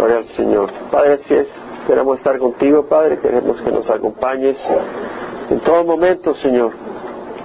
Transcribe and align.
Gloria 0.00 0.16
al 0.16 0.28
Señor. 0.28 0.70
Padre, 0.90 1.12
así 1.22 1.34
es. 1.34 1.46
Queremos 1.86 2.16
estar 2.16 2.38
contigo, 2.38 2.86
Padre. 2.86 3.18
Queremos 3.18 3.60
que 3.60 3.70
nos 3.70 3.90
acompañes 3.90 4.56
en 5.50 5.60
todo 5.60 5.84
momento, 5.84 6.32
Señor. 6.36 6.72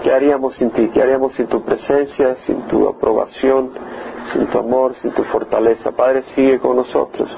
¿Qué 0.01 0.13
haríamos 0.13 0.55
sin 0.55 0.69
ti? 0.69 0.89
¿Qué 0.93 1.01
haríamos 1.01 1.33
sin 1.33 1.47
tu 1.47 1.61
presencia, 1.63 2.33
sin 2.45 2.61
tu 2.67 2.87
aprobación, 2.87 3.71
sin 4.31 4.47
tu 4.47 4.59
amor, 4.59 4.95
sin 5.01 5.11
tu 5.11 5.25
fortaleza? 5.25 5.91
Padre, 5.91 6.23
sigue 6.33 6.57
con 6.59 6.77
nosotros. 6.77 7.29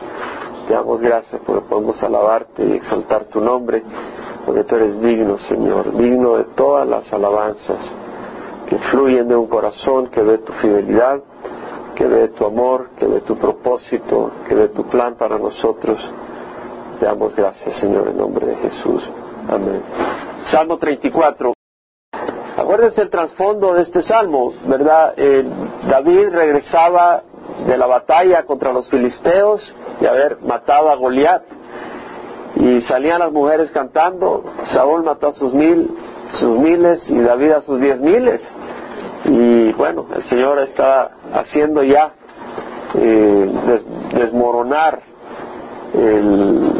Te 0.67 0.75
damos 0.75 1.01
gracias 1.01 1.41
porque 1.43 1.61
podemos 1.67 2.03
alabarte 2.03 2.63
y 2.63 2.73
exaltar 2.73 3.23
tu 3.25 3.41
nombre, 3.41 3.81
porque 4.45 4.65
tú 4.65 4.75
eres 4.75 5.01
digno, 5.01 5.39
Señor, 5.49 5.97
digno 5.97 6.37
de 6.37 6.43
todas 6.55 6.87
las 6.87 7.11
alabanzas 7.11 7.79
que 8.69 8.77
fluyen 8.91 9.27
de 9.27 9.35
un 9.35 9.47
corazón 9.47 10.09
que 10.11 10.21
ve 10.21 10.37
tu 10.37 10.53
fidelidad, 10.53 11.21
que 11.97 12.05
ve 12.05 12.27
tu 12.29 12.45
amor, 12.45 12.91
que 12.97 13.07
ve 13.07 13.21
tu 13.21 13.35
propósito, 13.37 14.31
que 14.47 14.53
ve 14.53 14.67
tu 14.69 14.83
plan 14.87 15.15
para 15.15 15.39
nosotros. 15.39 15.97
Te 16.99 17.05
damos 17.05 17.35
gracias, 17.35 17.79
Señor, 17.79 18.07
en 18.09 18.17
nombre 18.17 18.45
de 18.45 18.55
Jesús. 18.57 19.03
Amén. 19.49 19.81
Salmo 20.51 20.77
34. 20.77 21.53
Acuérdense 22.55 23.01
el 23.01 23.09
trasfondo 23.09 23.73
de 23.73 23.81
este 23.81 24.03
salmo, 24.03 24.53
¿verdad? 24.67 25.15
Eh, 25.17 25.43
David 25.89 26.29
regresaba 26.31 27.23
de 27.65 27.77
la 27.77 27.87
batalla 27.87 28.43
contra 28.43 28.71
los 28.71 28.87
filisteos 28.89 29.61
y 29.99 30.05
haber 30.05 30.39
matado 30.41 30.91
a 30.91 30.95
Goliat. 30.95 31.43
Y 32.57 32.81
salían 32.81 33.19
las 33.19 33.31
mujeres 33.31 33.71
cantando, 33.71 34.43
Saúl 34.73 35.03
mató 35.03 35.27
a 35.27 35.33
sus 35.33 35.53
mil, 35.53 35.89
sus 36.39 36.59
miles 36.59 37.01
y 37.09 37.19
David 37.19 37.51
a 37.51 37.61
sus 37.61 37.79
diez 37.79 37.99
miles. 37.99 38.41
Y 39.25 39.73
bueno, 39.73 40.05
el 40.15 40.23
Señor 40.29 40.59
está 40.59 41.11
haciendo 41.33 41.83
ya 41.83 42.13
eh, 42.95 43.51
desmoronar 44.13 44.99
el, 45.93 46.71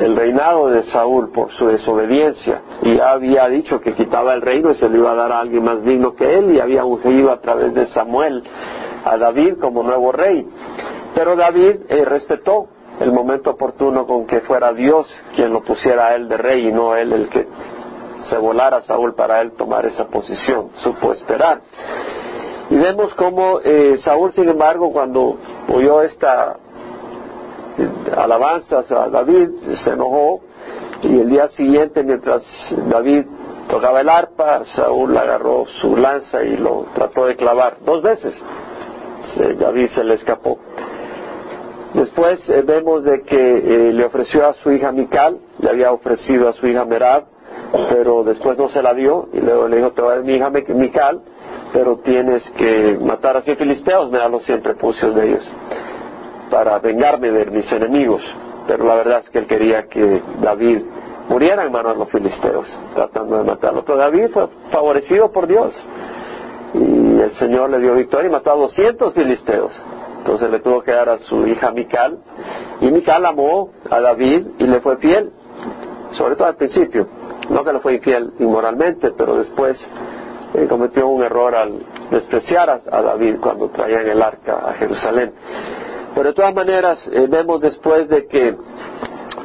el 0.00 0.16
reinado 0.16 0.68
de 0.70 0.84
Saúl 0.84 1.30
por 1.30 1.50
su 1.52 1.66
desobediencia 1.66 2.62
y 2.82 2.98
había 2.98 3.48
dicho 3.48 3.80
que 3.80 3.94
quitaba 3.94 4.34
el 4.34 4.42
reino 4.42 4.70
y 4.70 4.76
se 4.76 4.88
lo 4.88 4.96
iba 4.96 5.12
a 5.12 5.14
dar 5.14 5.32
a 5.32 5.40
alguien 5.40 5.64
más 5.64 5.82
digno 5.84 6.14
que 6.14 6.38
él 6.38 6.54
y 6.54 6.60
había 6.60 6.84
ungido 6.84 7.30
a 7.30 7.40
través 7.40 7.74
de 7.74 7.86
Samuel 7.86 8.42
a 9.04 9.16
David 9.16 9.58
como 9.60 9.82
nuevo 9.82 10.12
rey. 10.12 10.46
Pero 11.14 11.36
David 11.36 11.82
eh, 11.88 12.04
respetó 12.04 12.66
el 13.00 13.12
momento 13.12 13.50
oportuno 13.50 14.06
con 14.06 14.26
que 14.26 14.40
fuera 14.40 14.72
Dios 14.72 15.06
quien 15.34 15.52
lo 15.52 15.62
pusiera 15.62 16.08
a 16.08 16.14
él 16.14 16.28
de 16.28 16.36
rey 16.36 16.68
y 16.68 16.72
no 16.72 16.94
él 16.96 17.12
el 17.12 17.28
que 17.28 17.46
se 18.24 18.36
volara 18.36 18.82
Saúl 18.82 19.14
para 19.14 19.40
él 19.40 19.52
tomar 19.52 19.86
esa 19.86 20.06
posición. 20.06 20.70
Supo 20.76 21.12
esperar. 21.12 21.60
Y 22.70 22.76
vemos 22.76 23.14
cómo 23.14 23.60
eh, 23.62 23.96
Saúl, 23.98 24.32
sin 24.32 24.48
embargo, 24.48 24.92
cuando 24.92 25.36
oyó 25.68 26.02
esta 26.02 26.56
alabanzas 28.16 28.90
a 28.92 29.08
David, 29.08 29.48
se 29.82 29.90
enojó 29.90 30.40
y 31.02 31.20
el 31.20 31.28
día 31.28 31.48
siguiente 31.48 32.04
mientras 32.04 32.42
David 32.88 33.24
tocaba 33.68 34.00
el 34.00 34.08
arpa, 34.08 34.64
Saúl 34.76 35.16
agarró 35.16 35.64
su 35.80 35.96
lanza 35.96 36.42
y 36.44 36.56
lo 36.56 36.86
trató 36.94 37.26
de 37.26 37.36
clavar 37.36 37.78
dos 37.84 38.02
veces. 38.02 38.34
David 39.58 39.88
se 39.94 40.04
le 40.04 40.14
escapó. 40.14 40.58
Después 41.94 42.48
eh, 42.48 42.62
vemos 42.62 43.04
de 43.04 43.22
que 43.22 43.36
eh, 43.36 43.92
le 43.92 44.04
ofreció 44.04 44.46
a 44.46 44.54
su 44.54 44.72
hija 44.72 44.90
Mical, 44.90 45.38
le 45.60 45.70
había 45.70 45.92
ofrecido 45.92 46.48
a 46.48 46.52
su 46.52 46.66
hija 46.66 46.84
Merab, 46.84 47.24
pero 47.88 48.24
después 48.24 48.56
no 48.58 48.68
se 48.68 48.82
la 48.82 48.94
dio 48.94 49.28
y 49.32 49.40
luego 49.40 49.68
le 49.68 49.76
dijo, 49.76 49.92
te 49.92 50.02
voy 50.02 50.12
a 50.12 50.14
dar 50.16 50.24
mi 50.24 50.34
hija 50.34 50.50
Mical, 50.50 51.20
pero 51.72 51.96
tienes 51.98 52.42
que 52.56 52.98
matar 53.00 53.36
a 53.36 53.42
cien 53.42 53.56
filisteos, 53.56 54.10
me 54.10 54.18
da 54.18 54.28
los 54.28 54.44
cien 54.44 54.62
prepucios 54.62 55.14
de 55.14 55.28
ellos 55.28 55.50
para 56.50 56.78
vengarme 56.78 57.30
de 57.30 57.46
mis 57.46 57.70
enemigos. 57.72 58.22
Pero 58.66 58.84
la 58.84 58.94
verdad 58.94 59.22
es 59.24 59.30
que 59.30 59.38
él 59.38 59.46
quería 59.46 59.88
que 59.88 60.22
David 60.40 60.82
muriera 61.28 61.64
en 61.64 61.72
manos 61.72 61.94
de 61.94 61.98
los 61.98 62.10
filisteos, 62.10 62.66
tratando 62.94 63.38
de 63.38 63.44
matarlo. 63.44 63.84
Pero 63.84 63.98
David 63.98 64.28
fue 64.32 64.48
favorecido 64.70 65.30
por 65.32 65.46
Dios. 65.46 65.74
Y 66.74 67.20
el 67.20 67.32
Señor 67.38 67.70
le 67.70 67.80
dio 67.80 67.94
victoria 67.94 68.28
y 68.28 68.32
mató 68.32 68.52
a 68.52 68.56
200 68.56 69.14
filisteos. 69.14 69.72
Entonces 70.18 70.50
le 70.50 70.60
tuvo 70.60 70.82
que 70.82 70.92
dar 70.92 71.08
a 71.08 71.18
su 71.18 71.46
hija 71.46 71.70
Mical. 71.70 72.18
Y 72.80 72.90
Mical 72.90 73.26
amó 73.26 73.70
a 73.90 74.00
David 74.00 74.46
y 74.58 74.66
le 74.66 74.80
fue 74.80 74.96
fiel. 74.96 75.30
Sobre 76.12 76.36
todo 76.36 76.48
al 76.48 76.56
principio. 76.56 77.06
No 77.48 77.64
que 77.64 77.72
le 77.72 77.80
fue 77.80 77.94
infiel 77.94 78.32
inmoralmente, 78.38 79.12
pero 79.16 79.36
después 79.36 79.78
eh, 80.54 80.66
cometió 80.68 81.08
un 81.08 81.22
error 81.22 81.54
al 81.54 81.80
despreciar 82.10 82.70
a, 82.70 83.02
David 83.02 83.36
cuando 83.40 83.68
traían 83.68 84.06
el 84.06 84.22
arca 84.22 84.58
a 84.66 84.72
Jerusalén. 84.74 85.32
Pero 86.14 86.28
de 86.28 86.34
todas 86.34 86.54
maneras, 86.54 86.98
eh, 87.12 87.26
vemos 87.28 87.60
después 87.60 88.08
de 88.08 88.26
que 88.26 88.56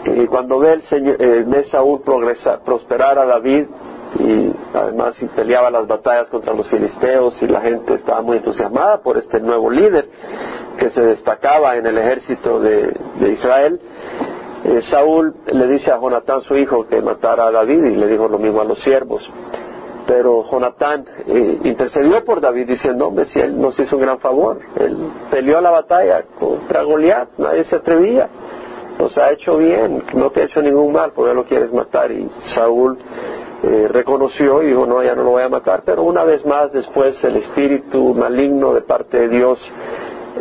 eh, 0.06 0.28
cuando 0.30 0.60
ve 0.60 0.74
el 0.74 0.82
Señor, 0.84 1.18
eh, 1.20 1.66
Saúl 1.72 2.02
prosperar 2.64 3.20
a 3.20 3.26
David, 3.26 3.66
y 4.18 4.52
además 4.74 5.16
peleaba 5.36 5.70
las 5.70 5.88
batallas 5.88 6.30
contra 6.30 6.54
los 6.54 6.68
filisteos 6.68 7.40
y 7.42 7.48
la 7.48 7.62
gente 7.62 7.94
estaba 7.94 8.22
muy 8.22 8.38
entusiasmada 8.38 9.02
por 9.02 9.18
este 9.18 9.40
nuevo 9.40 9.70
líder 9.70 10.10
que 10.80 10.90
se 10.90 11.02
destacaba 11.02 11.76
en 11.76 11.86
el 11.86 11.98
ejército 11.98 12.60
de, 12.60 12.92
Israel. 13.32 13.80
Saúl 14.90 15.34
le 15.52 15.68
dice 15.68 15.92
a 15.92 16.00
Jonatán 16.00 16.42
su 16.42 16.56
hijo 16.56 16.86
que 16.86 17.02
matara 17.02 17.48
a 17.48 17.52
David 17.52 17.84
y 17.86 17.96
le 17.96 18.08
dijo 18.08 18.28
lo 18.28 18.38
mismo 18.38 18.62
a 18.62 18.66
los 18.66 18.80
siervos. 18.82 19.24
Pero 20.06 20.44
Jonatán 20.50 21.06
eh, 21.28 21.60
intercedió 21.64 22.24
por 22.26 22.42
David 22.42 22.68
diciendo, 22.68 23.08
hombre, 23.08 23.26
si 23.26 23.40
él 23.40 23.60
nos 23.60 23.80
hizo 23.80 23.96
un 23.96 24.02
gran 24.02 24.20
favor, 24.20 24.60
él 24.80 24.98
peleó 25.30 25.62
la 25.62 25.70
batalla 25.72 26.24
contra 26.40 26.84
Goliat, 26.84 27.30
nadie 27.38 27.64
se 27.66 27.76
atrevía, 27.76 28.28
nos 28.98 29.16
ha 29.18 29.32
hecho 29.32 29.58
bien, 29.58 30.04
no 30.16 30.32
te 30.32 30.42
ha 30.42 30.46
hecho 30.46 30.62
ningún 30.62 30.94
mal, 30.94 31.12
porque 31.14 31.34
lo 31.34 31.44
quieres 31.44 31.72
matar. 31.72 32.12
Y 32.12 32.28
Saúl 32.56 32.98
eh, 33.62 33.88
reconoció 33.90 34.64
y 34.64 34.68
dijo, 34.68 34.86
no, 34.86 35.04
ya 35.04 35.14
no 35.16 35.24
lo 35.24 35.32
voy 35.32 35.44
a 35.44 35.50
matar, 35.50 35.84
pero 35.86 36.04
una 36.04 36.24
vez 36.24 36.46
más 36.46 36.72
después 36.72 37.24
el 37.24 37.38
espíritu 37.38 38.14
maligno 38.16 38.74
de 38.74 38.82
parte 38.82 39.20
de 39.20 39.30
Dios 39.30 39.60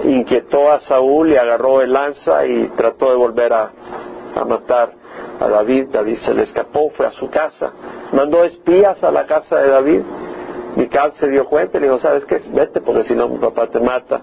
inquietó 0.05 0.71
a 0.71 0.81
Saúl 0.81 1.31
y 1.31 1.37
agarró 1.37 1.81
el 1.83 1.93
lanza 1.93 2.47
y 2.47 2.69
trató 2.77 3.11
de 3.11 3.17
volver 3.17 3.53
a 3.53 3.71
matar 4.45 4.93
a 5.41 5.49
David. 5.49 5.89
David 5.91 6.19
se 6.25 6.35
le 6.35 6.45
escapó, 6.45 6.91
fue 6.97 7.07
a 7.07 7.13
su 7.13 7.29
casa 7.31 7.73
mandó 8.13 8.45
espías 8.45 9.03
a 9.03 9.11
la 9.11 9.27
casa 9.27 9.57
de 9.57 9.69
David. 9.69 10.03
Mical 10.77 11.13
se 11.15 11.29
dio 11.29 11.47
cuenta 11.47 11.79
y 11.79 11.81
le 11.81 11.87
dijo, 11.89 11.99
¿sabes 11.99 12.25
qué? 12.25 12.41
Vete 12.53 12.81
porque 12.81 13.05
si 13.05 13.15
no 13.15 13.29
mi 13.29 13.39
papá 13.39 13.69
te 13.69 13.81
mata. 13.81 14.21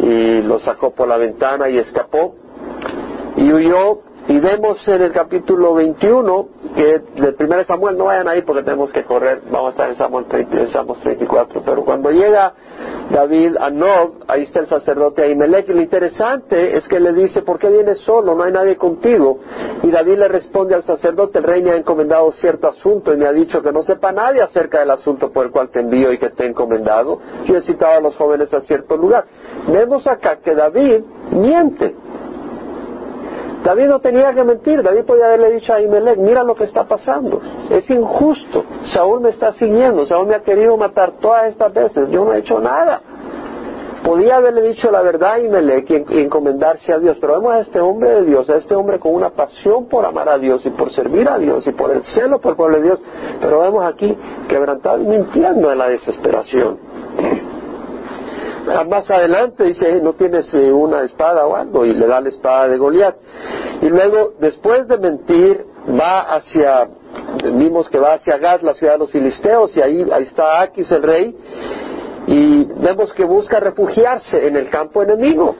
Y 0.00 0.42
lo 0.42 0.60
sacó 0.60 0.92
por 0.92 1.08
la 1.08 1.16
ventana 1.16 1.68
y 1.68 1.78
escapó. 1.78 2.34
Y 3.36 3.52
huyó 3.52 4.00
y 4.28 4.38
vemos 4.40 4.86
en 4.86 5.02
el 5.02 5.12
capítulo 5.12 5.74
21 5.74 6.48
que 6.76 7.00
del 7.20 7.34
primer 7.34 7.64
Samuel, 7.64 7.96
no 7.96 8.04
vayan 8.04 8.28
ahí 8.28 8.42
porque 8.42 8.62
tenemos 8.62 8.92
que 8.92 9.02
correr, 9.04 9.40
vamos 9.50 9.68
a 9.68 9.70
estar 9.70 9.90
en 9.90 9.96
Samuel 9.96 10.26
30, 10.26 10.60
en 10.60 10.70
Samuel 10.70 11.00
34, 11.00 11.62
pero 11.64 11.82
cuando 11.82 12.10
llega 12.10 12.52
David 13.10 13.56
a 13.58 13.70
Nob, 13.70 14.24
ahí 14.28 14.42
está 14.42 14.60
el 14.60 14.66
sacerdote 14.66 15.22
Ahimelech, 15.22 15.70
y 15.70 15.72
lo 15.72 15.80
interesante 15.80 16.76
es 16.76 16.86
que 16.88 17.00
le 17.00 17.14
dice, 17.14 17.40
¿por 17.40 17.58
qué 17.58 17.70
vienes 17.70 18.00
solo? 18.00 18.34
No 18.34 18.44
hay 18.44 18.52
nadie 18.52 18.76
contigo. 18.76 19.38
Y 19.82 19.90
David 19.90 20.18
le 20.18 20.28
responde 20.28 20.74
al 20.74 20.84
sacerdote, 20.84 21.38
el 21.38 21.44
rey 21.44 21.62
me 21.62 21.70
ha 21.70 21.76
encomendado 21.76 22.30
cierto 22.32 22.68
asunto 22.68 23.14
y 23.14 23.16
me 23.16 23.26
ha 23.26 23.32
dicho 23.32 23.62
que 23.62 23.72
no 23.72 23.82
sepa 23.82 24.12
nadie 24.12 24.42
acerca 24.42 24.80
del 24.80 24.90
asunto 24.90 25.32
por 25.32 25.46
el 25.46 25.50
cual 25.50 25.70
te 25.70 25.80
envío 25.80 26.12
y 26.12 26.18
que 26.18 26.28
te 26.30 26.44
he 26.44 26.48
encomendado. 26.48 27.18
Yo 27.46 27.56
he 27.56 27.62
citado 27.62 27.98
a 27.98 28.00
los 28.00 28.14
jóvenes 28.16 28.52
a 28.52 28.60
cierto 28.60 28.96
lugar. 28.96 29.24
Vemos 29.68 30.06
acá 30.06 30.36
que 30.36 30.54
David 30.54 31.02
miente. 31.30 31.94
David 33.68 33.88
no 33.88 34.00
tenía 34.00 34.32
que 34.32 34.42
mentir, 34.44 34.82
David 34.82 35.04
podía 35.04 35.26
haberle 35.26 35.50
dicho 35.50 35.74
a 35.74 35.76
Ahimelech, 35.76 36.16
mira 36.16 36.42
lo 36.42 36.54
que 36.54 36.64
está 36.64 36.84
pasando, 36.84 37.38
es 37.68 37.90
injusto, 37.90 38.64
Saúl 38.94 39.20
me 39.20 39.28
está 39.28 39.52
siguiendo, 39.52 40.06
Saúl 40.06 40.26
me 40.26 40.36
ha 40.36 40.40
querido 40.40 40.78
matar 40.78 41.18
todas 41.20 41.48
estas 41.48 41.74
veces, 41.74 42.08
yo 42.08 42.24
no 42.24 42.32
he 42.32 42.38
hecho 42.38 42.60
nada. 42.60 43.02
Podía 44.02 44.36
haberle 44.36 44.62
dicho 44.62 44.90
la 44.90 45.02
verdad 45.02 45.32
a 45.32 45.34
Ahimelech 45.34 45.90
y 45.90 46.18
encomendarse 46.18 46.94
a 46.94 46.98
Dios, 46.98 47.18
pero 47.20 47.34
vemos 47.34 47.52
a 47.52 47.58
este 47.58 47.78
hombre 47.78 48.10
de 48.12 48.22
Dios, 48.24 48.48
a 48.48 48.56
este 48.56 48.74
hombre 48.74 48.98
con 48.98 49.12
una 49.12 49.28
pasión 49.28 49.86
por 49.86 50.06
amar 50.06 50.30
a 50.30 50.38
Dios 50.38 50.64
y 50.64 50.70
por 50.70 50.90
servir 50.90 51.28
a 51.28 51.36
Dios 51.36 51.66
y 51.66 51.72
por 51.72 51.90
el 51.90 52.02
celo 52.04 52.40
por 52.40 52.52
el 52.52 52.56
pueblo 52.56 52.78
de 52.78 52.84
Dios, 52.84 53.00
pero 53.38 53.60
vemos 53.60 53.84
aquí 53.84 54.16
quebrantado 54.48 55.02
y 55.02 55.06
mintiendo 55.06 55.70
en 55.70 55.76
la 55.76 55.90
desesperación. 55.90 56.87
Más 58.88 59.10
adelante 59.10 59.64
dice, 59.64 60.00
¿no 60.02 60.12
tienes 60.14 60.52
eh, 60.54 60.72
una 60.72 61.02
espada 61.02 61.46
o 61.46 61.56
algo? 61.56 61.84
Y 61.84 61.92
le 61.92 62.06
da 62.06 62.20
la 62.20 62.28
espada 62.28 62.68
de 62.68 62.78
Goliat. 62.78 63.16
Y 63.82 63.88
luego, 63.88 64.34
después 64.40 64.86
de 64.88 64.98
mentir, 64.98 65.64
va 65.98 66.20
hacia, 66.22 66.88
vimos 67.54 67.88
que 67.88 67.98
va 67.98 68.14
hacia 68.14 68.38
Gad, 68.38 68.60
la 68.62 68.74
ciudad 68.74 68.94
de 68.94 68.98
los 68.98 69.10
filisteos, 69.10 69.76
y 69.76 69.82
ahí, 69.82 70.06
ahí 70.12 70.24
está 70.24 70.60
Aquis 70.60 70.90
el 70.90 71.02
rey, 71.02 71.36
y 72.26 72.64
vemos 72.80 73.12
que 73.14 73.24
busca 73.24 73.58
refugiarse 73.60 74.46
en 74.46 74.56
el 74.56 74.68
campo 74.68 75.02
enemigo 75.02 75.54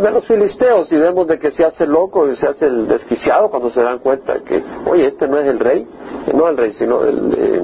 de 0.00 0.10
los 0.10 0.26
filisteos 0.26 0.90
y 0.90 0.96
vemos 0.96 1.26
de 1.26 1.38
que 1.38 1.50
se 1.50 1.64
hace 1.64 1.86
loco 1.86 2.28
y 2.28 2.36
se 2.36 2.46
hace 2.46 2.66
el 2.66 2.88
desquiciado 2.88 3.50
cuando 3.50 3.70
se 3.70 3.82
dan 3.82 3.98
cuenta 3.98 4.40
que, 4.40 4.62
oye, 4.86 5.06
este 5.06 5.28
no 5.28 5.38
es 5.38 5.46
el 5.46 5.58
rey, 5.58 5.86
no 6.32 6.48
el 6.48 6.56
rey, 6.56 6.72
sino 6.74 7.04
el, 7.04 7.34
eh, 7.36 7.62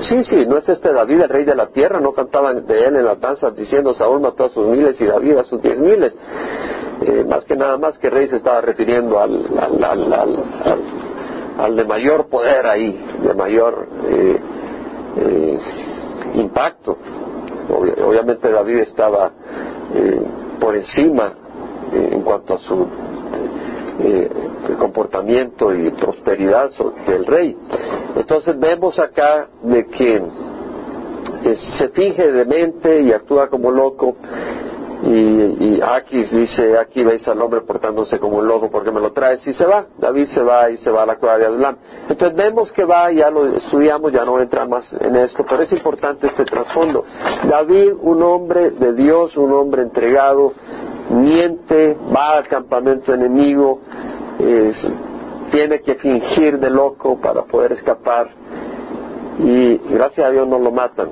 Sí, 0.00 0.24
sí, 0.24 0.46
no 0.46 0.58
es 0.58 0.68
este 0.68 0.92
David 0.92 1.22
el 1.22 1.28
rey 1.28 1.44
de 1.44 1.54
la 1.54 1.66
tierra, 1.66 2.00
no 2.00 2.12
cantaban 2.12 2.66
de 2.66 2.84
él 2.84 2.96
en 2.96 3.04
la 3.04 3.14
danza 3.16 3.50
diciendo 3.50 3.94
Saúl 3.94 4.20
mató 4.20 4.44
a 4.44 4.48
sus 4.48 4.66
miles 4.66 5.00
y 5.00 5.06
David 5.06 5.36
a 5.38 5.44
sus 5.44 5.60
diez 5.62 5.78
miles. 5.78 6.14
Eh, 7.02 7.24
más 7.28 7.44
que 7.44 7.56
nada 7.56 7.76
más 7.78 7.98
que 7.98 8.10
rey 8.10 8.28
se 8.28 8.36
estaba 8.36 8.60
refiriendo 8.60 9.18
al, 9.20 9.46
al, 11.58 11.76
de 11.76 11.84
mayor 11.84 12.28
poder 12.28 12.66
ahí, 12.66 12.98
de 13.22 13.34
mayor 13.34 13.88
eh, 14.08 14.40
eh, 15.16 15.58
impacto. 16.34 16.96
obviamente 17.68 18.50
David 18.50 18.78
estaba 18.80 19.30
por 20.60 20.76
encima 20.76 21.34
en 21.92 22.22
cuanto 22.22 22.54
a 22.54 22.58
su 22.58 22.86
comportamiento 24.78 25.74
y 25.74 25.90
prosperidad 25.92 26.70
del 27.06 27.26
rey. 27.26 27.56
Entonces 28.16 28.58
vemos 28.58 28.98
acá 28.98 29.48
de 29.62 29.86
que 29.86 30.22
se 31.78 31.88
finge 31.90 32.32
demente 32.32 33.02
y 33.02 33.12
actúa 33.12 33.48
como 33.48 33.70
loco 33.70 34.16
y, 35.06 35.80
aquí 35.82 36.24
dice, 36.24 36.78
aquí 36.78 37.04
veis 37.04 37.26
al 37.28 37.40
hombre 37.42 37.60
portándose 37.60 38.18
como 38.18 38.38
un 38.38 38.46
loco 38.46 38.70
porque 38.70 38.90
me 38.90 39.00
lo 39.00 39.12
traes 39.12 39.46
y 39.46 39.52
se 39.52 39.66
va. 39.66 39.86
David 39.98 40.28
se 40.28 40.42
va 40.42 40.70
y 40.70 40.78
se 40.78 40.90
va 40.90 41.02
a 41.02 41.06
la 41.06 41.16
cueva 41.16 41.36
de 41.36 41.44
Adulam. 41.44 41.76
Entonces 42.08 42.34
vemos 42.34 42.72
que 42.72 42.84
va, 42.84 43.12
ya 43.12 43.28
lo 43.30 43.54
estudiamos, 43.54 44.12
ya 44.12 44.24
no 44.24 44.40
entra 44.40 44.64
más 44.64 44.90
en 45.00 45.14
esto, 45.16 45.44
pero 45.46 45.62
es 45.62 45.72
importante 45.72 46.28
este 46.28 46.44
trasfondo. 46.46 47.04
David, 47.50 47.92
un 48.00 48.22
hombre 48.22 48.70
de 48.70 48.94
Dios, 48.94 49.36
un 49.36 49.52
hombre 49.52 49.82
entregado, 49.82 50.54
miente, 51.10 51.96
va 52.14 52.38
al 52.38 52.48
campamento 52.48 53.12
enemigo, 53.12 53.80
tiene 55.50 55.80
que 55.80 55.94
fingir 55.96 56.58
de 56.58 56.70
loco 56.70 57.20
para 57.20 57.42
poder 57.42 57.72
escapar 57.72 58.28
y 59.38 59.76
gracias 59.90 60.26
a 60.26 60.30
Dios 60.30 60.46
no 60.46 60.58
lo 60.58 60.70
matan 60.70 61.08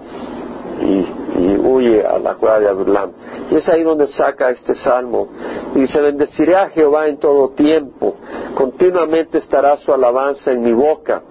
y, 0.81 1.23
huye 1.65 2.05
a 2.05 2.19
la 2.19 2.35
cueva 2.35 2.61
de 2.61 2.69
Adulam. 2.69 3.13
Y 3.51 3.57
es 3.57 3.69
ahí 3.69 3.83
donde 3.83 4.07
saca 4.09 4.51
este 4.51 4.75
salmo. 4.75 5.29
Y 5.75 5.81
dice, 5.81 6.01
bendeciré 6.01 6.57
a 6.57 6.69
Jehová 6.71 7.07
en 7.07 7.19
todo 7.19 7.51
tiempo, 7.51 8.17
continuamente 8.55 9.39
estará 9.39 9.77
su 9.79 9.93
alabanza 9.93 10.51
en 10.51 10.63
mi 10.63 10.73
boca. 10.73 11.23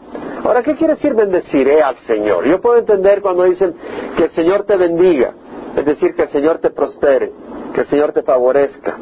Ahora, 0.43 0.63
¿qué 0.63 0.75
quiere 0.75 0.95
decir 0.95 1.13
bendeciré 1.13 1.81
al 1.81 1.97
Señor? 1.99 2.47
Yo 2.47 2.59
puedo 2.59 2.77
entender 2.77 3.21
cuando 3.21 3.43
dicen 3.43 3.75
que 4.17 4.23
el 4.23 4.31
Señor 4.31 4.63
te 4.63 4.75
bendiga, 4.75 5.33
es 5.75 5.85
decir, 5.85 6.15
que 6.15 6.23
el 6.23 6.29
Señor 6.29 6.59
te 6.59 6.69
prospere, 6.69 7.31
que 7.73 7.81
el 7.81 7.87
Señor 7.87 8.11
te 8.11 8.23
favorezca. 8.23 8.97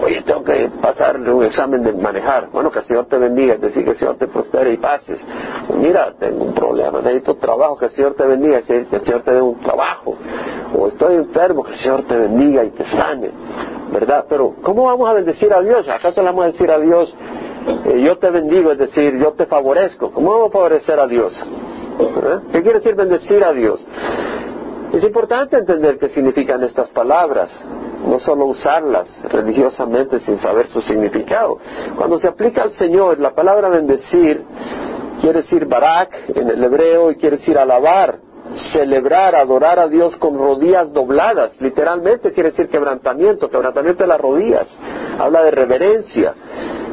Oye, 0.00 0.22
tengo 0.22 0.44
que 0.44 0.70
pasarle 0.80 1.32
un 1.32 1.44
examen 1.44 1.82
de 1.82 1.92
manejar. 1.92 2.50
Bueno, 2.52 2.70
que 2.70 2.78
el 2.78 2.84
Señor 2.84 3.06
te 3.06 3.18
bendiga, 3.18 3.54
es 3.54 3.60
decir, 3.60 3.84
que 3.84 3.90
el 3.90 3.98
Señor 3.98 4.16
te 4.16 4.28
prospere 4.28 4.72
y 4.72 4.76
pases. 4.76 5.20
Mira, 5.76 6.14
tengo 6.18 6.44
un 6.44 6.54
problema, 6.54 7.00
necesito 7.00 7.34
trabajo, 7.34 7.76
que 7.76 7.86
el 7.86 7.90
Señor 7.92 8.14
te 8.14 8.24
bendiga, 8.24 8.62
que 8.62 8.76
el 8.76 9.04
Señor 9.04 9.22
te 9.22 9.32
dé 9.34 9.42
un 9.42 9.58
trabajo. 9.58 10.14
O 10.78 10.86
estoy 10.86 11.16
enfermo, 11.16 11.64
que 11.64 11.72
el 11.72 11.78
Señor 11.78 12.04
te 12.06 12.16
bendiga 12.16 12.64
y 12.64 12.70
te 12.70 12.84
sane. 12.84 13.30
¿Verdad? 13.92 14.26
Pero, 14.28 14.54
¿cómo 14.62 14.84
vamos 14.84 15.08
a 15.08 15.14
bendecir 15.14 15.52
a 15.52 15.60
Dios? 15.62 15.88
¿Acaso 15.88 16.20
le 16.20 16.28
vamos 16.28 16.44
a 16.44 16.46
decir 16.48 16.70
a 16.70 16.78
Dios, 16.78 17.12
eh, 17.86 18.00
yo 18.00 18.18
te 18.18 18.30
bendigo, 18.30 18.70
es 18.70 18.78
decir, 18.78 19.18
yo 19.18 19.32
te 19.32 19.46
favorezco? 19.46 20.12
¿Cómo 20.12 20.30
vamos 20.30 20.50
a 20.50 20.52
favorecer 20.52 21.00
a 21.00 21.06
Dios? 21.06 21.32
¿Eh? 21.98 22.38
¿Qué 22.52 22.62
quiere 22.62 22.78
decir 22.78 22.94
bendecir 22.94 23.42
a 23.42 23.52
Dios? 23.52 23.84
Es 24.92 25.04
importante 25.04 25.56
entender 25.56 25.98
qué 25.98 26.08
significan 26.08 26.62
estas 26.62 26.88
palabras 26.90 27.50
no 28.06 28.18
solo 28.20 28.46
usarlas 28.46 29.08
religiosamente 29.24 30.20
sin 30.20 30.40
saber 30.40 30.68
su 30.68 30.80
significado. 30.80 31.58
Cuando 31.96 32.18
se 32.18 32.28
aplica 32.28 32.62
al 32.62 32.72
Señor, 32.72 33.18
la 33.18 33.34
palabra 33.34 33.68
bendecir 33.68 34.44
quiere 35.20 35.42
decir 35.42 35.66
barak 35.66 36.30
en 36.34 36.48
el 36.48 36.62
hebreo 36.62 37.10
y 37.10 37.16
quiere 37.16 37.36
decir 37.36 37.58
alabar, 37.58 38.18
celebrar, 38.72 39.34
adorar 39.34 39.78
a 39.78 39.88
Dios 39.88 40.16
con 40.16 40.38
rodillas 40.38 40.92
dobladas. 40.92 41.60
Literalmente 41.60 42.32
quiere 42.32 42.50
decir 42.50 42.68
quebrantamiento, 42.68 43.50
quebrantamiento 43.50 44.04
de 44.04 44.08
las 44.08 44.20
rodillas. 44.20 44.68
Habla 45.18 45.42
de 45.42 45.50
reverencia, 45.50 46.34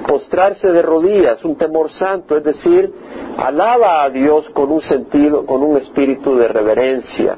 postrarse 0.07 0.71
de 0.71 0.81
rodillas, 0.81 1.43
un 1.45 1.55
temor 1.55 1.91
santo, 1.91 2.35
es 2.35 2.43
decir, 2.43 2.91
alaba 3.37 4.03
a 4.03 4.09
Dios 4.09 4.49
con 4.49 4.71
un 4.71 4.81
sentido, 4.81 5.45
con 5.45 5.63
un 5.63 5.77
espíritu 5.77 6.35
de 6.35 6.47
reverencia. 6.47 7.37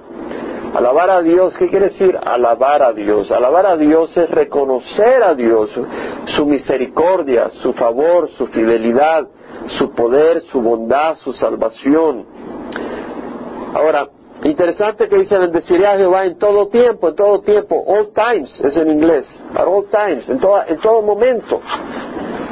Alabar 0.75 1.09
a 1.09 1.21
Dios, 1.21 1.55
¿qué 1.57 1.69
quiere 1.69 1.89
decir? 1.89 2.17
Alabar 2.23 2.83
a 2.83 2.93
Dios. 2.93 3.31
Alabar 3.31 3.65
a 3.65 3.77
Dios 3.77 4.15
es 4.15 4.29
reconocer 4.29 5.23
a 5.23 5.33
Dios, 5.33 5.69
su 6.35 6.45
misericordia, 6.45 7.49
su 7.61 7.73
favor, 7.73 8.29
su 8.37 8.47
fidelidad, 8.47 9.27
su 9.79 9.91
poder, 9.91 10.41
su 10.51 10.61
bondad, 10.61 11.15
su 11.15 11.33
salvación. 11.33 12.25
Ahora, 13.73 14.07
interesante 14.43 15.07
que 15.07 15.17
dice, 15.17 15.37
bendeciré 15.37 15.87
a 15.87 15.97
Jehová 15.97 16.25
en 16.25 16.37
todo 16.37 16.67
tiempo, 16.69 17.09
en 17.09 17.15
todo 17.15 17.41
tiempo, 17.41 17.83
all 17.85 18.11
times 18.13 18.59
es 18.63 18.75
en 18.77 18.89
inglés, 18.89 19.25
at 19.55 19.65
all 19.65 19.85
times, 19.85 20.27
en, 20.29 20.39
en 20.67 20.79
todo 20.79 21.01
momento, 21.01 21.61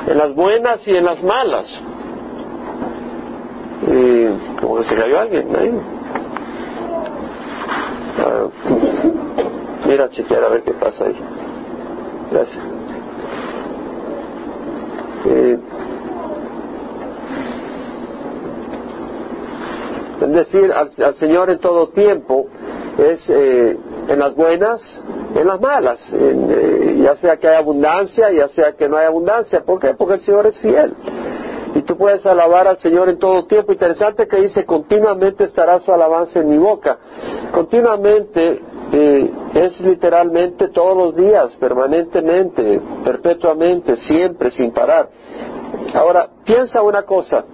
en 0.07 0.17
las 0.17 0.33
buenas 0.33 0.79
y 0.87 0.95
en 0.95 1.05
las 1.05 1.21
malas. 1.21 1.65
Y, 3.87 4.59
como 4.59 4.77
que 4.77 4.83
se 4.85 4.95
cayó 4.95 5.19
alguien 5.19 5.55
ahí. 5.55 5.94
Ah, 8.17 8.47
mira, 9.85 10.09
chequear 10.09 10.43
a 10.43 10.49
ver 10.49 10.63
qué 10.63 10.71
pasa 10.73 11.05
ahí. 11.05 11.15
Gracias. 12.31 12.63
Eh, 15.25 15.59
es 20.21 20.31
decir, 20.31 20.71
al, 20.71 21.15
Señor 21.15 21.49
en 21.49 21.59
todo 21.59 21.89
tiempo 21.89 22.47
es 22.97 23.19
eh, 23.29 23.77
en 24.07 24.19
las 24.19 24.33
buenas, 24.35 24.81
en 25.35 25.47
las 25.47 25.59
malas, 25.59 25.99
eh, 26.13 27.01
ya 27.03 27.15
sea 27.17 27.37
que 27.37 27.47
hay 27.47 27.57
abundancia, 27.57 28.31
ya 28.31 28.47
sea 28.49 28.73
que 28.73 28.87
no 28.87 28.97
hay 28.97 29.05
abundancia. 29.05 29.63
¿Por 29.65 29.79
qué? 29.79 29.93
Porque 29.93 30.15
el 30.15 30.21
Señor 30.21 30.47
es 30.47 30.57
fiel 30.59 30.95
tú 31.85 31.97
puedes 31.97 32.25
alabar 32.25 32.67
al 32.67 32.77
Señor 32.79 33.09
en 33.09 33.17
todo 33.17 33.45
tiempo. 33.45 33.71
Interesante 33.71 34.27
que 34.27 34.41
dice, 34.41 34.65
continuamente 34.65 35.45
estará 35.45 35.79
su 35.79 35.91
alabanza 35.91 36.39
en 36.39 36.49
mi 36.49 36.57
boca. 36.57 36.97
Continuamente 37.51 38.61
eh, 38.91 39.31
es 39.53 39.79
literalmente 39.81 40.69
todos 40.69 40.97
los 40.97 41.15
días, 41.15 41.51
permanentemente, 41.59 42.81
perpetuamente, 43.03 43.97
siempre, 43.97 44.51
sin 44.51 44.71
parar. 44.71 45.09
Ahora, 45.93 46.27
piensa 46.43 46.81
una 46.81 47.03
cosa, 47.03 47.45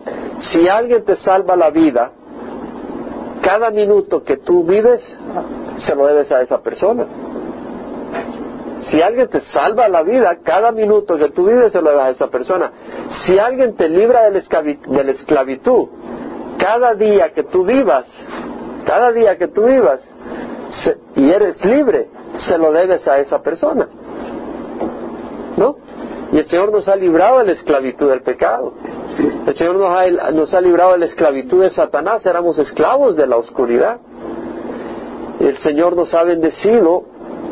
si 0.51 0.67
alguien 0.67 1.03
te 1.05 1.15
salva 1.17 1.55
la 1.55 1.69
vida, 1.69 2.11
cada 3.41 3.71
minuto 3.71 4.23
que 4.23 4.37
tú 4.37 4.63
vives, 4.63 5.01
se 5.85 5.95
lo 5.95 6.07
debes 6.07 6.31
a 6.31 6.41
esa 6.41 6.61
persona. 6.61 7.05
Si 8.89 9.01
alguien 9.01 9.27
te 9.27 9.41
salva 9.51 9.87
la 9.87 10.03
vida, 10.03 10.37
cada 10.43 10.71
minuto 10.71 11.17
que 11.17 11.29
tú 11.29 11.45
vives 11.45 11.71
se 11.71 11.81
lo 11.81 11.95
das 11.95 12.07
a 12.07 12.09
esa 12.09 12.27
persona. 12.27 12.71
Si 13.25 13.37
alguien 13.37 13.75
te 13.75 13.87
libra 13.87 14.23
de 14.23 14.31
la, 14.31 15.11
esclavitud, 15.11 15.87
cada 16.57 16.95
día 16.95 17.31
que 17.33 17.43
tú 17.43 17.63
vivas, 17.63 18.05
cada 18.85 19.11
día 19.11 19.37
que 19.37 19.47
tú 19.47 19.65
vivas 19.65 20.01
y 21.15 21.29
eres 21.29 21.63
libre, 21.63 22.07
se 22.47 22.57
lo 22.57 22.71
debes 22.71 23.07
a 23.07 23.19
esa 23.19 23.41
persona. 23.41 23.87
¿No? 25.57 25.75
Y 26.31 26.39
el 26.39 26.47
Señor 26.47 26.71
nos 26.71 26.87
ha 26.87 26.95
librado 26.95 27.39
de 27.39 27.45
la 27.45 27.51
esclavitud 27.51 28.09
del 28.09 28.21
pecado. 28.21 28.73
El 29.45 29.55
Señor 29.55 29.75
nos 29.75 29.97
ha, 29.97 30.31
nos 30.31 30.53
ha 30.53 30.61
librado 30.61 30.93
de 30.93 30.99
la 30.99 31.05
esclavitud 31.05 31.61
de 31.61 31.69
Satanás, 31.71 32.25
éramos 32.25 32.57
esclavos 32.57 33.15
de 33.15 33.27
la 33.27 33.37
oscuridad. 33.37 33.99
El 35.39 35.57
Señor 35.59 35.95
nos 35.95 36.13
ha 36.13 36.23
bendecido 36.23 37.10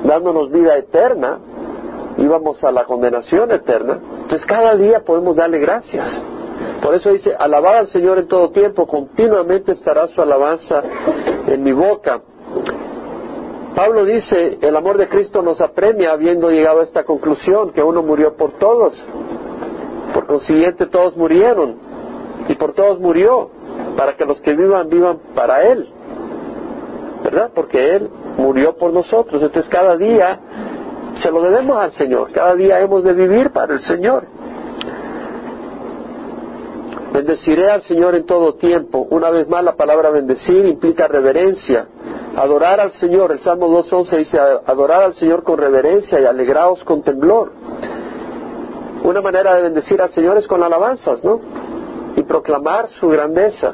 dándonos 0.09 0.51
vida 0.51 0.75
eterna, 0.75 1.39
íbamos 2.17 2.63
a 2.63 2.71
la 2.71 2.85
condenación 2.85 3.51
eterna. 3.51 3.99
Entonces 4.23 4.45
cada 4.45 4.75
día 4.75 5.01
podemos 5.05 5.35
darle 5.35 5.59
gracias. 5.59 6.21
Por 6.81 6.95
eso 6.95 7.11
dice, 7.11 7.33
alabad 7.37 7.77
al 7.77 7.87
Señor 7.87 8.17
en 8.17 8.27
todo 8.27 8.49
tiempo, 8.49 8.87
continuamente 8.87 9.73
estará 9.73 10.07
su 10.07 10.21
alabanza 10.21 10.81
en 11.47 11.63
mi 11.63 11.71
boca. 11.71 12.21
Pablo 13.75 14.03
dice, 14.03 14.57
el 14.61 14.75
amor 14.75 14.97
de 14.97 15.07
Cristo 15.07 15.41
nos 15.41 15.61
apremia 15.61 16.11
habiendo 16.11 16.49
llegado 16.49 16.79
a 16.79 16.83
esta 16.83 17.03
conclusión, 17.03 17.71
que 17.71 17.83
uno 17.83 18.01
murió 18.01 18.35
por 18.35 18.53
todos. 18.53 18.93
Por 20.13 20.25
consiguiente 20.25 20.87
todos 20.87 21.15
murieron 21.15 21.75
y 22.47 22.55
por 22.55 22.73
todos 22.73 22.99
murió, 22.99 23.51
para 23.95 24.17
que 24.17 24.25
los 24.25 24.41
que 24.41 24.55
vivan 24.55 24.89
vivan 24.89 25.19
para 25.35 25.61
Él. 25.63 25.87
¿Verdad? 27.23 27.51
Porque 27.53 27.95
Él 27.95 28.09
murió 28.39 28.75
por 28.75 28.93
nosotros. 28.93 29.41
Entonces 29.41 29.69
cada 29.69 29.97
día 29.97 30.39
se 31.21 31.29
lo 31.31 31.41
debemos 31.41 31.77
al 31.77 31.91
Señor. 31.93 32.31
Cada 32.31 32.55
día 32.55 32.79
hemos 32.79 33.03
de 33.03 33.13
vivir 33.13 33.51
para 33.51 33.73
el 33.73 33.81
Señor. 33.81 34.25
Bendeciré 37.13 37.69
al 37.69 37.81
Señor 37.83 38.15
en 38.15 38.25
todo 38.25 38.53
tiempo. 38.53 39.07
Una 39.09 39.29
vez 39.29 39.49
más 39.49 39.63
la 39.63 39.75
palabra 39.75 40.09
bendecir 40.09 40.65
implica 40.65 41.07
reverencia. 41.07 41.87
Adorar 42.35 42.79
al 42.79 42.91
Señor. 42.93 43.31
El 43.31 43.39
Salmo 43.39 43.67
2.11 43.67 44.17
dice 44.17 44.39
adorar 44.65 45.03
al 45.03 45.15
Señor 45.15 45.43
con 45.43 45.57
reverencia 45.57 46.19
y 46.19 46.25
alegraos 46.25 46.83
con 46.83 47.01
temblor. 47.01 47.51
Una 49.03 49.21
manera 49.21 49.55
de 49.55 49.63
bendecir 49.63 50.01
al 50.01 50.11
Señor 50.11 50.37
es 50.37 50.47
con 50.47 50.61
alabanzas, 50.61 51.23
¿no? 51.23 51.39
Y 52.15 52.23
proclamar 52.23 52.89
su 52.99 53.09
grandeza. 53.09 53.73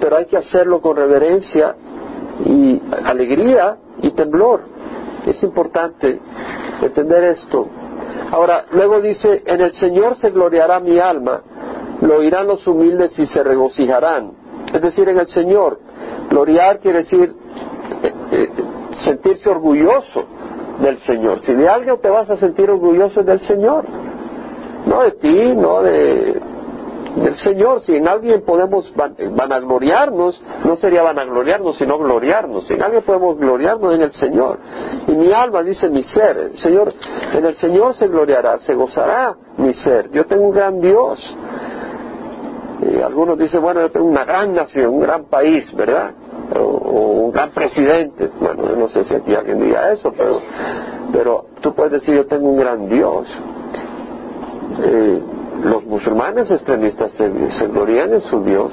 Pero 0.00 0.16
hay 0.16 0.26
que 0.26 0.38
hacerlo 0.38 0.80
con 0.80 0.96
reverencia 0.96 1.76
y 2.44 2.82
alegría 3.04 3.76
y 4.02 4.10
temblor. 4.10 4.62
Es 5.26 5.42
importante 5.42 6.20
entender 6.80 7.24
esto. 7.24 7.68
Ahora, 8.30 8.64
luego 8.72 9.00
dice, 9.00 9.42
en 9.46 9.60
el 9.60 9.72
Señor 9.74 10.16
se 10.16 10.30
gloriará 10.30 10.80
mi 10.80 10.98
alma, 10.98 11.42
lo 12.00 12.16
oirán 12.16 12.46
los 12.46 12.66
humildes 12.66 13.16
y 13.18 13.26
se 13.26 13.44
regocijarán. 13.44 14.32
Es 14.72 14.80
decir, 14.80 15.08
en 15.08 15.18
el 15.18 15.28
Señor. 15.28 15.78
Gloriar 16.30 16.80
quiere 16.80 16.98
decir 16.98 17.34
eh, 18.02 18.12
eh, 18.32 18.48
sentirse 19.04 19.48
orgulloso 19.50 20.24
del 20.80 20.98
Señor. 21.00 21.42
Si 21.42 21.52
de 21.52 21.68
algo 21.68 21.98
te 21.98 22.08
vas 22.08 22.28
a 22.30 22.36
sentir 22.36 22.70
orgulloso 22.70 23.20
es 23.20 23.26
del 23.26 23.40
Señor. 23.40 23.84
No 24.86 25.02
de 25.02 25.12
ti, 25.12 25.54
no 25.56 25.82
de, 25.82 26.40
del 27.16 27.36
Señor. 27.38 27.82
Si 27.82 27.94
en 27.94 28.08
alguien 28.08 28.42
podemos 28.42 28.92
vanagloriarnos, 28.94 30.40
no 30.64 30.76
sería 30.76 31.02
vanagloriarnos, 31.02 31.76
sino 31.76 31.98
gloriarnos. 31.98 32.66
Si 32.66 32.74
en 32.74 32.82
alguien 32.82 33.02
podemos 33.02 33.38
gloriarnos 33.38 33.94
en 33.94 34.02
el 34.02 34.12
Señor. 34.12 34.58
Y 35.06 35.12
mi 35.12 35.32
alma 35.32 35.62
dice 35.62 35.88
mi 35.88 36.02
ser, 36.04 36.52
Señor, 36.58 36.92
en 37.32 37.44
el 37.44 37.54
Señor 37.56 37.94
se 37.94 38.08
gloriará, 38.08 38.58
se 38.58 38.74
gozará 38.74 39.34
mi 39.56 39.74
ser. 39.74 40.10
Yo 40.10 40.26
tengo 40.26 40.44
un 40.44 40.52
gran 40.52 40.80
Dios. 40.80 41.36
Y 42.90 43.00
algunos 43.00 43.38
dicen, 43.38 43.62
bueno, 43.62 43.80
yo 43.80 43.90
tengo 43.90 44.06
una 44.06 44.24
gran 44.24 44.54
nación, 44.54 44.88
un 44.88 45.00
gran 45.00 45.24
país, 45.26 45.72
¿verdad? 45.74 46.10
O, 46.58 47.26
un 47.26 47.32
gran 47.32 47.50
presidente. 47.50 48.30
Bueno, 48.40 48.68
yo 48.68 48.76
no 48.76 48.88
sé 48.88 49.04
si 49.04 49.14
aquí 49.14 49.34
alguien 49.34 49.60
diga 49.60 49.92
eso, 49.92 50.12
pero, 50.16 50.40
pero 51.12 51.44
tú 51.60 51.72
puedes 51.74 51.92
decir, 51.92 52.16
yo 52.16 52.26
tengo 52.26 52.48
un 52.48 52.56
gran 52.56 52.88
Dios. 52.88 53.28
Eh, 54.82 55.22
los 55.62 55.84
musulmanes 55.84 56.50
extremistas 56.50 57.12
se, 57.12 57.52
se 57.52 57.66
glorían 57.68 58.12
en 58.12 58.20
su 58.22 58.42
Dios, 58.42 58.72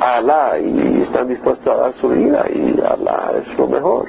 Alá, 0.00 0.58
y 0.58 1.02
están 1.02 1.28
dispuestos 1.28 1.66
a 1.66 1.76
dar 1.76 1.92
su 1.94 2.08
vida, 2.08 2.44
y 2.52 2.78
Alá 2.80 3.32
es 3.36 3.58
lo 3.58 3.66
mejor. 3.66 4.08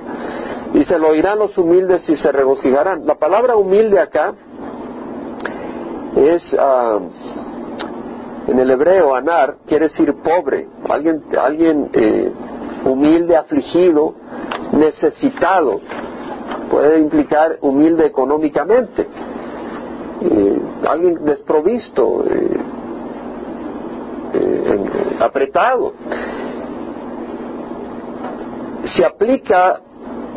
Y 0.74 0.84
se 0.86 0.98
lo 0.98 1.10
oirán 1.10 1.40
los 1.40 1.58
humildes 1.58 2.08
y 2.10 2.16
se 2.18 2.32
regocijarán. 2.32 3.06
La 3.06 3.16
palabra 3.16 3.56
humilde 3.56 4.00
acá 4.00 4.34
es, 6.16 6.54
uh, 6.54 7.02
en 8.52 8.60
el 8.60 8.72
hebreo, 8.72 9.16
anar, 9.16 9.58
quiere 9.66 9.88
decir 9.90 10.14
pobre, 10.24 10.68
alguien, 10.90 11.24
alguien 11.40 11.90
eh, 11.94 12.32
humilde, 12.86 13.36
afligido, 13.36 14.14
necesitado. 14.72 15.80
Puede 16.70 17.00
implicar 17.00 17.58
humilde 17.62 18.06
económicamente 18.06 19.08
eh, 20.22 20.62
alguien 20.88 21.26
desprovisto, 21.26 22.24
eh, 22.26 22.58
eh, 24.34 24.86
apretado. 25.20 25.94
Se 28.96 29.06
aplica 29.06 29.82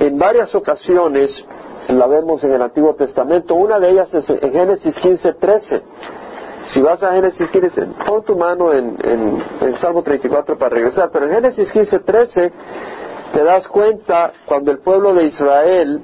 en 0.00 0.18
varias 0.18 0.54
ocasiones, 0.54 1.30
la 1.88 2.06
vemos 2.06 2.42
en 2.44 2.52
el 2.52 2.62
Antiguo 2.62 2.94
Testamento, 2.94 3.54
una 3.54 3.78
de 3.78 3.90
ellas 3.90 4.12
es 4.12 4.28
en 4.28 4.52
Génesis 4.52 4.96
15:13. 4.96 5.82
Si 6.72 6.80
vas 6.82 7.02
a 7.02 7.12
Génesis 7.12 7.50
15, 7.50 7.86
pon 8.06 8.22
tu 8.24 8.36
mano 8.36 8.72
en, 8.72 8.96
en, 9.02 9.78
Salmo 9.78 10.02
34 10.02 10.58
para 10.58 10.74
regresar, 10.74 11.10
pero 11.12 11.26
en 11.26 11.32
Génesis 11.32 11.72
15:13 11.72 12.52
te 13.32 13.44
das 13.44 13.66
cuenta 13.68 14.32
cuando 14.44 14.70
el 14.70 14.78
pueblo 14.78 15.14
de 15.14 15.24
Israel 15.24 16.02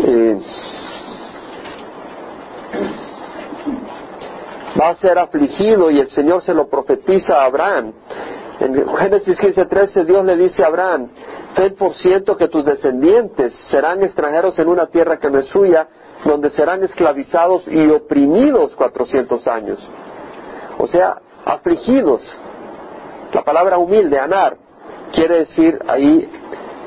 eh, 0.00 0.38
va 4.80 4.88
a 4.88 4.94
ser 4.96 5.18
afligido 5.18 5.90
y 5.90 5.98
el 6.00 6.08
Señor 6.10 6.42
se 6.42 6.54
lo 6.54 6.68
profetiza 6.68 7.40
a 7.40 7.44
Abraham. 7.46 7.92
En 8.60 8.88
Génesis 8.96 9.38
15:13 9.38 10.04
Dios 10.04 10.24
le 10.24 10.36
dice 10.36 10.62
a 10.62 10.68
Abraham, 10.68 11.08
ten 11.54 11.74
por 11.74 11.94
cierto 11.94 12.36
que 12.36 12.48
tus 12.48 12.64
descendientes 12.64 13.54
serán 13.70 14.02
extranjeros 14.02 14.58
en 14.58 14.68
una 14.68 14.86
tierra 14.86 15.18
que 15.18 15.30
no 15.30 15.38
es 15.38 15.46
suya, 15.46 15.88
donde 16.24 16.50
serán 16.50 16.82
esclavizados 16.82 17.66
y 17.68 17.88
oprimidos 17.90 18.74
cuatrocientos 18.76 19.46
años. 19.46 19.78
O 20.78 20.86
sea, 20.86 21.16
afligidos. 21.44 22.22
La 23.32 23.42
palabra 23.42 23.78
humilde, 23.78 24.18
anar, 24.18 24.56
quiere 25.12 25.40
decir 25.40 25.78
ahí 25.88 26.30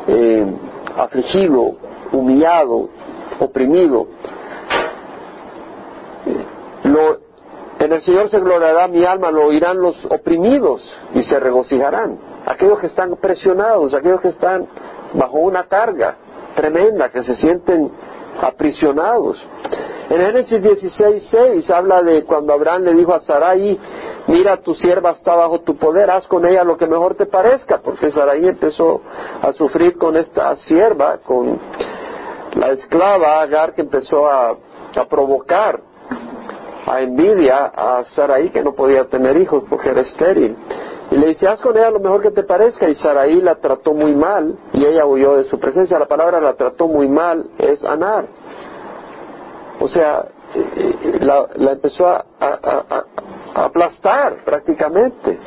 eh, 0.08 0.46
afligido, 0.96 1.76
humillado, 2.12 2.90
oprimido. 3.40 4.08
Lo 6.88 7.28
en 7.80 7.94
el 7.94 8.02
Señor 8.02 8.30
se 8.30 8.40
gloriará 8.40 8.88
mi 8.88 9.06
alma, 9.06 9.30
lo 9.30 9.46
oirán 9.46 9.80
los 9.80 9.96
oprimidos 10.06 10.82
y 11.14 11.22
se 11.24 11.40
regocijarán. 11.40 12.18
Aquellos 12.46 12.80
que 12.80 12.88
están 12.88 13.18
presionados, 13.18 13.94
aquellos 13.94 14.20
que 14.22 14.30
están 14.30 14.68
bajo 15.14 15.38
una 15.38 15.66
carga 15.66 16.16
tremenda, 16.56 17.10
que 17.10 17.24
se 17.24 17.36
sienten 17.36 17.92
aprisionados. 18.42 19.38
En 20.10 20.18
Génesis 20.18 20.62
16, 20.62 21.70
habla 21.70 22.02
de 22.02 22.24
cuando 22.24 22.54
Abraham 22.54 22.84
le 22.84 22.94
dijo 22.96 23.14
a 23.14 23.20
Sarai, 23.20 23.80
mira 24.28 24.58
tu 24.58 24.74
sierva 24.74 25.12
está 25.12 25.36
bajo 25.36 25.60
tu 25.60 25.76
poder, 25.76 26.10
haz 26.10 26.26
con 26.28 26.48
ella 26.48 26.64
lo 26.64 26.78
que 26.78 26.88
mejor 26.88 27.14
te 27.14 27.28
parezca, 27.28 27.80
porque 27.80 28.12
Sarai 28.12 28.48
empezó 28.48 29.02
a 29.42 29.52
sufrir 29.54 29.98
con 29.98 30.18
esta 30.18 30.56
sierva, 30.56 31.20
con 31.20 31.60
la 32.56 32.72
esclava 32.72 33.42
Agar 33.42 33.76
que 33.76 33.82
empezó 33.82 34.28
a, 34.28 34.50
a 34.96 35.06
provocar 35.08 35.80
a 36.88 37.02
envidia 37.02 37.66
a 37.66 38.04
Saraí 38.16 38.50
que 38.50 38.64
no 38.64 38.74
podía 38.74 39.06
tener 39.06 39.38
hijos 39.38 39.64
porque 39.70 39.90
era 39.90 40.02
estéril. 40.02 40.56
Y 41.12 41.18
le 41.18 41.28
dice, 41.28 41.48
haz 41.48 41.62
con 41.62 41.78
ella 41.78 41.92
lo 41.92 42.00
mejor 42.00 42.22
que 42.22 42.32
te 42.32 42.44
parezca. 42.44 42.88
Y 42.90 42.96
Saraí 42.96 43.42
la 43.42 43.56
trató 43.56 43.94
muy 43.94 44.16
mal 44.16 44.58
y 44.74 44.86
ella 44.86 45.06
huyó 45.06 45.38
de 45.38 45.46
su 45.46 45.60
presencia. 45.60 46.00
La 46.00 46.06
palabra 46.06 46.40
la 46.40 46.54
trató 46.54 46.88
muy 46.88 47.08
mal 47.08 47.50
es 47.58 47.84
anar. 47.84 48.26
O 49.80 49.88
sea, 49.88 50.26
la, 51.22 51.72
empezó 51.72 52.08
a, 52.08 52.26
aplastar 53.54 54.44
prácticamente. 54.46 55.38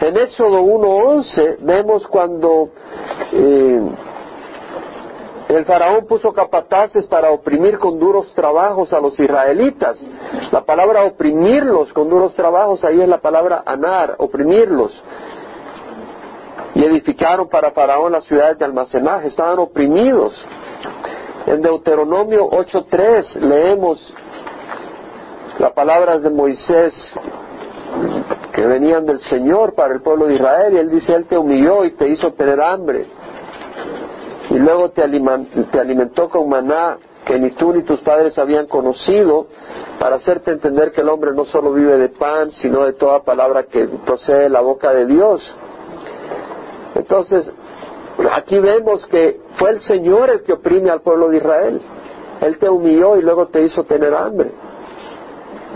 En 0.00 0.16
Éxodo 0.16 0.60
1.11 0.62 1.58
vemos 1.60 2.06
cuando 2.08 2.70
eh, 3.32 3.80
el 5.54 5.64
faraón 5.64 6.06
puso 6.06 6.32
capataces 6.32 7.06
para 7.06 7.30
oprimir 7.30 7.78
con 7.78 7.98
duros 7.98 8.32
trabajos 8.34 8.92
a 8.92 9.00
los 9.00 9.18
israelitas. 9.18 10.00
La 10.50 10.64
palabra 10.64 11.04
oprimirlos 11.04 11.92
con 11.92 12.08
duros 12.08 12.34
trabajos, 12.34 12.84
ahí 12.84 13.00
es 13.00 13.08
la 13.08 13.20
palabra 13.20 13.62
anar, 13.66 14.14
oprimirlos. 14.18 14.92
Y 16.74 16.84
edificaron 16.84 17.48
para 17.48 17.72
faraón 17.72 18.12
las 18.12 18.24
ciudades 18.24 18.58
de 18.58 18.64
almacenaje, 18.64 19.28
estaban 19.28 19.58
oprimidos. 19.58 20.32
En 21.46 21.60
Deuteronomio 21.60 22.48
8.3 22.48 23.34
leemos 23.40 24.14
las 25.58 25.72
palabras 25.72 26.22
de 26.22 26.30
Moisés 26.30 26.94
que 28.52 28.64
venían 28.64 29.04
del 29.04 29.20
Señor 29.24 29.74
para 29.74 29.92
el 29.92 30.02
pueblo 30.02 30.26
de 30.26 30.34
Israel 30.36 30.72
y 30.74 30.78
él 30.78 30.90
dice, 30.90 31.12
Él 31.14 31.26
te 31.26 31.36
humilló 31.36 31.84
y 31.84 31.90
te 31.92 32.08
hizo 32.08 32.32
tener 32.32 32.60
hambre 32.60 33.06
luego 34.62 34.90
te, 34.90 35.02
alimentó 35.02 36.28
con 36.28 36.48
maná 36.48 36.98
que 37.24 37.38
ni 37.38 37.50
tú 37.52 37.72
ni 37.72 37.82
tus 37.82 38.00
padres 38.00 38.36
habían 38.38 38.66
conocido, 38.66 39.46
para 39.98 40.16
hacerte 40.16 40.50
entender 40.50 40.90
que 40.92 41.02
el 41.02 41.08
hombre 41.08 41.32
no 41.34 41.44
solo 41.44 41.72
vive 41.72 41.96
de 41.96 42.08
pan, 42.08 42.50
sino 42.50 42.84
de 42.84 42.94
toda 42.94 43.22
palabra 43.22 43.64
que 43.64 43.86
procede 44.04 44.44
de 44.44 44.48
la 44.48 44.60
boca 44.60 44.92
de 44.92 45.06
Dios. 45.06 45.40
Entonces, 46.94 47.50
aquí 48.32 48.58
vemos 48.58 49.06
que 49.06 49.40
fue 49.56 49.70
el 49.70 49.80
Señor 49.82 50.30
el 50.30 50.42
que 50.42 50.54
oprime 50.54 50.90
al 50.90 51.00
pueblo 51.00 51.28
de 51.28 51.36
Israel. 51.38 51.80
Él 52.40 52.58
te 52.58 52.68
humilló 52.68 53.16
y 53.16 53.22
luego 53.22 53.46
te 53.46 53.62
hizo 53.62 53.84
tener 53.84 54.14
hambre. 54.14 54.50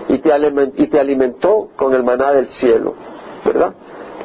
Y 0.09 0.19
te, 0.19 0.33
alimentó 0.33 1.69
con 1.77 1.95
el 1.95 2.03
maná 2.03 2.33
del 2.33 2.49
cielo, 2.49 2.95
¿verdad? 3.45 3.75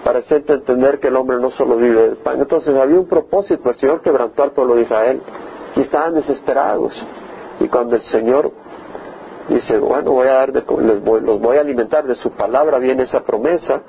Para 0.03 0.19
hacerte 0.19 0.53
entender 0.53 0.99
que 0.99 1.09
el 1.09 1.15
hombre 1.15 1.37
no 1.39 1.51
solo 1.51 1.77
vive 1.77 2.01
del 2.01 2.17
pan. 2.17 2.39
Entonces 2.39 2.75
había 2.75 2.99
un 2.99 3.07
propósito, 3.07 3.69
el 3.69 3.75
Señor 3.75 4.01
quebrantó 4.01 4.43
al 4.43 4.51
pueblo 4.51 4.75
de 4.75 4.81
Israel 4.81 5.21
y 5.75 5.81
estaban 5.81 6.13
desesperados. 6.15 6.93
Y 7.59 7.67
cuando 7.67 7.95
el 7.95 8.01
Señor 8.03 8.51
dice, 9.49 9.77
bueno, 9.77 10.11
voy 10.11 10.27
a 10.27 10.33
dar 10.33 10.53
los 10.53 11.39
voy 11.39 11.57
a 11.57 11.61
alimentar 11.61 12.05
de 12.05 12.15
su 12.15 12.31
palabra, 12.31 12.79
viene 12.79 13.03
esa 13.03 13.21
promesa 13.21 13.81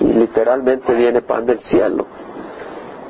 y 0.00 0.04
literalmente 0.04 0.94
viene 0.94 1.22
pan 1.22 1.46
del 1.46 1.60
cielo. 1.60 2.06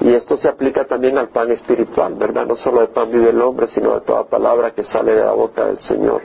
Y 0.01 0.15
esto 0.15 0.37
se 0.37 0.49
aplica 0.49 0.85
también 0.85 1.19
al 1.19 1.29
pan 1.29 1.51
espiritual, 1.51 2.15
¿verdad? 2.15 2.47
No 2.47 2.57
solo 2.57 2.83
de 2.83 2.89
pan 2.89 3.11
vive 3.11 3.31
el 3.31 3.41
hombre, 3.41 3.67
sino 3.69 3.95
de 3.95 4.01
toda 4.03 4.25
palabra 4.25 4.73
que 4.73 4.85
sale 4.85 5.15
de 5.15 5.25
la 5.25 5.33
boca 5.33 5.65
del 5.67 5.79
Señor. 5.81 6.23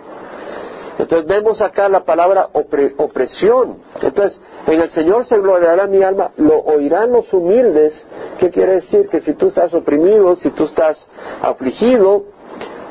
Entonces 0.97 1.25
vemos 1.25 1.61
acá 1.61 1.89
la 1.89 2.03
palabra 2.03 2.49
opresión. 2.53 3.77
Entonces, 4.01 4.39
en 4.67 4.81
el 4.81 4.91
Señor 4.91 5.25
se 5.25 5.37
gloriará 5.37 5.87
mi 5.87 6.01
alma, 6.03 6.31
lo 6.37 6.59
oirán 6.59 7.11
los 7.11 7.31
humildes. 7.33 7.93
¿Qué 8.39 8.49
quiere 8.49 8.75
decir? 8.75 9.09
Que 9.09 9.21
si 9.21 9.33
tú 9.33 9.47
estás 9.47 9.73
oprimido, 9.73 10.35
si 10.35 10.51
tú 10.51 10.65
estás 10.65 10.97
afligido, 11.41 12.23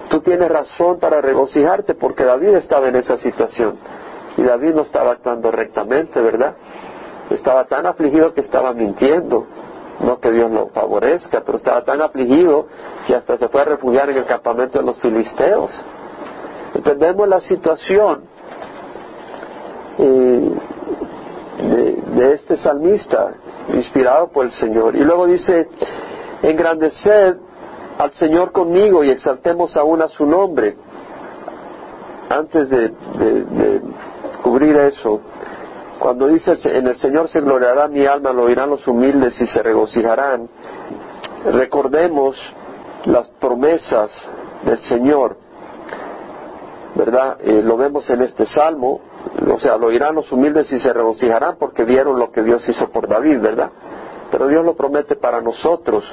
tú 0.08 0.20
tienes 0.20 0.50
razón 0.50 0.98
para 0.98 1.20
regocijarte 1.20 1.94
porque 1.94 2.24
David 2.24 2.56
estaba 2.56 2.88
en 2.88 2.96
esa 2.96 3.16
situación. 3.18 3.78
Y 4.36 4.42
David 4.42 4.74
no 4.74 4.82
estaba 4.82 5.12
actuando 5.12 5.50
rectamente, 5.50 6.20
¿verdad? 6.20 6.54
Estaba 7.30 7.64
tan 7.64 7.86
afligido 7.86 8.34
que 8.34 8.40
estaba 8.40 8.72
mintiendo. 8.72 9.46
No 10.00 10.18
que 10.18 10.30
Dios 10.30 10.50
lo 10.50 10.68
favorezca, 10.68 11.42
pero 11.44 11.58
estaba 11.58 11.84
tan 11.84 12.00
afligido 12.00 12.66
que 13.06 13.14
hasta 13.14 13.36
se 13.36 13.48
fue 13.48 13.60
a 13.60 13.64
refugiar 13.64 14.08
en 14.08 14.16
el 14.16 14.24
campamento 14.24 14.78
de 14.78 14.84
los 14.86 14.98
filisteos 15.00 15.70
Entendemos 16.74 17.28
la 17.28 17.40
situación 17.40 18.22
eh, 19.98 20.52
de, 22.22 22.34
este 22.34 22.56
salmista, 22.58 23.34
inspirado 23.72 24.28
por 24.28 24.46
el 24.46 24.52
Señor. 24.52 24.96
Y 24.96 25.04
luego 25.04 25.26
dice, 25.26 25.68
engrandeced 26.42 27.36
al 27.98 28.12
Señor 28.12 28.52
conmigo 28.52 29.04
y 29.04 29.10
exaltemos 29.10 29.76
aún 29.76 30.02
a 30.02 30.08
su 30.08 30.26
nombre. 30.26 30.76
Antes 32.28 32.70
de 32.70 32.92
cubrir 34.42 34.76
eso, 34.76 35.20
cuando 36.00 36.28
dice 36.28 36.56
en 36.64 36.86
el 36.86 36.96
Señor 36.96 37.28
se 37.28 37.42
gloriará 37.42 37.86
mi 37.86 38.06
alma, 38.06 38.32
lo 38.32 38.44
oirán 38.44 38.70
los 38.70 38.88
humildes 38.88 39.38
y 39.38 39.46
se 39.46 39.62
regocijarán, 39.62 40.48
recordemos 41.44 42.36
las 43.04 43.28
promesas 43.38 44.10
del 44.64 44.78
Señor, 44.78 45.36
¿verdad? 46.94 47.36
Eh, 47.42 47.60
lo 47.62 47.76
vemos 47.76 48.08
en 48.08 48.22
este 48.22 48.46
salmo, 48.46 49.02
o 49.48 49.58
sea, 49.58 49.76
lo 49.76 49.86
oirán 49.86 50.14
los 50.14 50.30
humildes 50.32 50.70
y 50.72 50.80
se 50.80 50.92
regocijarán 50.92 51.56
porque 51.58 51.84
vieron 51.84 52.18
lo 52.18 52.30
que 52.30 52.42
Dios 52.42 52.66
hizo 52.68 52.90
por 52.90 53.08
David, 53.08 53.40
¿verdad? 53.40 53.70
Pero 54.30 54.46
Dios 54.48 54.64
lo 54.64 54.74
promete 54.74 55.16
para 55.16 55.40
nosotros. 55.40 56.04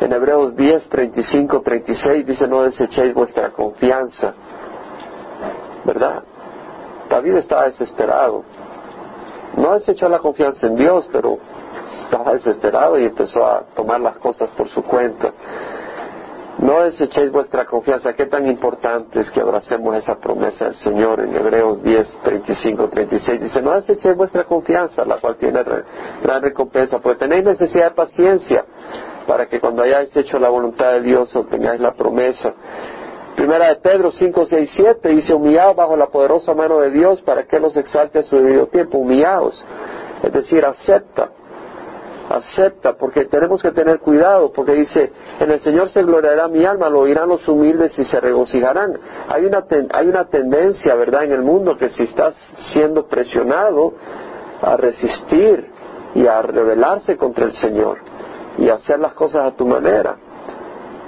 En 0.00 0.12
Hebreos 0.12 0.56
10, 0.56 0.88
35, 0.88 1.60
36 1.62 2.26
dice, 2.26 2.48
no 2.48 2.62
desechéis 2.62 3.14
vuestra 3.14 3.50
confianza, 3.50 4.34
¿verdad? 5.84 6.22
David 7.08 7.36
estaba 7.36 7.64
desesperado 7.66 8.42
no 9.56 9.74
desechó 9.74 10.08
la 10.08 10.18
confianza 10.18 10.66
en 10.66 10.76
Dios, 10.76 11.08
pero 11.12 11.38
estaba 12.04 12.32
desesperado 12.32 12.98
y 12.98 13.04
empezó 13.04 13.44
a 13.46 13.62
tomar 13.74 14.00
las 14.00 14.18
cosas 14.18 14.50
por 14.50 14.68
su 14.68 14.82
cuenta. 14.82 15.32
No 16.58 16.82
desechéis 16.82 17.32
vuestra 17.32 17.64
confianza. 17.66 18.12
Qué 18.12 18.26
tan 18.26 18.46
importante 18.46 19.20
es 19.20 19.30
que 19.30 19.40
abracemos 19.40 19.96
esa 19.96 20.18
promesa 20.18 20.66
del 20.66 20.76
Señor 20.76 21.20
en 21.20 21.34
Hebreos 21.34 21.82
10, 21.82 22.18
35, 22.22 22.88
36. 22.88 23.40
Dice, 23.40 23.60
no 23.60 23.72
desechéis 23.72 24.16
vuestra 24.16 24.44
confianza, 24.44 25.04
la 25.04 25.16
cual 25.16 25.36
tiene 25.36 25.62
gran 26.22 26.42
recompensa, 26.42 27.00
porque 27.00 27.26
tenéis 27.26 27.44
necesidad 27.44 27.90
de 27.90 27.94
paciencia 27.96 28.64
para 29.26 29.46
que 29.46 29.58
cuando 29.58 29.82
hayáis 29.82 30.14
hecho 30.16 30.38
la 30.38 30.48
voluntad 30.48 30.92
de 30.92 31.00
Dios 31.00 31.34
obtengáis 31.34 31.80
la 31.80 31.92
promesa. 31.94 32.52
Primera 33.34 33.68
de 33.68 33.76
Pedro 33.76 34.12
5, 34.12 34.46
6, 34.46 34.70
7 34.76 35.08
dice, 35.08 35.34
humillados 35.34 35.74
bajo 35.74 35.96
la 35.96 36.06
poderosa 36.06 36.54
mano 36.54 36.78
de 36.78 36.90
Dios 36.90 37.20
para 37.22 37.44
que 37.46 37.58
los 37.58 37.76
exalte 37.76 38.20
a 38.20 38.22
su 38.22 38.36
debido 38.36 38.68
tiempo, 38.68 38.98
humillados. 38.98 39.64
Es 40.22 40.32
decir, 40.32 40.64
acepta, 40.64 41.30
acepta, 42.30 42.94
porque 42.94 43.26
tenemos 43.26 43.62
que 43.62 43.72
tener 43.72 44.00
cuidado, 44.00 44.52
porque 44.52 44.72
dice, 44.72 45.12
en 45.40 45.50
el 45.50 45.60
Señor 45.60 45.90
se 45.90 46.02
gloriará 46.02 46.48
mi 46.48 46.64
alma, 46.64 46.88
lo 46.88 47.00
oirán 47.00 47.28
los 47.28 47.46
humildes 47.48 47.98
y 47.98 48.04
se 48.04 48.20
regocijarán. 48.20 48.98
Hay 49.28 49.44
una, 49.44 49.64
hay 49.92 50.06
una 50.06 50.24
tendencia, 50.26 50.94
¿verdad?, 50.94 51.24
en 51.24 51.32
el 51.32 51.42
mundo 51.42 51.76
que 51.76 51.90
si 51.90 52.04
estás 52.04 52.34
siendo 52.72 53.06
presionado 53.06 53.92
a 54.62 54.76
resistir 54.76 55.70
y 56.14 56.26
a 56.26 56.42
rebelarse 56.42 57.16
contra 57.16 57.44
el 57.44 57.52
Señor 57.52 57.98
y 58.58 58.68
hacer 58.68 59.00
las 59.00 59.14
cosas 59.14 59.46
a 59.46 59.56
tu 59.56 59.66
manera. 59.66 60.16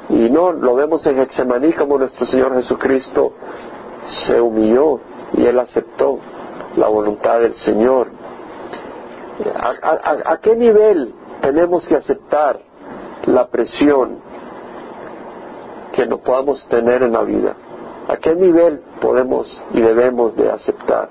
Y 0.08 0.30
no, 0.30 0.52
lo 0.52 0.74
vemos 0.74 1.04
en 1.06 1.16
Getsemaní 1.16 1.72
como 1.72 1.98
nuestro 1.98 2.26
Señor 2.26 2.54
Jesucristo 2.54 3.32
se 4.26 4.40
humilló 4.40 5.00
y 5.32 5.44
Él 5.46 5.58
aceptó 5.58 6.18
la 6.76 6.88
voluntad 6.88 7.40
del 7.40 7.54
Señor. 7.54 8.08
¿A, 9.44 10.38
qué 10.38 10.56
nivel 10.56 11.14
tenemos 11.42 11.86
que 11.86 11.96
aceptar 11.96 12.58
la 13.26 13.46
presión 13.48 14.18
que 15.92 16.06
no 16.06 16.18
podamos 16.18 16.66
tener 16.68 17.02
en 17.02 17.12
la 17.12 17.22
vida? 17.22 17.54
¿A 18.08 18.16
qué 18.16 18.34
nivel 18.34 18.80
podemos 19.00 19.46
y 19.72 19.80
debemos 19.80 20.36
de 20.36 20.50
aceptar? 20.50 21.10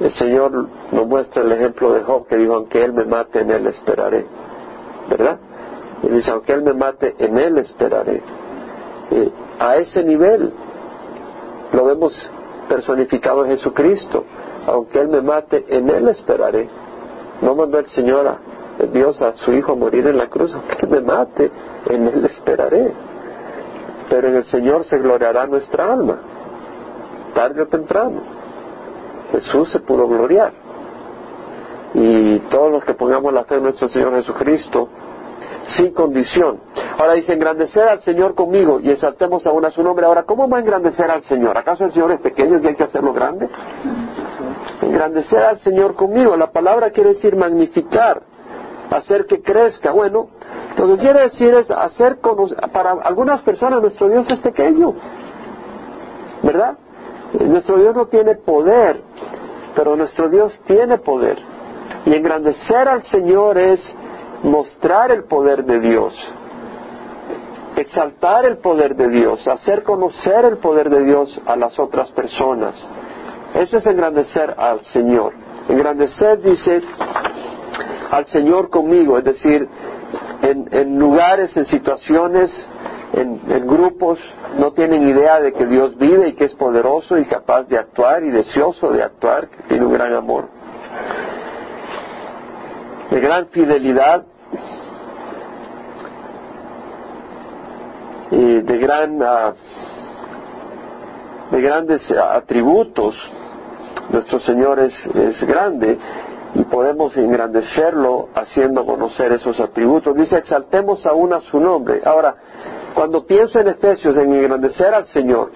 El 0.00 0.12
Señor 0.14 0.68
nos 0.90 1.06
muestra 1.06 1.42
el 1.42 1.52
ejemplo 1.52 1.92
de 1.92 2.02
Job 2.02 2.26
que 2.26 2.36
dijo, 2.36 2.54
aunque 2.54 2.82
Él 2.82 2.92
me 2.92 3.04
mate, 3.04 3.40
en 3.40 3.50
Él 3.50 3.66
esperaré. 3.68 4.26
¿Verdad? 5.08 5.38
Y 6.02 6.08
dice, 6.08 6.30
aunque 6.30 6.52
Él 6.52 6.62
me 6.62 6.72
mate, 6.72 7.14
en 7.18 7.38
Él 7.38 7.58
esperaré. 7.58 8.22
a 9.60 9.76
ese 9.76 10.02
nivel 10.02 10.52
lo 11.72 11.84
vemos 11.84 12.12
personificado 12.68 13.44
en 13.44 13.52
Jesucristo. 13.52 14.24
Aunque 14.66 15.00
Él 15.00 15.08
me 15.08 15.20
mate, 15.20 15.64
en 15.68 15.88
Él 15.90 16.08
esperaré. 16.08 16.68
No 17.40 17.54
mandó 17.54 17.78
el 17.78 17.86
Señor 17.88 18.26
a 18.26 18.38
Dios 18.92 19.20
a 19.20 19.32
su 19.32 19.52
Hijo 19.52 19.72
a 19.72 19.74
morir 19.74 20.06
en 20.06 20.16
la 20.16 20.28
cruz. 20.28 20.52
Aunque 20.54 20.76
Él 20.80 20.88
me 20.88 21.00
mate, 21.00 21.50
en 21.86 22.06
Él 22.06 22.24
esperaré. 22.26 22.92
Pero 24.08 24.28
en 24.28 24.36
el 24.36 24.44
Señor 24.44 24.84
se 24.84 24.98
gloriará 24.98 25.46
nuestra 25.46 25.92
alma, 25.92 26.18
tarde 27.34 27.62
o 27.62 27.66
temprano. 27.66 28.20
Jesús 29.32 29.70
se 29.72 29.80
pudo 29.80 30.06
gloriar. 30.06 30.52
Y 31.94 32.38
todos 32.50 32.70
los 32.70 32.84
que 32.84 32.94
pongamos 32.94 33.32
la 33.32 33.44
fe 33.44 33.56
en 33.56 33.64
nuestro 33.64 33.88
Señor 33.88 34.14
Jesucristo, 34.14 34.88
sin 35.76 35.92
condición. 35.92 36.60
Ahora 36.98 37.14
dice, 37.14 37.32
engrandecer 37.32 37.88
al 37.88 38.00
Señor 38.02 38.34
conmigo 38.34 38.80
y 38.80 38.90
exaltemos 38.90 39.46
aún 39.46 39.64
a 39.64 39.70
su 39.70 39.82
nombre. 39.82 40.06
Ahora, 40.06 40.24
¿cómo 40.24 40.48
va 40.48 40.58
a 40.58 40.60
engrandecer 40.60 41.10
al 41.10 41.22
Señor? 41.24 41.56
¿Acaso 41.56 41.84
el 41.84 41.92
Señor 41.92 42.12
es 42.12 42.20
pequeño 42.20 42.58
y 42.62 42.66
hay 42.66 42.74
que 42.74 42.84
hacerlo 42.84 43.12
grande? 43.12 43.48
Engrandecer 44.80 45.40
al 45.40 45.58
Señor 45.60 45.94
conmigo. 45.94 46.36
La 46.36 46.50
palabra 46.50 46.90
quiere 46.90 47.10
decir 47.10 47.36
magnificar, 47.36 48.22
hacer 48.90 49.26
que 49.26 49.42
crezca. 49.42 49.92
Bueno, 49.92 50.28
lo 50.76 50.88
que 50.88 50.98
quiere 50.98 51.22
decir 51.22 51.54
es 51.54 51.70
hacer 51.70 52.18
para 52.72 52.92
algunas 52.92 53.42
personas 53.42 53.80
nuestro 53.80 54.08
Dios 54.08 54.26
es 54.30 54.38
pequeño. 54.38 54.94
¿Verdad? 56.42 56.76
Nuestro 57.40 57.78
Dios 57.78 57.94
no 57.94 58.06
tiene 58.06 58.34
poder, 58.34 59.00
pero 59.74 59.96
nuestro 59.96 60.28
Dios 60.28 60.52
tiene 60.66 60.98
poder. 60.98 61.38
Y 62.04 62.14
engrandecer 62.14 62.88
al 62.88 63.02
Señor 63.04 63.58
es 63.58 63.80
mostrar 64.42 65.12
el 65.12 65.24
poder 65.24 65.64
de 65.64 65.78
Dios, 65.78 66.14
exaltar 67.76 68.44
el 68.44 68.58
poder 68.58 68.96
de 68.96 69.08
Dios, 69.08 69.46
hacer 69.46 69.82
conocer 69.84 70.44
el 70.44 70.58
poder 70.58 70.90
de 70.90 71.04
Dios 71.04 71.40
a 71.46 71.56
las 71.56 71.78
otras 71.78 72.10
personas. 72.10 72.74
Eso 73.54 73.76
es 73.78 73.86
engrandecer 73.86 74.54
al 74.56 74.84
Señor. 74.86 75.34
Engrandecer 75.68 76.40
dice 76.40 76.82
al 78.10 78.26
Señor 78.26 78.70
conmigo, 78.70 79.18
es 79.18 79.24
decir, 79.24 79.68
en, 80.42 80.98
lugares, 80.98 81.56
en 81.56 81.66
situaciones, 81.66 82.50
en, 83.12 83.40
en, 83.48 83.66
grupos, 83.66 84.18
no 84.58 84.72
tienen 84.72 85.08
idea 85.08 85.40
de 85.40 85.52
que 85.52 85.66
Dios 85.66 85.96
vive 85.96 86.28
y 86.28 86.32
que 86.34 86.46
es 86.46 86.54
poderoso 86.54 87.16
y 87.16 87.24
capaz 87.24 87.64
de 87.68 87.78
actuar 87.78 88.24
y 88.24 88.30
deseoso 88.30 88.90
de 88.90 89.02
actuar, 89.02 89.48
que 89.48 89.62
tiene 89.68 89.86
un 89.86 89.92
gran 89.92 90.12
amor. 90.14 90.48
De 93.10 93.20
gran 93.20 93.46
fidelidad 93.48 94.24
de 98.62 98.78
gran 98.78 99.22
ah, 99.22 99.52
de 101.52 101.60
grandes 101.60 102.10
atributos 102.10 103.14
nuestro 104.10 104.40
Señor 104.40 104.80
es, 104.80 104.94
es 105.14 105.42
grande 105.44 105.98
y 106.54 106.64
podemos 106.64 107.16
engrandecerlo 107.16 108.28
haciendo 108.34 108.84
conocer 108.84 109.32
esos 109.32 109.58
atributos. 109.60 110.14
Dice, 110.14 110.38
exaltemos 110.38 111.04
aún 111.06 111.32
a 111.32 111.40
su 111.40 111.60
nombre. 111.60 112.02
Ahora, 112.04 112.34
cuando 112.94 113.24
pienso 113.24 113.60
en 113.60 113.68
Efesios, 113.68 114.16
en 114.16 114.34
engrandecer 114.34 114.92
al 114.94 115.06
Señor, 115.06 115.50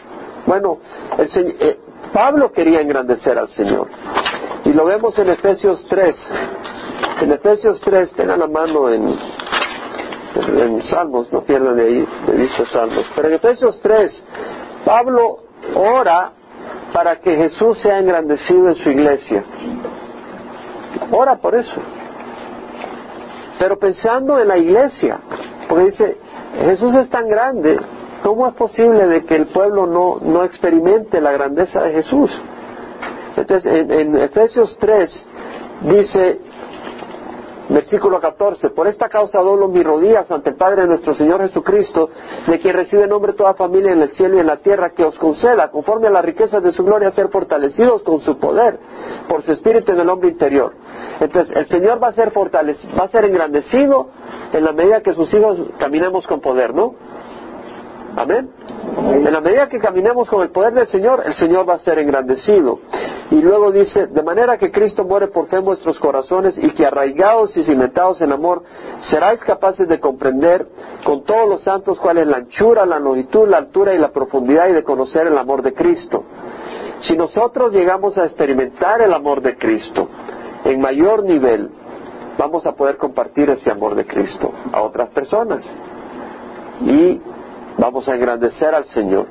bueno, 0.47 0.79
el, 1.19 1.57
eh, 1.61 1.79
Pablo 2.13 2.53
quería 2.53 2.81
engrandecer 2.81 3.39
al 3.39 3.49
Señor. 3.49 3.89
Y 4.65 4.73
lo 4.73 4.85
vemos 4.85 5.19
en 5.19 5.29
Efesios 5.29 5.85
3. 5.89 6.17
En 7.23 7.33
Efesios 7.33 7.81
3, 7.81 8.13
tengan 8.13 8.39
la 8.39 8.47
mano 8.47 8.91
en 8.91 9.19
en 10.37 10.83
Salmos, 10.83 11.33
no 11.33 11.43
pierdan 11.43 11.77
de, 11.77 11.83
ahí, 11.83 12.09
de 12.27 12.33
vista 12.37 12.67
Salmos. 12.67 13.07
Pero 13.15 13.29
en 13.29 13.35
Efesios 13.35 13.81
3, 13.81 14.23
Pablo 14.85 15.46
ora 15.75 16.33
para 16.93 17.17
que 17.17 17.37
Jesús 17.37 17.79
sea 17.79 17.99
engrandecido 17.99 18.69
en 18.69 18.75
su 18.77 18.91
iglesia. 18.91 19.45
Ora 21.11 21.37
por 21.37 21.55
eso. 21.55 21.81
Pero 23.59 23.79
pensando 23.79 24.39
en 24.39 24.49
la 24.49 24.57
iglesia, 24.59 25.19
porque 25.69 25.85
dice, 25.87 26.17
Jesús 26.61 26.95
es 26.95 27.11
tan 27.11 27.29
grande, 27.29 27.79
¿cómo 28.23 28.47
es 28.49 28.55
posible 28.55 29.07
de 29.07 29.25
que 29.25 29.37
el 29.37 29.47
pueblo 29.47 29.87
no, 29.87 30.19
no 30.21 30.45
experimente 30.45 31.21
la 31.21 31.33
grandeza 31.33 31.83
de 31.83 31.93
Jesús? 31.93 32.31
Entonces, 33.37 33.73
en, 33.73 33.91
en 33.91 34.17
Efesios 34.17 34.77
3 34.81 35.27
dice, 35.83 36.41
Versículo 37.69 38.21
14. 38.21 38.71
Por 38.71 38.87
esta 38.87 39.09
causa 39.09 39.41
doblo 39.41 39.69
mis 39.69 39.85
rodillas 39.85 40.31
ante 40.31 40.51
el 40.51 40.57
Padre 40.57 40.83
de 40.83 40.89
nuestro 40.89 41.15
Señor 41.15 41.41
Jesucristo, 41.41 42.11
de 42.47 42.59
quien 42.61 42.75
recibe 42.75 43.07
nombre 43.07 43.33
toda 43.33 43.55
familia 43.55 43.93
en 43.93 44.03
el 44.03 44.11
cielo 44.13 44.37
y 44.37 44.41
en 44.41 44.47
la 44.47 44.59
tierra, 44.59 44.91
que 44.91 45.05
os 45.05 45.19
conceda, 45.19 45.69
conforme 45.71 46.07
a 46.07 46.11
las 46.11 46.25
riquezas 46.25 46.63
de 46.63 46.73
su 46.73 46.85
gloria, 46.85 47.11
ser 47.11 47.29
fortalecidos 47.29 48.03
con 48.03 48.21
su 48.21 48.39
poder, 48.39 48.79
por 49.29 49.43
su 49.43 49.53
espíritu 49.53 49.93
en 49.93 50.01
el 50.01 50.09
hombre 50.09 50.29
interior. 50.29 50.75
Entonces, 51.21 51.57
el 51.57 51.67
Señor 51.67 52.03
va 52.03 52.09
a 52.09 52.13
ser 52.13 52.31
fortalecido, 52.31 52.97
va 52.97 53.05
a 53.05 53.09
ser 53.09 53.25
engrandecido 53.25 54.09
en 54.53 54.65
la 54.65 54.73
medida 54.73 55.01
que 55.01 55.15
sus 55.15 55.33
hijos 55.35 55.59
caminemos 55.79 56.27
con 56.27 56.41
poder, 56.41 56.73
¿no? 56.73 56.95
Amén. 58.17 58.49
En 58.97 59.33
la 59.33 59.41
medida 59.41 59.69
que 59.69 59.79
caminemos 59.79 60.29
con 60.29 60.43
el 60.43 60.51
poder 60.51 60.73
del 60.73 60.87
Señor, 60.87 61.23
el 61.27 61.35
Señor 61.35 61.69
va 61.69 61.75
a 61.75 61.79
ser 61.79 61.99
engrandecido. 61.99 62.79
Y 63.31 63.41
luego 63.43 63.73
dice, 63.73 64.07
de 64.07 64.23
manera 64.23 64.57
que 64.57 64.71
Cristo 64.71 65.05
muere 65.05 65.29
por 65.29 65.49
fe 65.49 65.57
en 65.57 65.65
vuestros 65.65 65.99
corazones 65.99 66.57
y 66.59 66.71
que 66.71 66.87
arraigados 66.87 67.57
y 67.57 67.65
cimentados 67.65 68.21
en 68.21 68.31
amor, 68.31 68.63
seráis 69.09 69.41
capaces 69.41 69.89
de 69.89 69.99
comprender 69.99 70.67
con 71.05 71.25
todos 71.25 71.49
los 71.49 71.63
santos 71.63 71.99
cuál 71.99 72.19
es 72.19 72.27
la 72.27 72.37
anchura, 72.37 72.87
la 72.87 73.01
longitud, 73.01 73.49
la 73.49 73.59
altura 73.59 73.95
y 73.95 73.99
la 73.99 74.13
profundidad 74.13 74.69
y 74.69 74.73
de 74.73 74.85
conocer 74.85 75.27
el 75.27 75.37
amor 75.37 75.63
de 75.63 75.75
Cristo. 75.75 76.25
Si 77.01 77.17
nosotros 77.17 77.73
llegamos 77.73 78.17
a 78.17 78.25
experimentar 78.25 79.03
el 79.03 79.13
amor 79.13 79.43
de 79.43 79.57
Cristo 79.57 80.09
en 80.65 80.81
mayor 80.81 81.25
nivel, 81.25 81.69
vamos 82.39 82.65
a 82.65 82.73
poder 82.73 82.97
compartir 82.97 83.51
ese 83.51 83.71
amor 83.73 83.97
de 83.97 84.07
Cristo 84.07 84.53
a 84.73 84.83
otras 84.83 85.09
personas. 85.11 85.65
Y 86.81 87.21
vamos 87.87 88.09
a 88.09 88.17
engrandecer 88.17 88.75
al 88.75 88.85
Señor. 88.87 89.27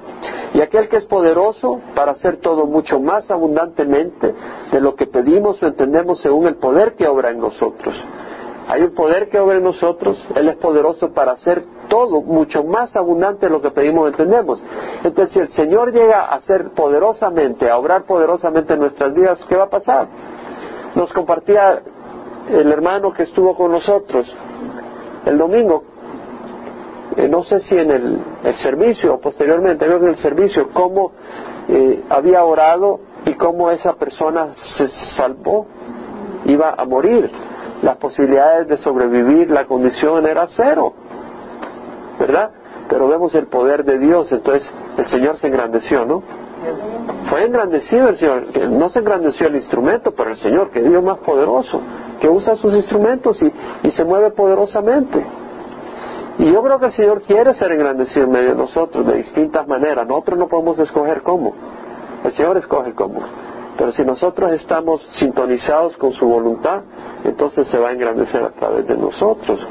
Y 0.54 0.62
aquel 0.62 0.88
que 0.88 0.96
es 0.96 1.06
poderoso 1.06 1.82
para 1.94 2.14
hacer 2.14 2.38
todo 2.38 2.66
mucho 2.66 3.02
más 3.02 3.30
abundantemente 3.30 4.34
de 4.72 4.80
lo 4.80 4.96
que 4.96 5.08
pedimos 5.08 5.62
o 5.62 5.68
entendemos 5.68 6.22
según 6.22 6.48
el 6.48 6.56
poder 6.56 6.96
que 6.96 7.06
obra 7.06 7.32
en 7.32 7.40
nosotros. 7.40 7.94
Hay 8.70 8.82
un 8.82 8.96
poder 8.96 9.30
que 9.30 9.40
obra 9.40 9.58
en 9.58 9.64
nosotros, 9.64 10.18
Él 10.36 10.48
es 10.48 10.56
poderoso 10.56 11.12
para 11.12 11.34
hacer 11.34 11.66
todo 11.90 12.22
mucho 12.22 12.64
más 12.64 12.96
abundante 12.96 13.48
de 13.48 13.52
lo 13.52 13.62
que 13.62 13.72
pedimos 13.72 14.06
o 14.06 14.08
entendemos. 14.08 14.64
Entonces, 15.04 15.34
si 15.34 15.40
el 15.40 15.50
Señor 15.50 15.92
llega 15.92 16.22
a 16.22 16.36
hacer 16.36 16.72
poderosamente, 16.72 17.70
a 17.70 17.78
obrar 17.78 18.06
poderosamente 18.06 18.74
en 18.74 18.80
nuestras 18.80 19.14
vidas, 19.14 19.38
¿qué 19.50 19.58
va 19.58 19.66
a 19.66 19.70
pasar? 19.70 20.08
Nos 20.96 21.12
compartía 21.12 21.82
el 22.48 22.72
hermano 22.72 23.12
que 23.12 23.24
estuvo 23.24 23.54
con 23.56 23.74
nosotros 23.74 24.34
el 25.26 25.38
domingo, 25.38 25.84
eh, 27.18 27.30
no 27.30 27.44
sé 27.44 27.62
si 27.62 27.76
en 27.76 27.92
el, 27.92 28.20
servicio 28.58 29.16
o 29.16 29.20
posteriormente, 29.20 29.86
creo 29.86 29.98
en 29.98 30.10
el 30.10 30.18
servicio, 30.18 30.70
cómo 30.74 31.12
eh, 31.70 32.04
había 32.10 32.44
orado 32.44 33.00
y 33.26 33.34
cómo 33.36 33.72
esa 33.72 33.94
persona 33.94 34.54
se 34.78 34.90
salvó, 35.16 35.66
iba 36.46 36.76
a 36.78 36.86
morir. 36.86 37.30
Las 37.82 37.98
posibilidades 37.98 38.68
de 38.68 38.78
sobrevivir, 38.78 39.50
la 39.50 39.66
condición 39.66 40.26
era 40.26 40.48
cero, 40.56 40.94
¿verdad? 42.20 42.52
Pero 42.90 43.08
vemos 43.08 43.34
el 43.36 43.48
poder 43.48 43.84
de 43.84 43.98
Dios, 43.98 44.32
entonces 44.32 44.70
el 44.98 45.08
Señor 45.08 45.38
se 45.38 45.48
engrandeció, 45.48 46.06
¿no? 46.06 46.24
Fue 47.30 47.46
engrandecido 47.46 48.10
el 48.10 48.18
Señor, 48.18 48.46
no 48.70 48.90
se 48.90 49.00
engrandeció 49.00 49.48
el 49.48 49.56
instrumento, 49.56 50.12
pero 50.12 50.32
el 50.32 50.38
Señor, 50.38 50.72
que 50.72 50.80
es 50.80 50.90
Dios 50.90 51.04
más 51.04 51.20
poderoso, 51.20 51.82
que 52.20 52.30
usa 52.30 52.56
sus 52.56 52.74
instrumentos 52.74 53.42
y, 53.42 53.52
y 53.88 53.92
se 53.92 54.04
mueve 54.04 54.32
poderosamente. 54.32 55.26
Y 56.38 56.52
yo 56.52 56.62
creo 56.62 56.80
que 56.80 56.88
el 56.88 56.92
Señor 56.94 57.22
quiere 57.22 57.54
ser 57.54 57.72
engrandecido 57.72 58.26
en 58.26 58.32
medio 58.32 58.50
de 58.50 58.56
nosotros 58.56 59.06
de 59.08 59.18
distintas 59.18 59.68
maneras. 59.68 60.06
Nosotros 60.06 60.38
no 60.38 60.48
podemos 60.48 60.78
escoger 60.80 61.22
cómo. 61.22 61.54
El 62.24 62.34
Señor 62.34 62.58
escoge 62.58 62.94
cómo. 62.94 63.22
Pero 63.78 63.92
si 63.92 64.04
nosotros 64.04 64.52
estamos 64.54 65.02
sintonizados 65.20 65.96
con 65.98 66.12
su 66.14 66.28
voluntad, 66.28 66.82
entonces 67.24 67.68
se 67.68 67.78
va 67.78 67.90
a 67.90 67.92
engrandecer 67.94 68.44
a 68.44 68.50
través 68.50 68.88
de 68.88 68.98
nosotros. 68.98 69.66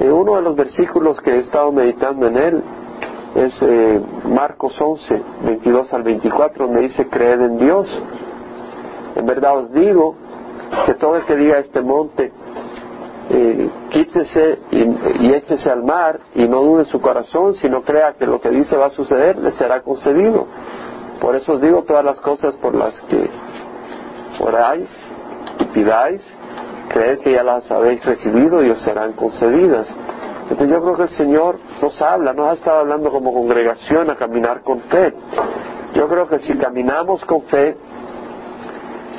Uno 0.00 0.36
de 0.36 0.42
los 0.42 0.56
versículos 0.56 1.20
que 1.20 1.30
he 1.30 1.38
estado 1.40 1.70
meditando 1.72 2.26
en 2.26 2.36
él 2.36 2.62
es 3.34 3.62
eh, 3.62 4.00
Marcos 4.28 4.80
11, 4.80 5.22
22 5.44 5.92
al 5.92 6.02
24, 6.02 6.66
donde 6.66 6.82
dice, 6.82 7.06
creed 7.08 7.40
en 7.40 7.58
Dios. 7.58 7.86
En 9.16 9.26
verdad 9.26 9.58
os 9.58 9.72
digo 9.72 10.14
que 10.86 10.94
todo 10.94 11.16
el 11.16 11.24
que 11.24 11.36
diga 11.36 11.58
este 11.58 11.80
monte, 11.82 12.32
eh, 13.32 13.70
quítese 13.90 14.58
y, 14.72 15.32
échese 15.32 15.70
al 15.70 15.84
mar 15.84 16.18
y 16.34 16.48
no 16.48 16.62
dude 16.62 16.84
su 16.86 17.00
corazón, 17.00 17.54
sino 17.54 17.82
crea 17.82 18.14
que 18.14 18.26
lo 18.26 18.40
que 18.40 18.50
dice 18.50 18.76
va 18.76 18.86
a 18.86 18.90
suceder, 18.90 19.38
le 19.38 19.52
será 19.52 19.82
concedido. 19.82 20.46
Por 21.20 21.36
eso 21.36 21.52
os 21.52 21.60
digo 21.60 21.84
todas 21.84 22.04
las 22.04 22.20
cosas 22.20 22.56
por 22.56 22.74
las 22.74 23.00
que 23.02 23.30
oráis 24.40 24.88
y 25.60 25.64
pidáis, 25.66 26.20
creed 26.88 27.20
que 27.20 27.32
ya 27.32 27.44
las 27.44 27.70
habéis 27.70 28.04
recibido 28.04 28.64
y 28.64 28.70
os 28.70 28.82
serán 28.82 29.12
concedidas. 29.12 29.86
Entonces 30.50 30.68
yo 30.68 30.82
creo 30.82 30.96
que 30.96 31.02
el 31.02 31.10
Señor 31.10 31.58
nos 31.80 32.02
habla, 32.02 32.32
nos 32.32 32.48
ha 32.48 32.52
estado 32.54 32.80
hablando 32.80 33.12
como 33.12 33.32
congregación 33.32 34.10
a 34.10 34.16
caminar 34.16 34.62
con 34.62 34.80
fe. 34.80 35.14
Yo 35.94 36.08
creo 36.08 36.26
que 36.26 36.40
si 36.40 36.54
caminamos 36.56 37.24
con 37.26 37.42
fe, 37.42 37.76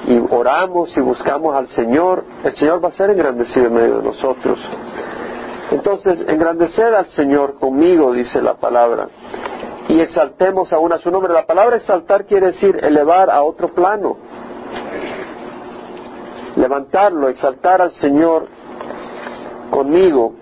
y 0.08 0.20
oramos 0.30 0.96
y 0.98 1.02
buscamos 1.02 1.56
al 1.56 1.68
Señor, 1.68 2.24
el 2.44 2.56
Señor 2.56 2.84
va 2.84 2.90
a 2.90 2.92
ser 2.92 3.12
engrandecido 3.12 3.68
en 3.68 3.74
medio 3.74 3.98
de 3.98 4.04
nosotros. 4.04 4.60
Entonces, 5.72 6.20
engrandecer 6.28 6.94
al 6.94 7.06
Señor 7.08 7.58
conmigo, 7.60 8.12
dice 8.12 8.42
la 8.42 8.56
palabra, 8.56 9.08
y 9.88 10.00
exaltemos 10.00 10.72
aún 10.74 10.92
a 10.94 10.98
su 10.98 11.12
nombre. 11.12 11.32
La 11.34 11.46
palabra 11.46 11.78
exaltar 11.78 12.26
quiere 12.26 12.48
decir 12.48 12.78
elevar 12.82 13.30
a 13.30 13.44
otro 13.44 13.74
plano, 13.74 14.18
levantarlo, 16.56 17.30
exaltar 17.30 17.82
al 17.82 17.92
Señor 17.92 18.48
conmigo. 19.70 20.34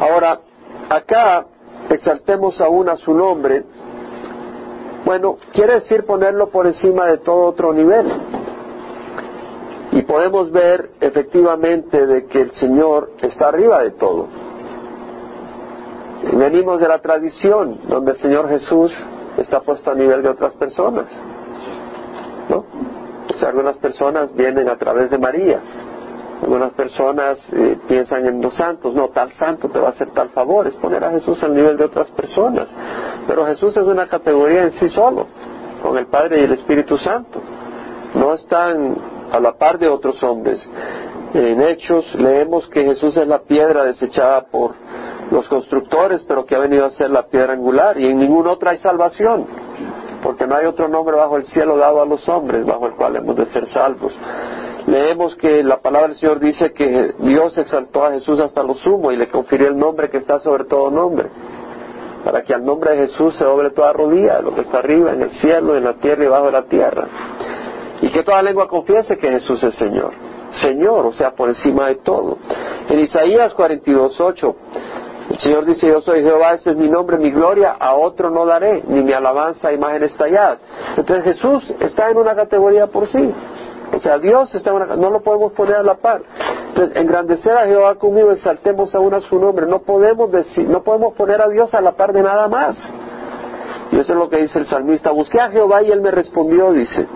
Ahora, 0.00 0.40
acá 0.88 1.46
exaltemos 1.88 2.60
aún 2.60 2.88
a 2.88 2.96
su 2.96 3.14
nombre, 3.14 3.64
bueno, 5.04 5.36
quiere 5.52 5.74
decir 5.74 6.04
ponerlo 6.04 6.48
por 6.48 6.66
encima 6.66 7.06
de 7.06 7.18
todo 7.18 7.46
otro 7.46 7.72
nivel. 7.72 8.06
Y 9.92 10.02
podemos 10.02 10.50
ver 10.50 10.90
efectivamente 11.00 12.06
de 12.06 12.26
que 12.26 12.40
el 12.42 12.52
Señor 12.52 13.10
está 13.20 13.48
arriba 13.48 13.82
de 13.82 13.92
todo. 13.92 14.26
venimos 16.32 16.80
de 16.80 16.88
la 16.88 17.00
tradición 17.00 17.80
donde 17.86 18.12
el 18.12 18.18
Señor 18.18 18.48
Jesús 18.48 18.92
está 19.36 19.60
puesto 19.60 19.90
a 19.90 19.94
nivel 19.94 20.22
de 20.22 20.30
otras 20.30 20.54
personas. 20.54 21.06
¿No? 22.48 22.64
O 23.28 23.34
sea, 23.34 23.50
algunas 23.50 23.76
personas 23.78 24.34
vienen 24.34 24.68
a 24.68 24.76
través 24.76 25.10
de 25.10 25.18
María, 25.18 25.60
algunas 26.42 26.72
personas 26.72 27.38
eh, 27.52 27.78
piensan 27.88 28.26
en 28.26 28.42
los 28.42 28.54
santos, 28.54 28.94
no, 28.94 29.08
tal 29.08 29.32
santo 29.32 29.68
te 29.68 29.78
va 29.78 29.88
a 29.88 29.90
hacer 29.90 30.10
tal 30.10 30.30
favor, 30.30 30.66
es 30.66 30.74
poner 30.74 31.04
a 31.04 31.10
Jesús 31.12 31.42
al 31.42 31.54
nivel 31.54 31.76
de 31.76 31.84
otras 31.84 32.10
personas. 32.10 32.68
Pero 33.26 33.46
Jesús 33.46 33.76
es 33.76 33.86
una 33.86 34.06
categoría 34.06 34.62
en 34.64 34.72
sí 34.72 34.88
solo, 34.90 35.26
con 35.82 35.96
el 35.96 36.06
Padre 36.06 36.40
y 36.40 36.44
el 36.44 36.52
Espíritu 36.52 36.96
Santo. 36.98 37.40
No 38.14 38.34
están 38.34 38.96
a 39.32 39.40
la 39.40 39.52
par 39.52 39.78
de 39.78 39.88
otros 39.88 40.22
hombres. 40.22 40.68
En 41.32 41.60
Hechos 41.62 42.14
leemos 42.14 42.68
que 42.68 42.84
Jesús 42.84 43.16
es 43.16 43.26
la 43.26 43.40
piedra 43.40 43.84
desechada 43.84 44.42
por 44.42 44.72
los 45.30 45.48
constructores, 45.48 46.22
pero 46.28 46.44
que 46.44 46.54
ha 46.54 46.60
venido 46.60 46.84
a 46.84 46.90
ser 46.90 47.10
la 47.10 47.26
piedra 47.26 47.54
angular, 47.54 47.98
y 47.98 48.06
en 48.06 48.18
ninguna 48.18 48.52
otra 48.52 48.72
hay 48.72 48.78
salvación, 48.78 49.46
porque 50.22 50.46
no 50.46 50.54
hay 50.56 50.66
otro 50.66 50.88
nombre 50.88 51.16
bajo 51.16 51.36
el 51.38 51.46
cielo 51.46 51.76
dado 51.76 52.02
a 52.02 52.06
los 52.06 52.28
hombres, 52.28 52.64
bajo 52.66 52.86
el 52.86 52.94
cual 52.94 53.16
hemos 53.16 53.34
de 53.36 53.46
ser 53.46 53.66
salvos 53.68 54.14
leemos 54.86 55.34
que 55.36 55.62
la 55.62 55.78
palabra 55.78 56.08
del 56.08 56.16
Señor 56.18 56.40
dice 56.40 56.72
que 56.72 57.14
Dios 57.18 57.56
exaltó 57.58 58.04
a 58.04 58.12
Jesús 58.12 58.40
hasta 58.40 58.62
lo 58.62 58.74
sumo 58.74 59.12
y 59.12 59.16
le 59.16 59.28
confirió 59.28 59.68
el 59.68 59.76
nombre 59.76 60.10
que 60.10 60.18
está 60.18 60.38
sobre 60.38 60.64
todo 60.64 60.90
nombre, 60.90 61.28
para 62.24 62.42
que 62.42 62.54
al 62.54 62.64
nombre 62.64 62.92
de 62.92 63.08
Jesús 63.08 63.36
se 63.36 63.44
doble 63.44 63.70
toda 63.70 63.92
rodilla, 63.92 64.40
lo 64.40 64.54
que 64.54 64.62
está 64.62 64.78
arriba, 64.78 65.12
en 65.12 65.22
el 65.22 65.30
cielo, 65.32 65.76
en 65.76 65.84
la 65.84 65.94
tierra 65.94 66.24
y 66.24 66.28
bajo 66.28 66.50
la 66.50 66.62
tierra, 66.64 67.06
y 68.00 68.10
que 68.10 68.22
toda 68.22 68.42
lengua 68.42 68.68
confiese 68.68 69.16
que 69.18 69.30
Jesús 69.30 69.62
es 69.62 69.74
Señor, 69.76 70.12
Señor, 70.60 71.06
o 71.06 71.12
sea, 71.12 71.32
por 71.32 71.48
encima 71.48 71.88
de 71.88 71.96
todo. 71.96 72.38
En 72.88 73.00
Isaías 73.00 73.56
42.8, 73.56 74.54
el 75.30 75.38
Señor 75.38 75.64
dice, 75.64 75.88
yo 75.88 76.02
soy 76.02 76.22
Jehová, 76.22 76.52
ese 76.52 76.70
es 76.70 76.76
mi 76.76 76.88
nombre, 76.88 77.16
mi 77.16 77.30
gloria, 77.30 77.76
a 77.78 77.94
otro 77.94 78.30
no 78.30 78.44
daré, 78.44 78.82
ni 78.86 79.02
mi 79.02 79.12
alabanza 79.12 79.68
a 79.68 79.72
imágenes 79.72 80.14
talladas. 80.16 80.60
Entonces 80.96 81.24
Jesús 81.24 81.74
está 81.80 82.10
en 82.10 82.18
una 82.18 82.34
categoría 82.34 82.86
por 82.88 83.08
sí. 83.08 83.34
O 83.94 84.00
sea, 84.00 84.18
Dios 84.18 84.52
está 84.54 84.72
no 84.72 85.10
lo 85.10 85.20
podemos 85.20 85.52
poner 85.52 85.76
a 85.76 85.82
la 85.82 85.94
par. 85.94 86.22
Entonces, 86.68 86.96
engrandecer 86.96 87.52
a 87.52 87.66
Jehová 87.66 87.94
conmigo, 87.94 88.32
exaltemos 88.32 88.94
aún 88.94 89.14
a 89.14 89.20
su 89.20 89.38
nombre. 89.38 89.66
No 89.66 89.80
podemos 89.80 90.32
decir, 90.32 90.68
no 90.68 90.82
podemos 90.82 91.14
poner 91.14 91.40
a 91.40 91.48
Dios 91.48 91.72
a 91.74 91.80
la 91.80 91.92
par 91.92 92.12
de 92.12 92.22
nada 92.22 92.48
más. 92.48 92.76
Y 93.92 94.00
eso 94.00 94.12
es 94.12 94.18
lo 94.18 94.28
que 94.28 94.38
dice 94.38 94.58
el 94.58 94.66
salmista. 94.66 95.10
Busqué 95.10 95.40
a 95.40 95.50
Jehová 95.50 95.82
y 95.82 95.92
él 95.92 96.00
me 96.00 96.10
respondió, 96.10 96.72
dice. 96.72 97.06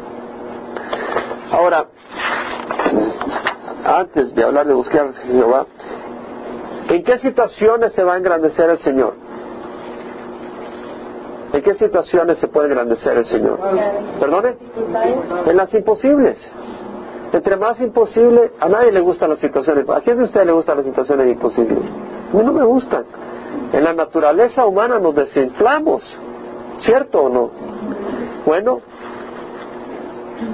Ahora, 1.50 1.86
antes 3.84 4.34
de 4.34 4.44
hablar 4.44 4.66
de 4.66 4.74
buscar 4.74 5.06
a 5.06 5.12
Jehová, 5.12 5.66
¿en 6.88 7.02
qué 7.02 7.18
situaciones 7.18 7.92
se 7.94 8.04
va 8.04 8.14
a 8.14 8.18
engrandecer 8.18 8.70
el 8.70 8.78
Señor? 8.78 9.27
¿En 11.52 11.62
qué 11.62 11.74
situaciones 11.74 12.38
se 12.38 12.48
puede 12.48 12.68
engrandecer 12.68 13.16
el 13.16 13.26
Señor? 13.26 13.58
¿Perdone? 14.20 14.56
En 15.46 15.56
las 15.56 15.72
imposibles. 15.72 16.36
Entre 17.32 17.56
más 17.56 17.80
imposible, 17.80 18.52
a 18.60 18.68
nadie 18.68 18.92
le 18.92 19.00
gustan 19.00 19.30
las 19.30 19.38
situaciones. 19.38 19.88
¿A 19.88 20.00
quién 20.00 20.18
de 20.18 20.24
ustedes 20.24 20.46
le 20.46 20.52
gustan 20.52 20.78
las 20.78 20.86
situaciones 20.86 21.30
imposibles? 21.30 21.78
A 21.78 22.36
mí 22.36 22.42
no 22.44 22.52
me 22.52 22.64
gustan. 22.64 23.04
En 23.72 23.84
la 23.84 23.92
naturaleza 23.92 24.64
humana 24.64 24.98
nos 24.98 25.14
desinflamos, 25.14 26.02
¿cierto 26.80 27.22
o 27.22 27.28
no? 27.28 27.50
Bueno, 28.46 28.80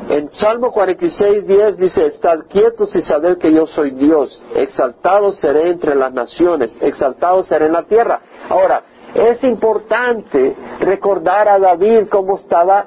en 0.08 0.32
Salmo 0.32 0.72
46, 0.72 1.46
10 1.46 1.76
dice, 1.76 2.06
estad 2.06 2.40
quietos 2.48 2.94
y 2.96 3.02
sabed 3.02 3.38
que 3.38 3.52
yo 3.52 3.66
soy 3.66 3.90
Dios, 3.92 4.42
exaltado 4.54 5.32
seré 5.34 5.70
entre 5.70 5.94
las 5.94 6.12
naciones, 6.12 6.76
exaltado 6.80 7.42
seré 7.44 7.66
en 7.66 7.72
la 7.72 7.82
tierra. 7.84 8.20
Ahora, 8.48 8.82
es 9.14 9.42
importante 9.44 10.54
recordar 10.80 11.48
a 11.48 11.58
David 11.58 12.08
cómo 12.10 12.38
estaba 12.38 12.86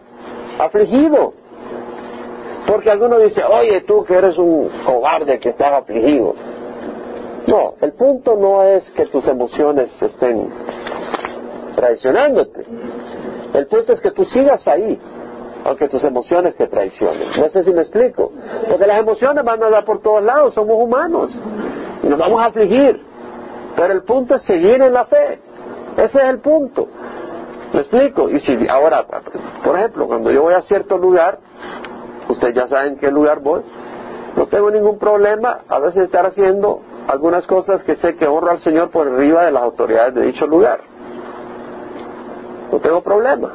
afligido. 0.59 1.33
Porque 2.67 2.91
alguno 2.91 3.17
dice, 3.19 3.43
oye 3.43 3.81
tú 3.81 4.03
que 4.03 4.13
eres 4.13 4.37
un 4.37 4.69
cobarde 4.85 5.39
que 5.39 5.49
estás 5.49 5.71
afligido. 5.71 6.35
No, 7.47 7.75
el 7.79 7.93
punto 7.93 8.35
no 8.35 8.61
es 8.63 8.89
que 8.91 9.05
tus 9.05 9.25
emociones 9.25 9.89
estén 10.01 10.49
traicionándote. 11.75 12.65
El 13.53 13.67
punto 13.67 13.93
es 13.93 14.01
que 14.01 14.11
tú 14.11 14.25
sigas 14.25 14.67
ahí, 14.67 14.99
aunque 15.63 15.87
tus 15.87 16.03
emociones 16.03 16.57
te 16.57 16.67
traicionen. 16.67 17.29
No 17.39 17.47
sé 17.47 17.63
si 17.63 17.71
me 17.71 17.83
explico. 17.83 18.33
Porque 18.67 18.85
las 18.85 18.99
emociones 18.99 19.45
van 19.45 19.63
a 19.63 19.69
dar 19.69 19.85
por 19.85 20.01
todos 20.01 20.21
lados, 20.21 20.53
somos 20.53 20.75
humanos. 20.77 21.31
Y 22.03 22.07
nos 22.07 22.19
vamos 22.19 22.41
a 22.41 22.47
afligir. 22.47 23.01
Pero 23.77 23.93
el 23.93 24.03
punto 24.03 24.35
es 24.35 24.43
seguir 24.43 24.81
en 24.81 24.91
la 24.91 25.05
fe. 25.05 25.39
Ese 25.97 26.17
es 26.19 26.29
el 26.29 26.39
punto. 26.39 26.87
¿Me 27.73 27.81
explico? 27.81 28.29
Y 28.29 28.39
si 28.39 28.67
ahora, 28.69 29.05
por 29.63 29.75
ejemplo, 29.75 30.07
cuando 30.07 30.31
yo 30.31 30.43
voy 30.43 30.53
a 30.53 30.61
cierto 30.61 30.97
lugar, 30.97 31.39
ustedes 32.29 32.55
ya 32.55 32.67
saben 32.67 32.97
qué 32.97 33.11
lugar 33.11 33.39
voy, 33.41 33.61
no 34.35 34.47
tengo 34.47 34.69
ningún 34.69 34.99
problema 34.99 35.59
a 35.67 35.79
veces 35.79 36.03
estar 36.03 36.25
haciendo 36.25 36.81
algunas 37.07 37.47
cosas 37.47 37.83
que 37.83 37.95
sé 37.95 38.15
que 38.15 38.27
honro 38.27 38.51
al 38.51 38.59
Señor 38.59 38.91
por 38.91 39.07
arriba 39.07 39.45
de 39.45 39.51
las 39.51 39.63
autoridades 39.63 40.13
de 40.13 40.21
dicho 40.27 40.45
lugar. 40.45 40.79
No 42.71 42.79
tengo 42.79 43.01
problema. 43.01 43.53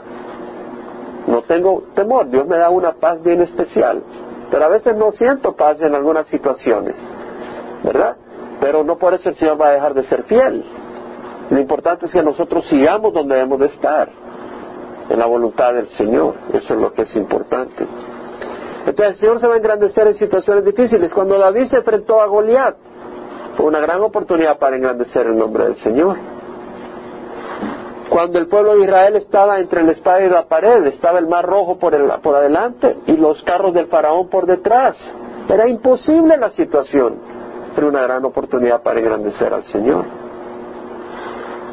No 1.27 1.43
tengo 1.43 1.85
temor. 1.95 2.29
Dios 2.29 2.47
me 2.47 2.57
da 2.57 2.71
una 2.71 2.93
paz 2.93 3.23
bien 3.23 3.43
especial. 3.43 4.03
Pero 4.51 4.65
a 4.65 4.69
veces 4.69 4.97
no 4.97 5.13
siento 5.13 5.55
paz 5.55 5.81
en 5.81 5.95
algunas 5.95 6.27
situaciones. 6.27 6.97
¿Verdad? 7.85 8.17
Pero 8.61 8.83
no 8.83 8.97
por 8.99 9.15
eso 9.15 9.29
el 9.29 9.37
Señor 9.37 9.61
va 9.61 9.69
a 9.69 9.73
dejar 9.73 9.95
de 9.95 10.03
ser 10.05 10.25
fiel. 10.25 10.65
Lo 11.53 11.61
importante 11.61 12.07
es 12.07 12.13
que 12.13 12.23
nosotros 12.23 12.67
sigamos 12.71 13.13
donde 13.13 13.35
debemos 13.35 13.61
de 13.61 13.67
estar, 13.67 14.09
en 15.11 15.19
la 15.19 15.27
voluntad 15.27 15.75
del 15.75 15.87
Señor. 15.99 16.35
Eso 16.51 16.73
es 16.73 16.81
lo 16.81 16.95
que 16.95 17.03
es 17.03 17.15
importante. 17.15 17.87
Entonces 18.87 19.09
el 19.09 19.17
Señor 19.19 19.39
se 19.39 19.47
va 19.47 19.55
a 19.55 19.57
engrandecer 19.59 20.07
en 20.07 20.15
situaciones 20.15 20.65
difíciles. 20.65 21.13
Cuando 21.13 21.39
David 21.39 21.67
se 21.67 21.77
enfrentó 21.77 22.23
a 22.23 22.27
Goliat, 22.27 22.75
fue 23.59 23.67
una 23.67 23.81
gran 23.81 24.01
oportunidad 24.01 24.59
para 24.59 24.77
engrandecer 24.77 25.27
el 25.27 25.37
nombre 25.37 25.65
del 25.65 25.77
Señor. 25.77 26.17
Cuando 28.09 28.39
el 28.39 28.47
pueblo 28.47 28.75
de 28.75 28.85
Israel 28.85 29.17
estaba 29.17 29.61
entre 29.61 29.83
la 29.83 29.93
espada 29.93 30.23
y 30.23 30.31
la 30.31 30.47
pared, 30.47 30.87
estaba 30.87 31.19
el 31.19 31.27
mar 31.27 31.45
rojo 31.45 31.79
por, 31.79 31.95
el, 31.95 32.11
por 32.23 32.35
adelante 32.35 32.97
y 33.09 33.19
los 33.19 33.43
carros 33.43 33.75
del 33.75 33.89
faraón 33.89 34.31
por 34.31 34.47
detrás. 34.47 34.97
Era 35.51 35.69
imposible 35.69 36.35
la 36.39 36.51
situación, 36.53 37.17
pero 37.75 37.89
una 37.89 38.01
gran 38.05 38.25
oportunidad 38.25 38.83
para 38.83 39.01
engrandecer 39.01 39.53
al 39.53 39.65
Señor. 39.65 40.22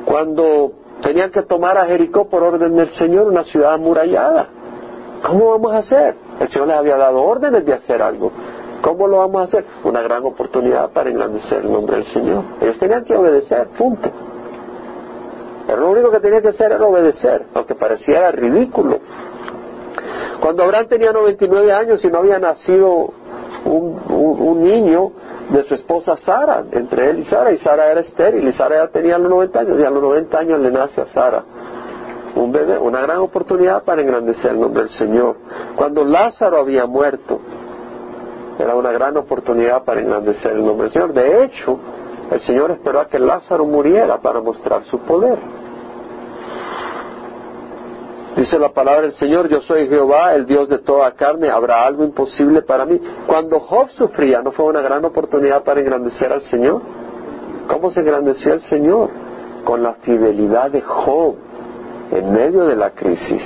Cuando 0.09 0.71
tenían 1.03 1.29
que 1.29 1.43
tomar 1.43 1.77
a 1.77 1.85
Jericó 1.85 2.27
por 2.27 2.41
orden 2.41 2.75
del 2.75 2.89
Señor, 2.95 3.27
una 3.27 3.43
ciudad 3.43 3.75
amurallada, 3.75 4.47
¿cómo 5.23 5.51
vamos 5.51 5.71
a 5.71 5.77
hacer? 5.77 6.15
El 6.39 6.49
Señor 6.49 6.67
les 6.69 6.77
había 6.77 6.97
dado 6.97 7.21
órdenes 7.21 7.63
de 7.63 7.73
hacer 7.75 8.01
algo. 8.01 8.31
¿Cómo 8.81 9.07
lo 9.07 9.17
vamos 9.17 9.41
a 9.41 9.43
hacer? 9.45 9.65
Una 9.83 10.01
gran 10.01 10.25
oportunidad 10.25 10.89
para 10.93 11.11
engrandecer 11.11 11.59
el 11.59 11.71
nombre 11.71 11.97
del 11.97 12.05
Señor. 12.07 12.43
Ellos 12.59 12.79
tenían 12.79 13.03
que 13.03 13.15
obedecer, 13.15 13.67
punto. 13.77 14.09
Pero 15.67 15.79
lo 15.79 15.91
único 15.91 16.09
que 16.09 16.19
tenía 16.21 16.41
que 16.41 16.47
hacer 16.47 16.71
era 16.71 16.83
obedecer, 16.83 17.45
aunque 17.53 17.75
pareciera 17.75 18.31
ridículo. 18.31 18.97
Cuando 20.41 20.63
Abraham 20.63 20.87
tenía 20.87 21.11
99 21.11 21.71
años 21.71 22.03
y 22.03 22.07
no 22.07 22.17
había 22.17 22.39
nacido 22.39 23.13
un, 23.63 24.63
niño 24.63 25.11
de 25.49 25.63
su 25.63 25.73
esposa 25.73 26.15
Sara, 26.17 26.63
entre 26.71 27.09
él 27.09 27.19
y 27.19 27.25
Sara, 27.25 27.51
y 27.51 27.57
Sara 27.57 27.91
era 27.91 28.01
estéril, 28.01 28.47
y 28.47 28.53
Sara 28.53 28.85
ya 28.85 28.87
tenía 28.91 29.17
los 29.17 29.29
90 29.29 29.59
años, 29.59 29.79
y 29.79 29.83
a 29.83 29.89
los 29.89 30.01
90 30.01 30.37
años 30.37 30.59
le 30.59 30.71
nace 30.71 31.01
a 31.01 31.05
Sara 31.07 31.43
un 32.35 32.51
bebé, 32.51 32.77
una 32.77 33.01
gran 33.01 33.17
oportunidad 33.17 33.83
para 33.83 34.01
engrandecer 34.01 34.51
el 34.51 34.59
nombre 34.59 34.83
del 34.83 34.91
Señor. 34.91 35.35
Cuando 35.75 36.03
Lázaro 36.03 36.59
había 36.59 36.85
muerto, 36.85 37.39
era 38.57 38.75
una 38.75 38.91
gran 38.91 39.17
oportunidad 39.17 39.83
para 39.83 40.01
engrandecer 40.01 40.51
el 40.51 40.65
nombre 40.65 40.85
del 40.85 40.93
Señor. 40.93 41.13
De 41.13 41.43
hecho, 41.43 41.79
el 42.31 42.39
Señor 42.41 42.71
esperó 42.71 43.01
a 43.01 43.07
que 43.07 43.19
Lázaro 43.19 43.65
muriera 43.65 44.17
para 44.17 44.41
mostrar 44.41 44.83
su 44.85 44.99
poder. 44.99 45.37
Dice 48.39 48.57
la 48.57 48.69
palabra 48.69 49.01
del 49.01 49.15
Señor, 49.15 49.49
yo 49.49 49.59
soy 49.59 49.89
Jehová, 49.89 50.33
el 50.33 50.45
Dios 50.45 50.69
de 50.69 50.77
toda 50.79 51.11
carne, 51.11 51.49
habrá 51.49 51.85
algo 51.85 52.05
imposible 52.05 52.61
para 52.61 52.85
mí. 52.85 52.97
Cuando 53.27 53.59
Job 53.59 53.89
sufría, 53.89 54.41
¿no 54.41 54.53
fue 54.53 54.65
una 54.67 54.79
gran 54.79 55.03
oportunidad 55.03 55.65
para 55.65 55.81
engrandecer 55.81 56.31
al 56.31 56.41
Señor? 56.43 56.81
¿Cómo 57.67 57.91
se 57.91 57.99
engrandeció 57.99 58.53
el 58.53 58.61
Señor? 58.61 59.09
Con 59.65 59.83
la 59.83 59.95
fidelidad 59.95 60.71
de 60.71 60.79
Job 60.79 61.35
en 62.11 62.33
medio 62.33 62.63
de 62.63 62.77
la 62.77 62.91
crisis. 62.91 63.43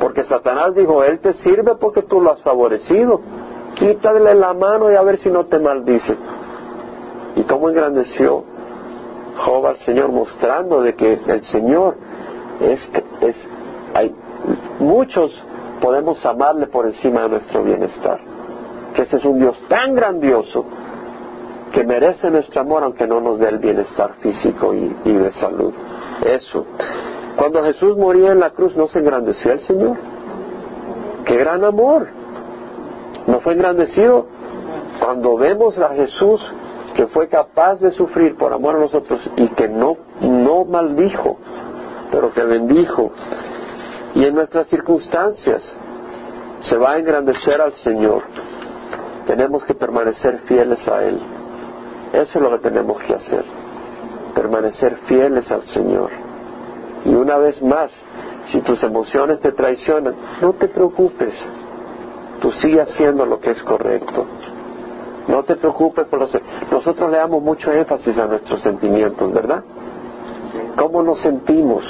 Porque 0.00 0.24
Satanás 0.24 0.74
dijo, 0.74 1.04
Él 1.04 1.20
te 1.20 1.34
sirve 1.34 1.76
porque 1.76 2.02
tú 2.02 2.20
lo 2.20 2.32
has 2.32 2.42
favorecido 2.42 3.20
quítale 3.76 4.34
la 4.34 4.52
mano 4.52 4.90
y 4.90 4.96
a 4.96 5.02
ver 5.02 5.18
si 5.18 5.30
no 5.30 5.46
te 5.46 5.60
maldice. 5.60 6.16
¿Y 7.36 7.44
cómo 7.44 7.68
engrandeció 7.68 8.42
Job 9.44 9.64
al 9.64 9.76
Señor 9.78 10.10
mostrando 10.10 10.82
de 10.82 10.94
que 10.94 11.20
el 11.24 11.42
Señor 11.42 11.94
es, 12.60 12.80
es 13.20 13.36
hay 13.94 14.12
muchos 14.78 15.32
podemos 15.80 16.24
amarle 16.24 16.66
por 16.66 16.86
encima 16.86 17.22
de 17.22 17.28
nuestro 17.30 17.62
bienestar. 17.62 18.20
Que 18.94 19.02
ese 19.02 19.16
es 19.16 19.24
un 19.24 19.38
Dios 19.38 19.56
tan 19.68 19.94
grandioso 19.94 20.64
que 21.72 21.84
merece 21.84 22.30
nuestro 22.30 22.60
amor 22.60 22.84
aunque 22.84 23.06
no 23.06 23.20
nos 23.20 23.38
dé 23.38 23.48
el 23.48 23.58
bienestar 23.58 24.14
físico 24.20 24.72
y, 24.72 25.12
de 25.12 25.32
salud. 25.32 25.74
Eso. 26.24 26.64
Cuando 27.36 27.62
Jesús 27.64 27.96
moría 27.96 28.30
en 28.30 28.40
la 28.40 28.50
cruz, 28.50 28.76
¿no 28.76 28.86
se 28.86 29.00
engrandeció 29.00 29.52
el 29.52 29.60
Señor? 29.60 29.96
¡Qué 31.24 31.36
gran 31.36 31.64
amor! 31.64 32.06
¿No 33.26 33.40
fue 33.40 33.54
engrandecido? 33.54 34.26
Cuando 35.00 35.36
vemos 35.36 35.76
a 35.78 35.88
Jesús 35.90 36.40
que 36.94 37.08
fue 37.08 37.28
capaz 37.28 37.80
de 37.80 37.90
sufrir 37.90 38.36
por 38.36 38.52
amor 38.52 38.76
a 38.76 38.78
nosotros 38.78 39.20
y 39.36 39.48
que 39.48 39.68
no, 39.68 39.96
no 40.20 40.64
maldijo, 40.64 41.38
pero 42.12 42.32
que 42.32 42.44
bendijo, 42.44 43.10
y 44.14 44.24
en 44.24 44.34
nuestras 44.34 44.68
circunstancias 44.68 45.62
se 46.62 46.76
va 46.76 46.92
a 46.92 46.98
engrandecer 46.98 47.60
al 47.60 47.72
Señor, 47.74 48.22
tenemos 49.26 49.64
que 49.64 49.74
permanecer 49.74 50.40
fieles 50.46 50.86
a 50.88 51.02
Él. 51.02 51.20
Eso 52.12 52.38
es 52.38 52.42
lo 52.42 52.50
que 52.52 52.58
tenemos 52.58 53.02
que 53.02 53.14
hacer, 53.14 53.44
permanecer 54.34 54.96
fieles 55.06 55.50
al 55.50 55.62
Señor. 55.66 56.10
Y 57.04 57.14
una 57.14 57.36
vez 57.36 57.60
más, 57.62 57.90
si 58.52 58.60
tus 58.60 58.82
emociones 58.82 59.40
te 59.40 59.52
traicionan, 59.52 60.14
no 60.40 60.52
te 60.54 60.68
preocupes, 60.68 61.34
tú 62.40 62.50
sigue 62.52 62.80
haciendo 62.80 63.26
lo 63.26 63.40
que 63.40 63.50
es 63.50 63.62
correcto. 63.62 64.26
No 65.26 65.42
te 65.42 65.56
preocupes 65.56 66.06
por 66.06 66.20
los... 66.20 66.36
Nosotros 66.70 67.10
le 67.10 67.16
damos 67.16 67.42
mucho 67.42 67.72
énfasis 67.72 68.16
a 68.18 68.26
nuestros 68.26 68.60
sentimientos, 68.62 69.32
¿verdad? 69.32 69.64
¿Cómo 70.76 71.02
nos 71.02 71.20
sentimos? 71.20 71.84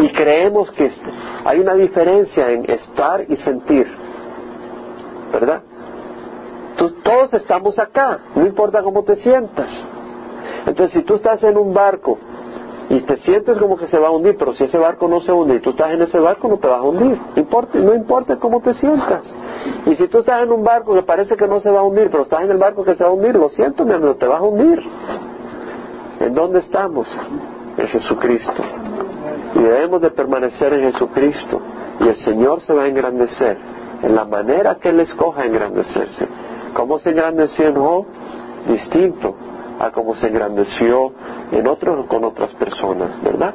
Y 0.00 0.08
creemos 0.10 0.70
que 0.72 0.90
hay 1.44 1.58
una 1.58 1.74
diferencia 1.74 2.50
en 2.50 2.70
estar 2.70 3.22
y 3.28 3.36
sentir, 3.36 3.86
¿verdad? 5.32 5.62
todos 7.04 7.34
estamos 7.34 7.78
acá, 7.78 8.18
no 8.34 8.46
importa 8.46 8.82
cómo 8.82 9.02
te 9.04 9.16
sientas. 9.16 9.68
Entonces, 10.66 10.92
si 10.92 11.02
tú 11.02 11.16
estás 11.16 11.42
en 11.42 11.56
un 11.56 11.72
barco 11.72 12.18
y 12.88 13.00
te 13.02 13.16
sientes 13.18 13.58
como 13.58 13.76
que 13.76 13.86
se 13.86 13.98
va 13.98 14.08
a 14.08 14.10
hundir, 14.10 14.36
pero 14.38 14.52
si 14.54 14.64
ese 14.64 14.78
barco 14.78 15.08
no 15.08 15.20
se 15.20 15.32
hunde 15.32 15.56
y 15.56 15.60
tú 15.60 15.70
estás 15.70 15.92
en 15.92 16.02
ese 16.02 16.18
barco, 16.18 16.48
no 16.48 16.58
te 16.58 16.68
vas 16.68 16.78
a 16.78 16.82
hundir. 16.82 17.18
no 17.74 17.94
importa 17.94 18.36
cómo 18.38 18.60
te 18.60 18.74
sientas. 18.74 19.22
Y 19.86 19.94
si 19.94 20.08
tú 20.08 20.18
estás 20.18 20.42
en 20.42 20.52
un 20.52 20.64
barco 20.64 20.94
que 20.94 21.02
parece 21.02 21.36
que 21.36 21.46
no 21.46 21.60
se 21.60 21.70
va 21.70 21.80
a 21.80 21.84
hundir, 21.84 22.10
pero 22.10 22.24
estás 22.24 22.42
en 22.42 22.50
el 22.50 22.58
barco 22.58 22.84
que 22.84 22.94
se 22.94 23.04
va 23.04 23.10
a 23.10 23.12
hundir, 23.12 23.34
lo 23.36 23.48
siento, 23.50 23.84
mi 23.84 23.92
amigo, 23.92 24.14
te 24.16 24.26
vas 24.26 24.40
a 24.40 24.44
hundir. 24.44 24.82
¿En 26.20 26.34
dónde 26.34 26.60
estamos? 26.60 27.08
En 27.76 27.88
Jesucristo. 27.88 28.62
Y 29.54 29.58
debemos 29.60 30.00
de 30.00 30.10
permanecer 30.10 30.72
en 30.74 30.92
Jesucristo. 30.92 31.60
Y 32.00 32.08
el 32.08 32.16
Señor 32.16 32.60
se 32.62 32.72
va 32.72 32.84
a 32.84 32.88
engrandecer 32.88 33.58
en 34.02 34.14
la 34.14 34.24
manera 34.24 34.76
que 34.76 34.90
Él 34.90 35.00
escoja 35.00 35.44
engrandecerse. 35.44 36.26
¿Cómo 36.74 36.98
se 36.98 37.10
engrandeció 37.10 37.66
en 37.68 37.74
Job? 37.76 38.06
Distinto 38.66 39.34
a 39.78 39.90
cómo 39.90 40.14
se 40.16 40.28
engrandeció 40.28 41.12
en 41.50 41.66
otros 41.66 42.06
con 42.06 42.24
otras 42.24 42.52
personas, 42.54 43.20
¿verdad? 43.22 43.54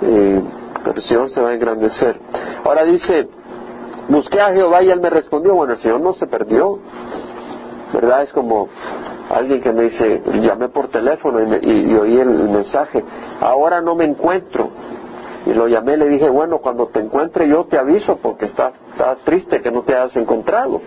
pero 0.00 0.96
el 0.96 1.02
Señor 1.02 1.30
se 1.30 1.40
va 1.40 1.50
a 1.50 1.54
engrandecer. 1.54 2.18
Ahora 2.64 2.84
dice, 2.84 3.28
busqué 4.08 4.40
a 4.40 4.52
Jehová 4.52 4.82
y 4.82 4.90
él 4.90 5.00
me 5.00 5.10
respondió, 5.10 5.54
bueno, 5.54 5.74
el 5.74 5.78
Señor 5.78 6.00
no 6.00 6.14
se 6.14 6.26
perdió, 6.26 6.78
¿verdad? 7.92 8.22
Es 8.22 8.32
como 8.32 8.68
alguien 9.30 9.60
que 9.60 9.72
me 9.72 9.84
dice, 9.84 10.22
llamé 10.40 10.68
por 10.68 10.88
teléfono 10.88 11.40
y, 11.62 11.94
oí 11.94 12.18
el, 12.18 12.28
mensaje, 12.28 13.04
ahora 13.42 13.80
no 13.80 13.94
me 13.94 14.04
encuentro. 14.04 14.70
Y 15.44 15.52
lo 15.54 15.66
llamé, 15.66 15.96
le 15.96 16.08
dije, 16.08 16.28
bueno, 16.30 16.58
cuando 16.58 16.86
te 16.86 17.00
encuentre 17.00 17.48
yo 17.48 17.64
te 17.64 17.76
aviso 17.76 18.16
porque 18.22 18.46
está, 18.46 18.72
está 18.92 19.16
triste 19.24 19.60
que 19.60 19.72
no 19.72 19.82
te 19.82 19.94
hayas 19.94 20.14
encontrado. 20.14 20.80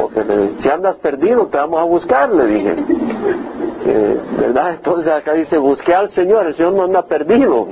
Porque 0.00 0.24
si 0.60 0.68
andas 0.70 0.96
perdido 0.96 1.46
te 1.48 1.58
vamos 1.58 1.80
a 1.80 1.84
buscar, 1.84 2.32
le 2.32 2.46
dije. 2.46 2.74
Eh, 3.86 4.20
¿Verdad? 4.38 4.74
Entonces 4.76 5.12
acá 5.12 5.34
dice, 5.34 5.58
busqué 5.58 5.94
al 5.94 6.10
Señor, 6.12 6.46
el 6.46 6.54
Señor 6.54 6.72
no 6.72 6.84
anda 6.84 7.02
perdido. 7.02 7.68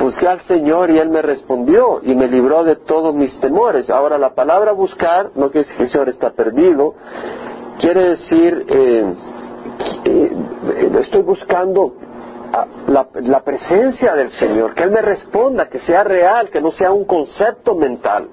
Busqué 0.00 0.26
al 0.26 0.40
Señor 0.42 0.90
y 0.90 0.98
Él 0.98 1.08
me 1.08 1.22
respondió 1.22 2.00
y 2.02 2.16
me 2.16 2.26
libró 2.26 2.64
de 2.64 2.74
todos 2.74 3.14
mis 3.14 3.38
temores. 3.38 3.88
Ahora 3.90 4.18
la 4.18 4.34
palabra 4.34 4.72
buscar 4.72 5.30
no 5.36 5.50
quiere 5.50 5.68
decir 5.68 5.76
que 5.76 5.82
el 5.84 5.90
Señor 5.90 6.08
está 6.08 6.30
perdido, 6.30 6.94
quiere 7.78 8.10
decir, 8.10 8.64
eh, 8.68 9.14
eh, 10.04 10.32
estoy 11.00 11.22
buscando 11.22 11.92
la, 12.86 13.40
presencia 13.40 14.14
del 14.14 14.30
Señor, 14.32 14.74
que 14.74 14.82
Él 14.82 14.90
me 14.90 15.02
responda, 15.02 15.68
que 15.68 15.78
sea 15.80 16.04
real, 16.04 16.50
que 16.50 16.60
no 16.60 16.72
sea 16.72 16.90
un 16.90 17.04
concepto 17.04 17.74
mental. 17.74 18.28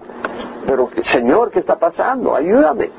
Pero, 0.65 0.89
Señor, 1.11 1.51
¿qué 1.51 1.59
está 1.59 1.77
pasando? 1.77 2.35
Ayúdame. 2.35 2.89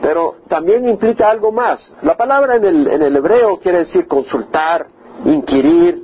Pero 0.00 0.36
también 0.48 0.88
implica 0.88 1.30
algo 1.30 1.52
más. 1.52 1.94
La 2.02 2.16
palabra 2.16 2.56
en 2.56 2.64
el, 2.64 2.86
en 2.88 3.02
el 3.02 3.16
hebreo 3.16 3.58
quiere 3.58 3.78
decir 3.78 4.06
consultar, 4.06 4.86
inquirir. 5.24 6.02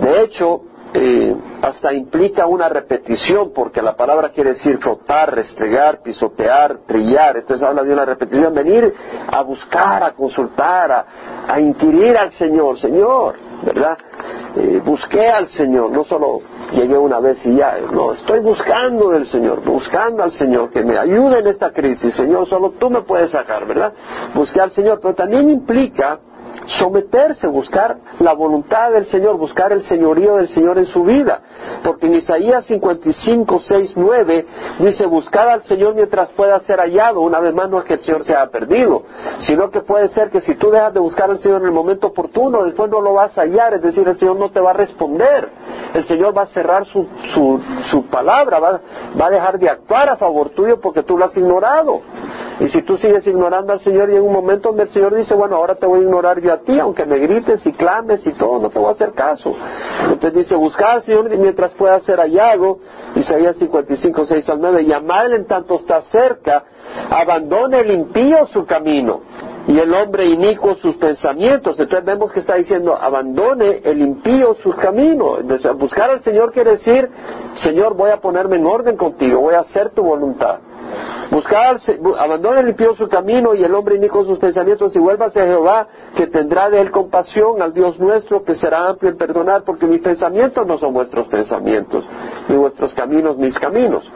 De 0.00 0.22
hecho, 0.22 0.62
eh, 0.96 1.36
hasta 1.60 1.92
implica 1.92 2.46
una 2.46 2.68
repetición, 2.68 3.52
porque 3.52 3.82
la 3.82 3.96
palabra 3.96 4.30
quiere 4.30 4.54
decir 4.54 4.78
frotar, 4.78 5.34
restregar, 5.34 6.00
pisotear, 6.02 6.78
trillar. 6.86 7.38
Entonces 7.38 7.66
habla 7.66 7.82
de 7.82 7.92
una 7.92 8.04
repetición, 8.04 8.54
venir 8.54 8.94
a 9.26 9.42
buscar, 9.42 10.04
a 10.04 10.12
consultar, 10.12 10.92
a, 10.92 11.06
a 11.48 11.60
inquirir 11.60 12.16
al 12.16 12.32
Señor. 12.32 12.78
Señor, 12.78 13.34
¿verdad? 13.64 13.98
Eh, 14.56 14.80
busqué 14.84 15.28
al 15.28 15.48
Señor, 15.48 15.90
no 15.90 16.04
solo 16.04 16.40
llegué 16.72 16.96
una 16.96 17.18
vez 17.18 17.44
y 17.44 17.56
ya, 17.56 17.76
no, 17.92 18.12
estoy 18.12 18.38
buscando 18.38 19.10
del 19.10 19.26
Señor, 19.26 19.64
buscando 19.64 20.22
al 20.22 20.30
Señor, 20.32 20.70
que 20.70 20.84
me 20.84 20.96
ayude 20.96 21.40
en 21.40 21.48
esta 21.48 21.72
crisis, 21.72 22.14
Señor, 22.14 22.48
solo 22.48 22.72
tú 22.78 22.88
me 22.88 23.02
puedes 23.02 23.30
sacar, 23.32 23.66
¿verdad? 23.66 23.92
Busqué 24.32 24.60
al 24.60 24.70
Señor, 24.70 25.00
pero 25.02 25.14
también 25.14 25.50
implica 25.50 26.20
someterse, 26.78 27.46
buscar 27.46 27.96
la 28.20 28.32
voluntad 28.32 28.92
del 28.92 29.06
Señor, 29.06 29.36
buscar 29.36 29.72
el 29.72 29.84
señorío 29.84 30.36
del 30.36 30.48
Señor 30.48 30.78
en 30.78 30.86
su 30.86 31.02
vida. 31.04 31.40
Porque 31.82 32.06
en 32.06 32.14
Isaías 32.14 32.64
55, 32.66 33.60
6, 33.66 33.92
9 33.96 34.46
dice, 34.80 35.06
buscar 35.06 35.48
al 35.48 35.62
Señor 35.64 35.94
mientras 35.94 36.30
pueda 36.32 36.58
ser 36.60 36.78
hallado. 36.80 37.20
Una 37.20 37.40
vez 37.40 37.54
más 37.54 37.68
no 37.68 37.78
es 37.78 37.84
que 37.84 37.94
el 37.94 38.00
Señor 38.00 38.24
se 38.24 38.34
haya 38.34 38.50
perdido, 38.50 39.02
sino 39.40 39.70
que 39.70 39.80
puede 39.80 40.08
ser 40.08 40.30
que 40.30 40.40
si 40.40 40.54
tú 40.56 40.70
dejas 40.70 40.94
de 40.94 41.00
buscar 41.00 41.30
al 41.30 41.38
Señor 41.38 41.60
en 41.60 41.68
el 41.68 41.72
momento 41.72 42.08
oportuno, 42.08 42.64
después 42.64 42.90
no 42.90 43.00
lo 43.00 43.14
vas 43.14 43.36
a 43.36 43.42
hallar, 43.42 43.74
es 43.74 43.82
decir, 43.82 44.06
el 44.06 44.18
Señor 44.18 44.36
no 44.36 44.50
te 44.50 44.60
va 44.60 44.70
a 44.70 44.74
responder. 44.74 45.48
El 45.94 46.06
Señor 46.08 46.36
va 46.36 46.42
a 46.42 46.46
cerrar 46.46 46.84
su, 46.86 47.06
su, 47.32 47.60
su 47.90 48.06
palabra, 48.06 48.58
va, 48.58 48.80
va 49.20 49.26
a 49.26 49.30
dejar 49.30 49.58
de 49.58 49.68
actuar 49.68 50.08
a 50.08 50.16
favor 50.16 50.50
tuyo 50.50 50.80
porque 50.80 51.02
tú 51.02 51.16
lo 51.16 51.26
has 51.26 51.36
ignorado. 51.36 52.00
Y 52.60 52.68
si 52.68 52.82
tú 52.82 52.96
sigues 52.96 53.26
ignorando 53.26 53.72
al 53.72 53.80
Señor 53.80 54.10
y 54.10 54.16
en 54.16 54.22
un 54.22 54.32
momento 54.32 54.68
donde 54.68 54.84
el 54.84 54.90
Señor 54.90 55.14
dice, 55.14 55.34
bueno, 55.34 55.56
ahora 55.56 55.74
te 55.74 55.86
voy 55.86 56.00
a 56.00 56.02
ignorar 56.02 56.40
yo 56.40 56.52
a 56.52 56.58
ti, 56.58 56.78
aunque 56.78 57.04
me 57.04 57.18
grites 57.18 57.66
y 57.66 57.72
clames 57.72 58.24
y 58.26 58.32
todo, 58.32 58.60
no 58.60 58.70
te 58.70 58.78
voy 58.78 58.88
a 58.88 58.92
hacer 58.92 59.12
caso. 59.12 59.52
Entonces 60.04 60.34
dice, 60.34 60.54
buscar 60.54 60.96
al 60.96 61.02
Señor 61.02 61.28
mientras 61.36 61.74
pueda 61.74 61.98
ser 62.00 62.20
hallado, 62.20 62.78
Isaías 63.16 63.56
55, 63.56 64.24
6 64.26 64.48
al 64.48 64.60
9, 64.60 64.84
llamarle 64.84 65.36
en 65.36 65.46
tanto 65.46 65.76
está 65.76 66.02
cerca, 66.02 66.64
abandone 67.10 67.80
el 67.80 67.90
impío 67.90 68.46
su 68.46 68.64
camino 68.64 69.20
y 69.66 69.78
el 69.78 69.92
hombre 69.92 70.26
inicuo 70.26 70.76
sus 70.76 70.96
pensamientos. 70.96 71.78
Entonces 71.80 72.04
vemos 72.04 72.30
que 72.32 72.40
está 72.40 72.54
diciendo, 72.54 72.96
abandone 72.96 73.80
el 73.84 74.00
impío 74.00 74.54
sus 74.62 74.76
caminos. 74.76 75.40
Buscar 75.76 76.10
al 76.10 76.22
Señor 76.22 76.52
quiere 76.52 76.72
decir, 76.72 77.08
Señor, 77.56 77.94
voy 77.94 78.10
a 78.10 78.18
ponerme 78.18 78.56
en 78.56 78.66
orden 78.66 78.96
contigo, 78.96 79.40
voy 79.40 79.54
a 79.54 79.60
hacer 79.60 79.90
tu 79.90 80.02
voluntad. 80.02 80.58
Buscar, 81.30 81.78
abandone 82.20 82.60
el 82.60 82.68
impío 82.68 82.94
su 82.94 83.08
camino 83.08 83.54
y 83.54 83.64
el 83.64 83.74
hombre 83.74 83.96
inico 83.96 84.24
sus 84.24 84.38
pensamientos 84.38 84.94
y 84.94 84.98
vuélvase 84.98 85.40
a 85.40 85.46
Jehová, 85.46 85.88
que 86.14 86.26
tendrá 86.26 86.70
de 86.70 86.80
él 86.80 86.90
compasión, 86.90 87.60
al 87.62 87.72
Dios 87.72 87.98
nuestro, 87.98 88.44
que 88.44 88.54
será 88.54 88.88
amplio 88.88 89.10
en 89.10 89.18
perdonar, 89.18 89.64
porque 89.64 89.86
mis 89.86 90.00
pensamientos 90.00 90.66
no 90.66 90.78
son 90.78 90.92
vuestros 90.92 91.26
pensamientos, 91.28 92.04
ni 92.48 92.56
vuestros 92.56 92.94
caminos 92.94 93.36
mis 93.36 93.58
caminos. 93.58 94.10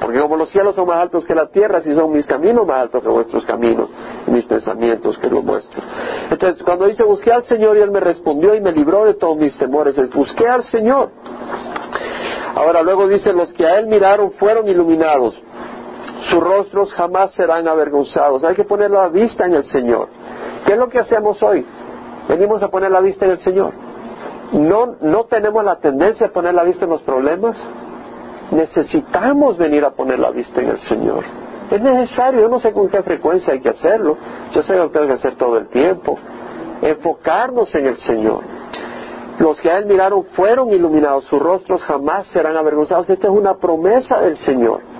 Porque 0.00 0.20
como 0.20 0.36
los 0.36 0.50
cielos 0.50 0.74
son 0.74 0.88
más 0.88 0.98
altos 0.98 1.24
que 1.24 1.34
la 1.34 1.48
tierra, 1.48 1.80
si 1.80 1.94
son 1.94 2.10
mis 2.10 2.26
caminos 2.26 2.66
más 2.66 2.78
altos 2.78 3.02
que 3.02 3.08
vuestros 3.08 3.46
caminos, 3.46 3.88
y 4.26 4.30
mis 4.32 4.44
pensamientos 4.44 5.16
que 5.18 5.30
los 5.30 5.44
vuestros. 5.44 5.84
Entonces, 6.28 6.62
cuando 6.64 6.86
dice 6.86 7.04
busqué 7.04 7.32
al 7.32 7.44
Señor 7.44 7.76
y 7.76 7.80
Él 7.80 7.92
me 7.92 8.00
respondió 8.00 8.54
y 8.54 8.60
me 8.60 8.72
libró 8.72 9.04
de 9.04 9.14
todos 9.14 9.36
mis 9.36 9.56
temores, 9.56 9.96
es 9.96 10.10
busqué 10.10 10.48
al 10.48 10.64
Señor. 10.64 11.10
Ahora 12.54 12.82
luego 12.82 13.08
dice, 13.08 13.32
los 13.32 13.52
que 13.54 13.64
a 13.64 13.78
Él 13.78 13.86
miraron 13.86 14.32
fueron 14.32 14.68
iluminados 14.68 15.40
sus 16.30 16.40
rostros 16.40 16.92
jamás 16.94 17.32
serán 17.32 17.66
avergonzados. 17.68 18.44
Hay 18.44 18.54
que 18.54 18.64
poner 18.64 18.90
la 18.90 19.08
vista 19.08 19.46
en 19.46 19.54
el 19.54 19.64
Señor. 19.64 20.08
¿Qué 20.64 20.72
es 20.72 20.78
lo 20.78 20.88
que 20.88 20.98
hacemos 20.98 21.42
hoy? 21.42 21.66
Venimos 22.28 22.62
a 22.62 22.68
poner 22.68 22.90
la 22.90 23.00
vista 23.00 23.24
en 23.24 23.32
el 23.32 23.38
Señor. 23.38 23.72
No, 24.52 24.96
no 25.00 25.24
tenemos 25.24 25.64
la 25.64 25.76
tendencia 25.76 26.26
a 26.26 26.30
poner 26.30 26.54
la 26.54 26.62
vista 26.62 26.84
en 26.84 26.90
los 26.90 27.02
problemas. 27.02 27.56
Necesitamos 28.50 29.56
venir 29.56 29.84
a 29.84 29.90
poner 29.90 30.18
la 30.18 30.30
vista 30.30 30.60
en 30.60 30.68
el 30.70 30.78
Señor. 30.80 31.24
Es 31.70 31.80
necesario, 31.80 32.42
yo 32.42 32.48
no 32.48 32.60
sé 32.60 32.72
con 32.72 32.88
qué 32.88 33.02
frecuencia 33.02 33.54
hay 33.54 33.60
que 33.60 33.70
hacerlo. 33.70 34.16
Yo 34.52 34.62
sé 34.62 34.74
que 34.74 34.78
lo 34.78 34.90
tengo 34.90 35.06
que 35.06 35.14
hacer 35.14 35.36
todo 35.36 35.56
el 35.56 35.68
tiempo. 35.68 36.18
Enfocarnos 36.82 37.74
en 37.74 37.86
el 37.86 37.96
Señor. 37.98 38.40
Los 39.38 39.58
que 39.60 39.70
a 39.70 39.78
Él 39.78 39.86
miraron 39.86 40.24
fueron 40.36 40.70
iluminados, 40.70 41.24
sus 41.24 41.40
rostros 41.40 41.82
jamás 41.82 42.26
serán 42.28 42.56
avergonzados. 42.56 43.08
Esta 43.08 43.28
es 43.28 43.32
una 43.32 43.54
promesa 43.54 44.20
del 44.20 44.36
Señor. 44.38 44.91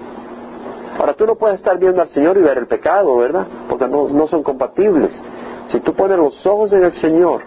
Ahora 0.98 1.14
tú 1.14 1.26
no 1.26 1.36
puedes 1.36 1.58
estar 1.58 1.78
viendo 1.78 2.02
al 2.02 2.08
Señor 2.08 2.36
y 2.36 2.42
ver 2.42 2.58
el 2.58 2.66
pecado, 2.66 3.16
¿verdad? 3.16 3.46
Porque 3.68 3.88
no, 3.88 4.08
no 4.08 4.26
son 4.26 4.42
compatibles. 4.42 5.10
Si 5.68 5.80
tú 5.80 5.94
pones 5.94 6.18
los 6.18 6.44
ojos 6.46 6.72
en 6.72 6.84
el 6.84 6.92
Señor, 7.00 7.42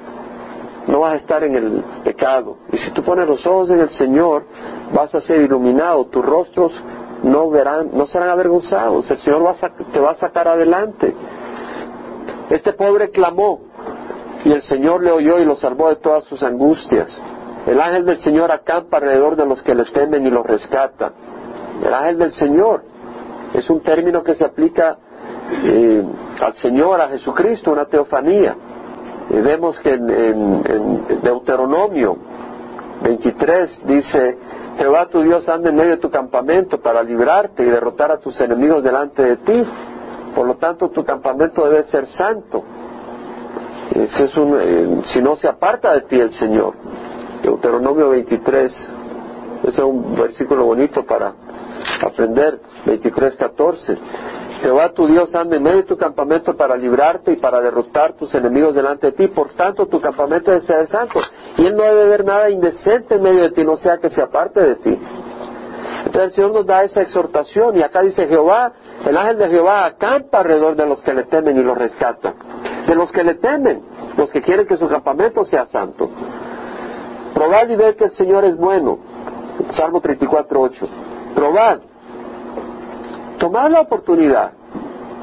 no 0.88 1.00
vas 1.00 1.14
a 1.14 1.16
estar 1.18 1.44
en 1.44 1.56
el 1.56 1.84
pecado. 2.04 2.58
Y 2.72 2.78
si 2.78 2.92
tú 2.92 3.04
pones 3.04 3.28
los 3.28 3.46
ojos 3.46 3.70
en 3.70 3.80
el 3.80 3.90
Señor, 3.92 4.46
vas 4.94 5.14
a 5.14 5.22
ser 5.22 5.42
iluminado. 5.42 6.06
Tus 6.06 6.26
rostros 6.26 6.74
no 7.24 7.50
verán, 7.50 7.90
no 7.94 8.08
serán 8.08 8.30
avergonzados. 8.30 9.10
El 9.10 9.18
Señor 9.18 9.56
te 9.92 10.00
va 10.00 10.12
a 10.12 10.16
sacar 10.16 10.48
adelante. 10.48 11.14
Este 12.50 12.74
pobre 12.74 13.10
clamó 13.10 13.62
y 14.44 14.52
el 14.52 14.62
Señor 14.64 15.04
le 15.04 15.12
oyó 15.12 15.40
y 15.40 15.46
lo 15.46 15.56
salvó 15.56 15.90
de 15.90 15.96
todas 15.96 16.24
sus 16.26 16.44
angustias. 16.44 17.08
El 17.66 17.82
ángel 17.82 18.06
del 18.06 18.20
Señor 18.20 18.52
acampa 18.52 18.98
alrededor 18.98 19.36
de 19.36 19.46
los 19.46 19.62
que 19.64 19.74
le 19.74 19.86
temen 19.86 20.26
y 20.26 20.30
los 20.30 20.46
rescata. 20.46 21.12
El 21.84 21.94
ángel 21.94 22.18
del 22.20 22.32
Señor 22.34 22.84
es 23.56 23.70
un 23.70 23.82
término 23.82 24.24
que 24.24 24.36
se 24.36 24.44
aplica 24.44 24.98
eh, 25.64 26.04
al 26.42 26.54
Señor, 26.56 27.00
a 27.00 27.10
Jesucristo, 27.10 27.72
una 27.72 27.86
teofanía. 27.86 28.56
Y 29.30 29.38
vemos 29.40 29.80
que 29.80 29.94
en, 29.94 31.22
Deuteronomio 31.24 32.18
23 33.02 33.82
dice, 33.86 34.38
Jehová 34.78 35.08
tu 35.08 35.22
Dios 35.22 35.48
anda 35.48 35.70
en 35.70 35.76
medio 35.76 35.92
de 35.92 35.98
tu 35.98 36.10
campamento 36.10 36.80
para 36.80 37.02
librarte 37.02 37.64
y 37.64 37.70
derrotar 37.70 38.12
a 38.12 38.20
tus 38.20 38.40
enemigos 38.42 38.84
delante 38.84 39.24
de 39.24 39.38
ti. 39.38 39.66
Por 40.36 40.46
lo 40.48 40.56
tanto, 40.56 40.90
tu 40.90 41.04
campamento 41.04 41.68
debe 41.68 41.86
ser 41.86 42.06
santo. 42.08 42.64
es 43.94 44.38
un, 44.38 44.58
eh, 44.60 45.02
si 45.14 45.22
no 45.22 45.38
se 45.38 45.48
aparta 45.48 45.94
de 45.94 46.02
ti 46.02 46.20
el 46.20 46.32
Señor. 46.34 46.74
Deuteronomio 47.42 48.10
23, 48.10 48.72
ese 49.64 49.70
es 49.70 49.80
un 49.80 50.16
versículo 50.16 50.66
bonito 50.66 51.06
para 51.06 51.45
aprender 52.02 52.60
23.14. 52.86 53.98
Jehová 54.62 54.90
tu 54.90 55.08
Dios 55.08 55.34
anda 55.36 55.58
en 55.58 55.64
medio 55.64 55.78
de 55.78 55.84
tu 55.84 55.98
campamento 55.98 56.56
para 56.56 56.76
librarte 56.76 57.34
y 57.34 57.36
para 57.38 57.62
derrotar 57.62 58.14
tus 58.14 58.34
enemigos 58.34 58.74
delante 58.74 59.08
de 59.08 59.14
ti. 59.14 59.28
Por 59.28 59.54
tanto, 59.54 59.88
tu 59.88 60.00
campamento 60.02 60.52
debe 60.52 60.66
ser 60.66 60.88
santo. 60.88 61.20
Y 61.58 61.66
Él 61.66 61.76
no 61.76 61.84
debe 61.84 62.08
ver 62.08 62.26
nada 62.26 62.50
indecente 62.50 63.16
en 63.16 63.22
medio 63.22 63.44
de 63.44 63.52
ti, 63.52 63.64
no 63.64 63.76
sea 63.78 63.98
que 63.98 64.10
se 64.10 64.22
aparte 64.22 64.62
de 64.62 64.76
ti. 64.78 65.00
Entonces 66.06 66.30
el 66.30 66.36
Señor 66.36 66.52
nos 66.52 66.66
da 66.66 66.84
esa 66.84 67.02
exhortación 67.02 67.78
y 67.78 67.82
acá 67.82 68.02
dice 68.02 68.28
Jehová, 68.28 68.74
el 69.06 69.18
ángel 69.18 69.38
de 69.38 69.50
Jehová 69.50 69.86
acampa 69.86 70.40
alrededor 70.40 70.76
de 70.76 70.86
los 70.86 71.02
que 71.02 71.14
le 71.14 71.24
temen 71.24 71.58
y 71.58 71.64
los 71.64 71.78
rescata. 71.78 72.34
De 72.88 72.96
los 72.96 73.12
que 73.12 73.24
le 73.24 73.36
temen, 73.36 73.84
los 74.16 74.32
que 74.32 74.42
quieren 74.42 74.68
que 74.68 74.78
su 74.78 74.88
campamento 74.88 75.44
sea 75.46 75.66
santo. 75.66 76.10
Probad 77.34 77.68
y 77.70 77.76
ved 77.76 77.96
que 77.96 78.06
el 78.06 78.12
Señor 78.12 78.46
es 78.46 78.56
bueno. 78.56 79.00
Salmo 79.72 80.02
34.8 80.02 81.15
probad, 81.36 81.80
tomad 83.38 83.70
la 83.70 83.82
oportunidad, 83.82 84.54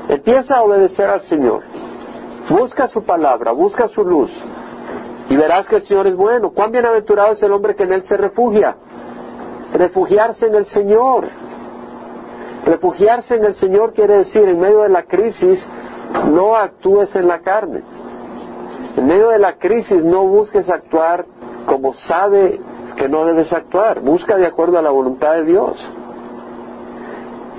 empieza 0.08 0.56
a 0.56 0.62
obedecer 0.62 1.08
al 1.08 1.22
Señor, 1.22 1.62
busca 2.48 2.86
su 2.88 3.02
palabra, 3.02 3.52
busca 3.52 3.88
su 3.88 4.04
luz 4.04 4.30
y 5.32 5.36
verás 5.36 5.66
que 5.66 5.76
el 5.76 5.82
Señor 5.84 6.06
es 6.06 6.14
bueno. 6.14 6.50
Cuán 6.50 6.72
bienaventurado 6.72 7.32
es 7.32 7.42
el 7.42 7.52
hombre 7.52 7.74
que 7.74 7.84
en 7.84 7.92
Él 7.92 8.02
se 8.02 8.18
refugia. 8.18 8.76
Refugiarse 9.72 10.46
en 10.46 10.54
el 10.54 10.66
Señor. 10.66 11.26
Refugiarse 12.66 13.36
en 13.36 13.44
el 13.46 13.54
Señor 13.54 13.94
quiere 13.94 14.18
decir, 14.18 14.46
en 14.46 14.60
medio 14.60 14.82
de 14.82 14.90
la 14.90 15.04
crisis, 15.04 15.58
no 16.26 16.54
actúes 16.54 17.16
en 17.16 17.28
la 17.28 17.40
carne. 17.40 17.82
En 18.98 19.06
medio 19.06 19.30
de 19.30 19.38
la 19.38 19.54
crisis 19.54 20.04
no 20.04 20.24
busques 20.24 20.68
actuar 20.68 21.24
como 21.64 21.94
sabe 21.94 22.60
que 22.96 23.08
no 23.08 23.24
debes 23.24 23.50
actuar. 23.54 24.00
Busca 24.00 24.36
de 24.36 24.46
acuerdo 24.46 24.78
a 24.78 24.82
la 24.82 24.90
voluntad 24.90 25.32
de 25.32 25.44
Dios. 25.44 25.92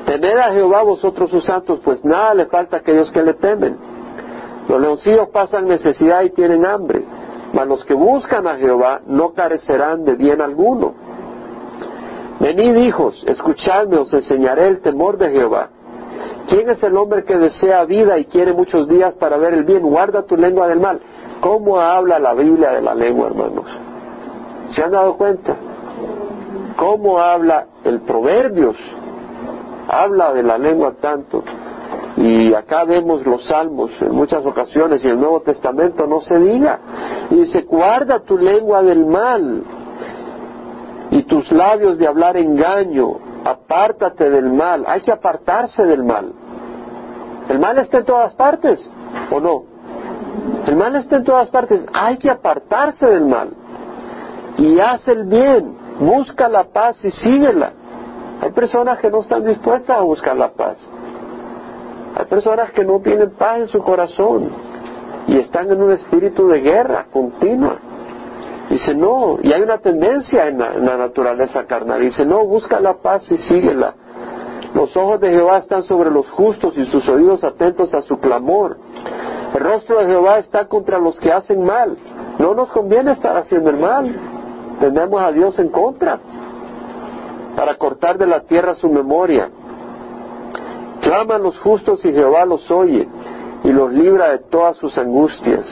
Temed 0.06 0.38
a 0.38 0.52
Jehová 0.52 0.84
vosotros 0.84 1.30
sus 1.30 1.46
santos, 1.46 1.80
pues 1.84 2.04
nada 2.04 2.34
le 2.34 2.46
falta 2.46 2.78
a 2.78 2.80
aquellos 2.80 3.12
que 3.12 3.24
le 3.24 3.34
temen. 3.36 3.78
Los 4.68 4.82
leoncillos 4.82 5.30
pasan 5.30 5.68
necesidad 5.68 6.24
y 6.24 6.32
tienen 6.32 6.66
hambre, 6.66 7.04
mas 7.54 7.68
los 7.68 7.84
que 7.86 7.94
buscan 7.94 8.48
a 8.48 8.56
Jehová 8.56 9.02
no 9.08 9.34
carecerán 9.34 10.04
de 10.06 10.16
bien 10.16 10.42
alguno. 10.42 10.94
Venid 12.40 12.76
hijos, 12.78 13.24
escuchadme, 13.28 13.98
os 13.98 14.14
enseñaré 14.14 14.68
el 14.68 14.82
temor 14.82 15.18
de 15.18 15.30
Jehová. 15.32 15.70
¿Quién 16.48 16.70
es 16.70 16.84
el 16.84 16.98
hombre 16.98 17.24
que 17.24 17.38
desea 17.38 17.86
vida 17.86 18.18
y 18.18 18.26
quiere 18.26 18.54
muchos 18.54 18.88
días 18.90 19.16
para 19.16 19.38
ver 19.38 19.54
el 19.54 19.64
bien? 19.64 19.82
Guarda 19.82 20.24
tu 20.24 20.36
lengua 20.36 20.68
del 20.68 20.80
mal. 20.80 21.00
¿Cómo 21.40 21.80
habla 21.80 22.20
la 22.20 22.34
Biblia 22.34 22.72
de 22.72 22.82
la 22.82 22.94
lengua, 22.94 23.28
hermanos? 23.28 23.66
¿Se 24.70 24.84
han 24.84 24.92
dado 24.92 25.16
cuenta? 25.16 25.56
¿Cómo 26.78 27.20
habla 27.20 27.68
el 27.84 28.02
Proverbios? 28.02 28.76
Habla 29.94 30.34
de 30.34 30.42
la 30.42 30.58
lengua 30.58 30.94
tanto. 31.00 31.44
Y 32.18 32.54
acá 32.54 32.84
vemos 32.84 33.26
los 33.26 33.46
salmos 33.48 33.92
en 34.02 34.14
muchas 34.14 34.46
ocasiones 34.46 35.04
y 35.04 35.08
el 35.08 35.20
Nuevo 35.20 35.42
Testamento 35.42 36.08
no 36.08 36.22
se 36.22 36.40
diga. 36.40 36.80
Y 37.30 37.36
dice, 37.36 37.62
guarda 37.62 38.20
tu 38.20 38.38
lengua 38.38 38.82
del 38.82 39.06
mal 39.06 39.64
y 41.12 41.24
tus 41.24 41.52
labios 41.52 42.00
de 42.00 42.08
hablar 42.08 42.38
engaño, 42.38 43.20
apártate 43.46 44.32
del 44.32 44.52
mal. 44.52 44.84
Hay 44.88 45.02
que 45.02 45.12
apartarse 45.12 45.84
del 45.84 46.04
mal. 46.04 46.34
El 47.50 47.60
mal 47.60 47.78
está 47.78 48.00
en 48.00 48.06
todas 48.06 48.34
partes, 48.34 48.80
¿o 49.30 49.40
no? 49.40 49.64
El 50.66 50.76
mal 50.76 50.96
está 50.96 51.18
en 51.18 51.24
todas 51.24 51.50
partes. 51.50 51.86
Hay 51.94 52.18
que 52.18 52.32
apartarse 52.32 53.06
del 53.06 53.28
mal. 53.28 53.50
Y 54.58 54.80
haz 54.80 55.08
el 55.08 55.26
bien. 55.26 55.78
Busca 56.00 56.50
la 56.50 56.64
paz 56.64 56.98
y 57.06 57.12
síguela. 57.12 57.74
Hay 58.44 58.52
personas 58.52 59.00
que 59.00 59.10
no 59.10 59.22
están 59.22 59.46
dispuestas 59.46 59.98
a 59.98 60.02
buscar 60.02 60.36
la 60.36 60.52
paz. 60.52 60.78
Hay 62.18 62.26
personas 62.26 62.72
que 62.72 62.84
no 62.84 63.00
tienen 63.00 63.32
paz 63.32 63.60
en 63.60 63.68
su 63.68 63.82
corazón 63.82 64.50
y 65.28 65.38
están 65.38 65.72
en 65.72 65.82
un 65.82 65.92
espíritu 65.92 66.50
de 66.50 66.60
guerra 66.60 67.06
continua. 67.10 67.78
Dice, 68.70 68.96
no, 68.96 69.38
y 69.42 69.54
hay 69.54 69.62
una 69.62 69.78
tendencia 69.78 70.48
en 70.48 70.58
la, 70.60 70.98
naturaleza 70.98 71.64
carnal. 71.68 72.02
Dice, 72.02 72.26
no, 72.26 72.46
busca 72.46 72.82
la 72.82 72.96
paz 72.96 73.24
y 73.32 73.38
síguela. 73.38 73.94
Los 74.76 74.94
ojos 74.98 75.22
de 75.22 75.32
Jehová 75.32 75.60
están 75.60 75.84
sobre 75.84 76.12
los 76.12 76.30
justos 76.32 76.78
y 76.78 76.86
sus 76.88 77.08
oídos 77.08 77.46
atentos 77.46 77.94
a 77.94 78.02
su 78.02 78.20
clamor. 78.20 78.78
El 79.54 79.60
rostro 79.62 80.00
de 80.00 80.08
Jehová 80.08 80.40
está 80.40 80.68
contra 80.68 81.00
los 81.00 81.18
que 81.22 81.32
hacen 81.32 81.64
mal. 81.64 81.98
No 82.40 82.54
nos 82.54 82.70
conviene 82.72 83.14
estar 83.14 83.38
haciendo 83.38 83.70
el 83.70 83.78
mal. 83.78 84.14
Tenemos 84.82 85.22
a 85.22 85.32
Dios 85.32 85.58
en 85.60 85.70
contra 85.70 86.20
para 87.56 87.76
cortar 87.76 88.18
de 88.18 88.28
la 88.28 88.42
tierra 88.42 88.76
su 88.76 88.90
memoria. 88.90 89.50
Claman 91.02 91.44
los 91.44 91.60
justos 91.60 92.04
y 92.06 92.12
Jehová 92.12 92.46
los 92.46 92.70
oye 92.72 93.08
y 93.64 93.72
los 93.72 93.92
libra 93.92 94.30
de 94.30 94.40
todas 94.40 94.78
sus 94.78 94.98
angustias. 94.98 95.66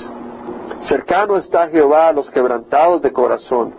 Cercano 0.87 1.37
está 1.37 1.67
Jehová 1.69 2.07
a 2.07 2.13
los 2.13 2.29
quebrantados 2.31 3.01
de 3.01 3.11
corazón 3.11 3.73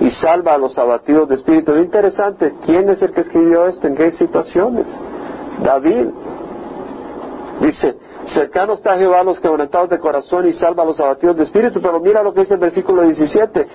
y 0.00 0.10
salva 0.10 0.54
a 0.54 0.58
los 0.58 0.76
abatidos 0.78 1.28
de 1.28 1.36
espíritu. 1.36 1.72
Es 1.72 1.84
interesante, 1.84 2.54
¿quién 2.64 2.88
es 2.90 3.00
el 3.02 3.12
que 3.12 3.22
escribió 3.22 3.66
esto? 3.66 3.86
¿En 3.86 3.96
qué 3.96 4.12
situaciones? 4.12 4.86
David. 5.62 6.08
Dice, 7.60 7.96
cercano 8.34 8.74
está 8.74 8.98
Jehová 8.98 9.20
a 9.20 9.24
los 9.24 9.38
quebrantados 9.40 9.88
de 9.90 9.98
corazón 9.98 10.46
y 10.48 10.52
salva 10.54 10.82
a 10.82 10.86
los 10.86 10.98
abatidos 10.98 11.36
de 11.36 11.44
espíritu. 11.44 11.80
Pero 11.80 12.00
mira 12.00 12.22
lo 12.22 12.32
que 12.32 12.40
dice 12.40 12.54
el 12.54 12.60
versículo 12.60 13.02
17. 13.02 13.66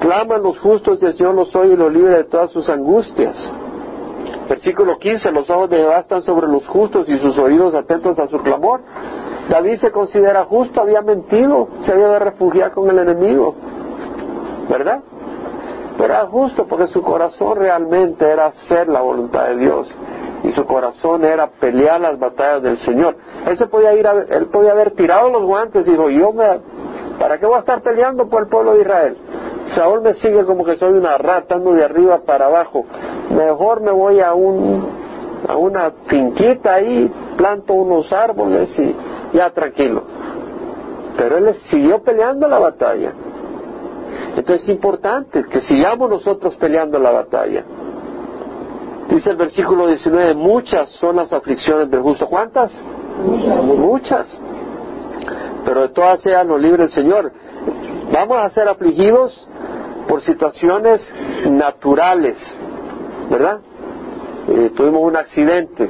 Claman 0.00 0.42
los 0.42 0.58
justos 0.58 1.02
y 1.02 1.06
el 1.06 1.14
Señor 1.14 1.34
los 1.34 1.54
oye 1.54 1.74
y 1.74 1.76
los 1.76 1.92
libre 1.92 2.16
de 2.16 2.24
todas 2.24 2.50
sus 2.50 2.68
angustias. 2.70 3.36
Versículo 4.48 4.98
15, 4.98 5.30
los 5.30 5.48
ojos 5.50 5.70
de 5.70 5.76
Jehová 5.76 6.00
están 6.00 6.22
sobre 6.22 6.48
los 6.48 6.66
justos 6.66 7.08
y 7.08 7.18
sus 7.18 7.38
oídos 7.38 7.74
atentos 7.74 8.18
a 8.18 8.26
su 8.26 8.38
clamor. 8.38 8.80
David 9.48 9.76
se 9.76 9.90
considera 9.90 10.44
justo, 10.44 10.80
había 10.80 11.02
mentido, 11.02 11.68
se 11.82 11.92
había 11.92 12.08
de 12.08 12.18
refugiar 12.18 12.72
con 12.72 12.88
el 12.88 12.98
enemigo, 12.98 13.54
¿verdad? 14.68 15.00
Pero 15.98 16.14
era 16.14 16.26
justo 16.26 16.66
porque 16.66 16.86
su 16.86 17.02
corazón 17.02 17.56
realmente 17.56 18.24
era 18.24 18.46
hacer 18.46 18.88
la 18.88 19.02
voluntad 19.02 19.48
de 19.48 19.56
Dios 19.58 19.88
y 20.44 20.52
su 20.52 20.64
corazón 20.64 21.24
era 21.24 21.48
pelear 21.48 22.00
las 22.00 22.18
batallas 22.18 22.62
del 22.62 22.78
Señor. 22.78 23.16
Él 23.46 23.56
se 23.58 23.66
podía 23.66 23.94
ir, 23.94 24.06
a, 24.06 24.12
él 24.12 24.46
podía 24.46 24.72
haber 24.72 24.92
tirado 24.92 25.30
los 25.30 25.42
guantes 25.42 25.86
y 25.86 25.90
dijo, 25.90 26.08
yo 26.08 26.32
me, 26.32 26.60
¿para 27.18 27.38
qué 27.38 27.46
voy 27.46 27.56
a 27.56 27.60
estar 27.60 27.82
peleando 27.82 28.28
por 28.28 28.44
el 28.44 28.48
pueblo 28.48 28.74
de 28.74 28.80
Israel? 28.80 29.16
Saúl 29.74 30.02
me 30.02 30.14
sigue 30.14 30.44
como 30.44 30.64
que 30.64 30.76
soy 30.76 30.92
una 30.92 31.16
rata, 31.18 31.54
ando 31.54 31.72
de 31.72 31.84
arriba 31.84 32.20
para 32.26 32.46
abajo. 32.46 32.84
Mejor 33.30 33.80
me 33.82 33.92
voy 33.92 34.20
a 34.20 34.34
un 34.34 35.00
a 35.48 35.56
una 35.56 35.90
finquita 36.06 36.74
ahí, 36.74 37.10
planto 37.36 37.72
unos 37.72 38.12
árboles 38.12 38.78
y 38.78 38.94
ya 39.32 39.50
tranquilo. 39.50 40.02
Pero 41.16 41.38
él 41.38 41.54
siguió 41.70 42.02
peleando 42.02 42.46
la 42.48 42.58
batalla. 42.58 43.12
Entonces 44.36 44.64
es 44.64 44.68
importante 44.68 45.44
que 45.44 45.60
sigamos 45.62 46.10
nosotros 46.10 46.54
peleando 46.56 46.98
la 46.98 47.10
batalla. 47.10 47.64
Dice 49.08 49.30
el 49.30 49.36
versículo 49.36 49.88
19, 49.88 50.34
muchas 50.34 50.88
son 51.00 51.16
las 51.16 51.32
aflicciones 51.32 51.90
del 51.90 52.00
justo. 52.00 52.26
¿Cuántas? 52.26 52.70
Muchas. 53.24 53.64
muchas. 53.64 54.38
Pero 55.64 55.82
de 55.82 55.88
todas 55.88 56.24
ellas 56.24 56.46
nos 56.46 56.60
libre 56.60 56.84
el 56.84 56.90
Señor. 56.90 57.32
Vamos 58.12 58.38
a 58.38 58.50
ser 58.50 58.68
afligidos 58.68 59.48
por 60.08 60.20
situaciones 60.22 61.00
naturales, 61.48 62.36
¿verdad? 63.30 63.60
Eh, 64.48 64.72
tuvimos 64.74 65.02
un 65.02 65.16
accidente 65.16 65.88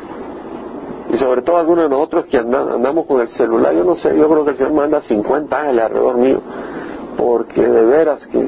y 1.13 1.19
sobre 1.19 1.41
todo 1.43 1.57
algunos 1.57 1.85
de 1.85 1.91
nosotros 1.91 2.27
que 2.27 2.37
andamos 2.37 3.07
con 3.07 3.23
el 3.23 3.29
celular, 3.29 3.75
yo 3.75 3.85
no 3.85 3.97
sé, 3.97 4.17
yo 4.17 4.29
creo 4.29 4.45
que 4.45 4.51
el 4.51 4.57
Señor 4.59 4.73
manda 4.75 5.01
50 5.01 5.59
ángeles 5.59 5.85
alrededor 5.85 6.19
mío, 6.19 6.41
porque 7.17 7.67
de 7.67 7.85
veras 7.87 8.27
que 8.27 8.47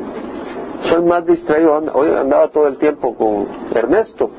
soy 0.90 1.02
más 1.04 1.24
distraído, 1.24 1.82
hoy 1.94 2.10
andaba 2.10 2.48
todo 2.48 2.66
el 2.66 2.76
tiempo 2.76 3.14
con 3.16 3.48
Ernesto 3.74 4.30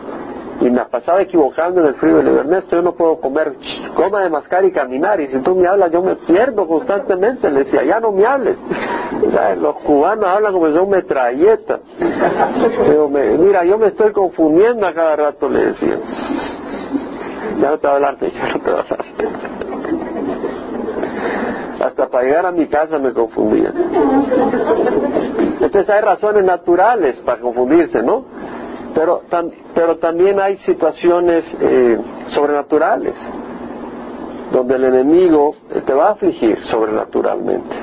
y 0.64 0.72
me 0.72 0.86
pasaba 0.86 1.22
equivocando 1.22 1.82
en 1.82 1.88
el 1.88 1.96
frío 1.96 2.22
y 2.22 2.24
le 2.24 2.40
Ernesto, 2.40 2.78
yo 2.78 2.82
no 2.82 2.94
puedo 2.94 3.20
comer, 3.20 3.54
coma 3.96 4.24
de 4.24 4.30
mascar 4.30 4.64
y 4.64 4.72
caminar, 4.72 5.20
y 5.20 5.28
si 5.28 5.40
tú 5.42 5.56
me 5.56 5.68
hablas 5.68 5.92
yo 5.92 6.02
me 6.02 6.16
pierdo 6.16 6.66
constantemente, 6.68 7.50
le 7.50 7.66
decía, 7.66 7.84
ya 7.84 8.00
no 8.00 8.12
me 8.12 8.26
hables. 8.26 8.58
los 9.60 9.76
cubanos 9.84 10.26
hablan 10.26 10.54
como 10.54 10.68
si 10.68 10.74
son 10.74 10.90
metralleta. 10.90 11.80
mira, 13.40 13.66
yo 13.66 13.78
me 13.78 13.88
estoy 13.88 14.14
confundiendo 14.14 14.88
a 14.88 14.94
cada 14.94 15.16
rato, 15.18 15.50
le 15.50 15.66
decía. 15.66 16.00
Ya 17.60 17.72
no 17.72 17.78
te 17.78 17.88
voy 17.88 17.94
a 17.94 17.96
hablar, 17.96 18.18
ya 18.20 18.54
no 18.54 18.60
te 18.60 18.72
voy 18.72 18.80
a 18.80 18.84
hablar. 18.84 19.00
Hasta 21.82 22.08
para 22.08 22.24
llegar 22.24 22.46
a 22.46 22.52
mi 22.52 22.68
casa 22.68 22.98
me 22.98 23.12
confundía. 23.12 23.74
Entonces 25.60 25.90
hay 25.90 26.02
razones 26.02 26.46
naturales 26.46 27.18
para 27.26 27.42
confundirse, 27.42 28.02
¿no? 28.02 28.26
Pero, 28.96 29.22
pero 29.74 29.98
también 29.98 30.40
hay 30.40 30.58
situaciones 30.58 31.44
eh, 31.60 31.98
sobrenaturales, 32.28 33.16
donde 34.52 34.76
el 34.76 34.84
enemigo 34.84 35.56
te 35.86 35.94
va 35.94 36.10
a 36.10 36.12
afligir 36.12 36.60
sobrenaturalmente. 36.66 37.76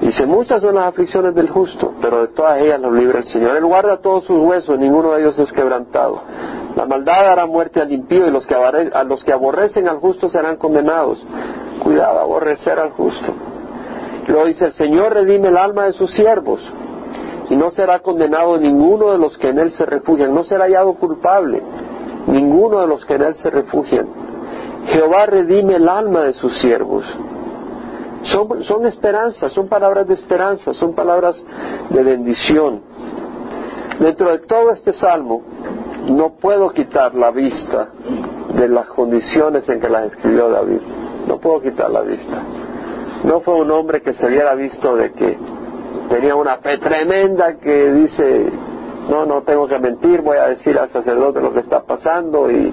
Dice, 0.00 0.26
muchas 0.26 0.62
son 0.62 0.76
las 0.76 0.86
aflicciones 0.86 1.34
del 1.34 1.50
justo, 1.50 1.92
pero 2.00 2.20
de 2.20 2.28
todas 2.28 2.60
ellas 2.62 2.80
los 2.80 2.92
libra 2.92 3.18
el 3.18 3.24
Señor. 3.24 3.56
Él 3.56 3.64
guarda 3.64 3.96
todos 3.96 4.24
sus 4.24 4.38
huesos, 4.38 4.78
ninguno 4.78 5.12
de 5.12 5.22
ellos 5.22 5.38
es 5.38 5.52
quebrantado. 5.52 6.22
La 6.76 6.86
maldad 6.86 7.32
hará 7.32 7.46
muerte 7.46 7.80
al 7.80 7.92
impío 7.92 8.26
y 8.26 8.30
los 8.30 8.46
que 8.46 8.54
a 8.54 9.04
los 9.04 9.24
que 9.24 9.32
aborrecen 9.32 9.88
al 9.88 9.98
justo 9.98 10.28
serán 10.28 10.56
condenados. 10.56 11.22
Cuidado, 11.82 12.20
aborrecer 12.20 12.78
al 12.78 12.92
justo. 12.92 13.34
Luego 14.28 14.46
dice, 14.46 14.66
el 14.66 14.72
Señor 14.74 15.14
redime 15.14 15.48
el 15.48 15.56
alma 15.56 15.86
de 15.86 15.92
sus 15.92 16.12
siervos 16.12 16.60
y 17.50 17.56
no 17.56 17.70
será 17.70 18.00
condenado 18.00 18.58
ninguno 18.58 19.12
de 19.12 19.18
los 19.18 19.36
que 19.38 19.48
en 19.48 19.58
él 19.58 19.72
se 19.72 19.86
refugian, 19.86 20.34
no 20.34 20.44
será 20.44 20.64
hallado 20.64 20.94
culpable 20.94 21.62
ninguno 22.28 22.80
de 22.80 22.86
los 22.86 23.04
que 23.04 23.14
en 23.14 23.22
él 23.22 23.34
se 23.36 23.50
refugian. 23.50 24.06
Jehová 24.86 25.26
redime 25.26 25.76
el 25.76 25.88
alma 25.88 26.22
de 26.22 26.34
sus 26.34 26.56
siervos. 26.58 27.04
Son, 28.22 28.86
esperanzas, 28.86 29.52
son 29.52 29.68
palabras 29.68 30.06
de 30.06 30.14
esperanza, 30.14 30.74
son 30.74 30.94
palabras 30.94 31.40
de 31.90 32.02
bendición. 32.02 32.82
Dentro 33.98 34.30
de 34.30 34.40
todo 34.40 34.70
este 34.70 34.92
salmo, 34.92 35.42
no 36.08 36.34
puedo 36.34 36.70
quitar 36.70 37.14
la 37.14 37.30
vista 37.30 37.88
de 38.54 38.68
las 38.68 38.86
condiciones 38.88 39.68
en 39.68 39.80
que 39.80 39.88
las 39.88 40.12
escribió 40.12 40.50
David. 40.50 40.80
No 41.26 41.38
puedo 41.38 41.60
quitar 41.60 41.90
la 41.90 42.02
vista. 42.02 42.42
No 43.24 43.40
fue 43.40 43.54
un 43.54 43.70
hombre 43.70 44.02
que 44.02 44.14
se 44.14 44.26
hubiera 44.26 44.54
visto 44.54 44.94
de 44.96 45.12
que 45.12 45.38
tenía 46.08 46.34
una 46.34 46.56
fe 46.58 46.78
tremenda 46.78 47.56
que 47.58 47.92
dice, 47.92 48.52
no, 49.08 49.26
no 49.26 49.42
tengo 49.42 49.66
que 49.66 49.78
mentir, 49.78 50.22
voy 50.22 50.38
a 50.38 50.48
decir 50.48 50.78
al 50.78 50.90
sacerdote 50.90 51.40
lo 51.40 51.52
que 51.52 51.60
está 51.60 51.82
pasando 51.82 52.50
y 52.50 52.72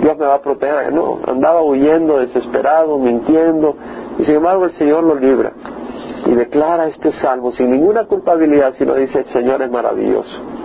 Dios 0.00 0.18
me 0.18 0.26
va 0.26 0.34
a 0.34 0.40
proteger. 0.40 0.92
No, 0.92 1.18
andaba 1.26 1.62
huyendo, 1.62 2.18
desesperado, 2.18 2.98
mintiendo, 2.98 3.76
y 4.18 4.24
sin 4.24 4.36
embargo 4.36 4.64
el 4.64 4.72
Señor 4.72 5.04
lo 5.04 5.14
libra 5.14 5.52
y 6.26 6.34
declara 6.34 6.88
este 6.88 7.12
salmo 7.12 7.52
sin 7.52 7.70
ninguna 7.70 8.04
culpabilidad, 8.04 8.74
sino 8.76 8.94
dice, 8.94 9.20
el 9.20 9.26
Señor 9.26 9.62
es 9.62 9.70
maravilloso. 9.70 10.55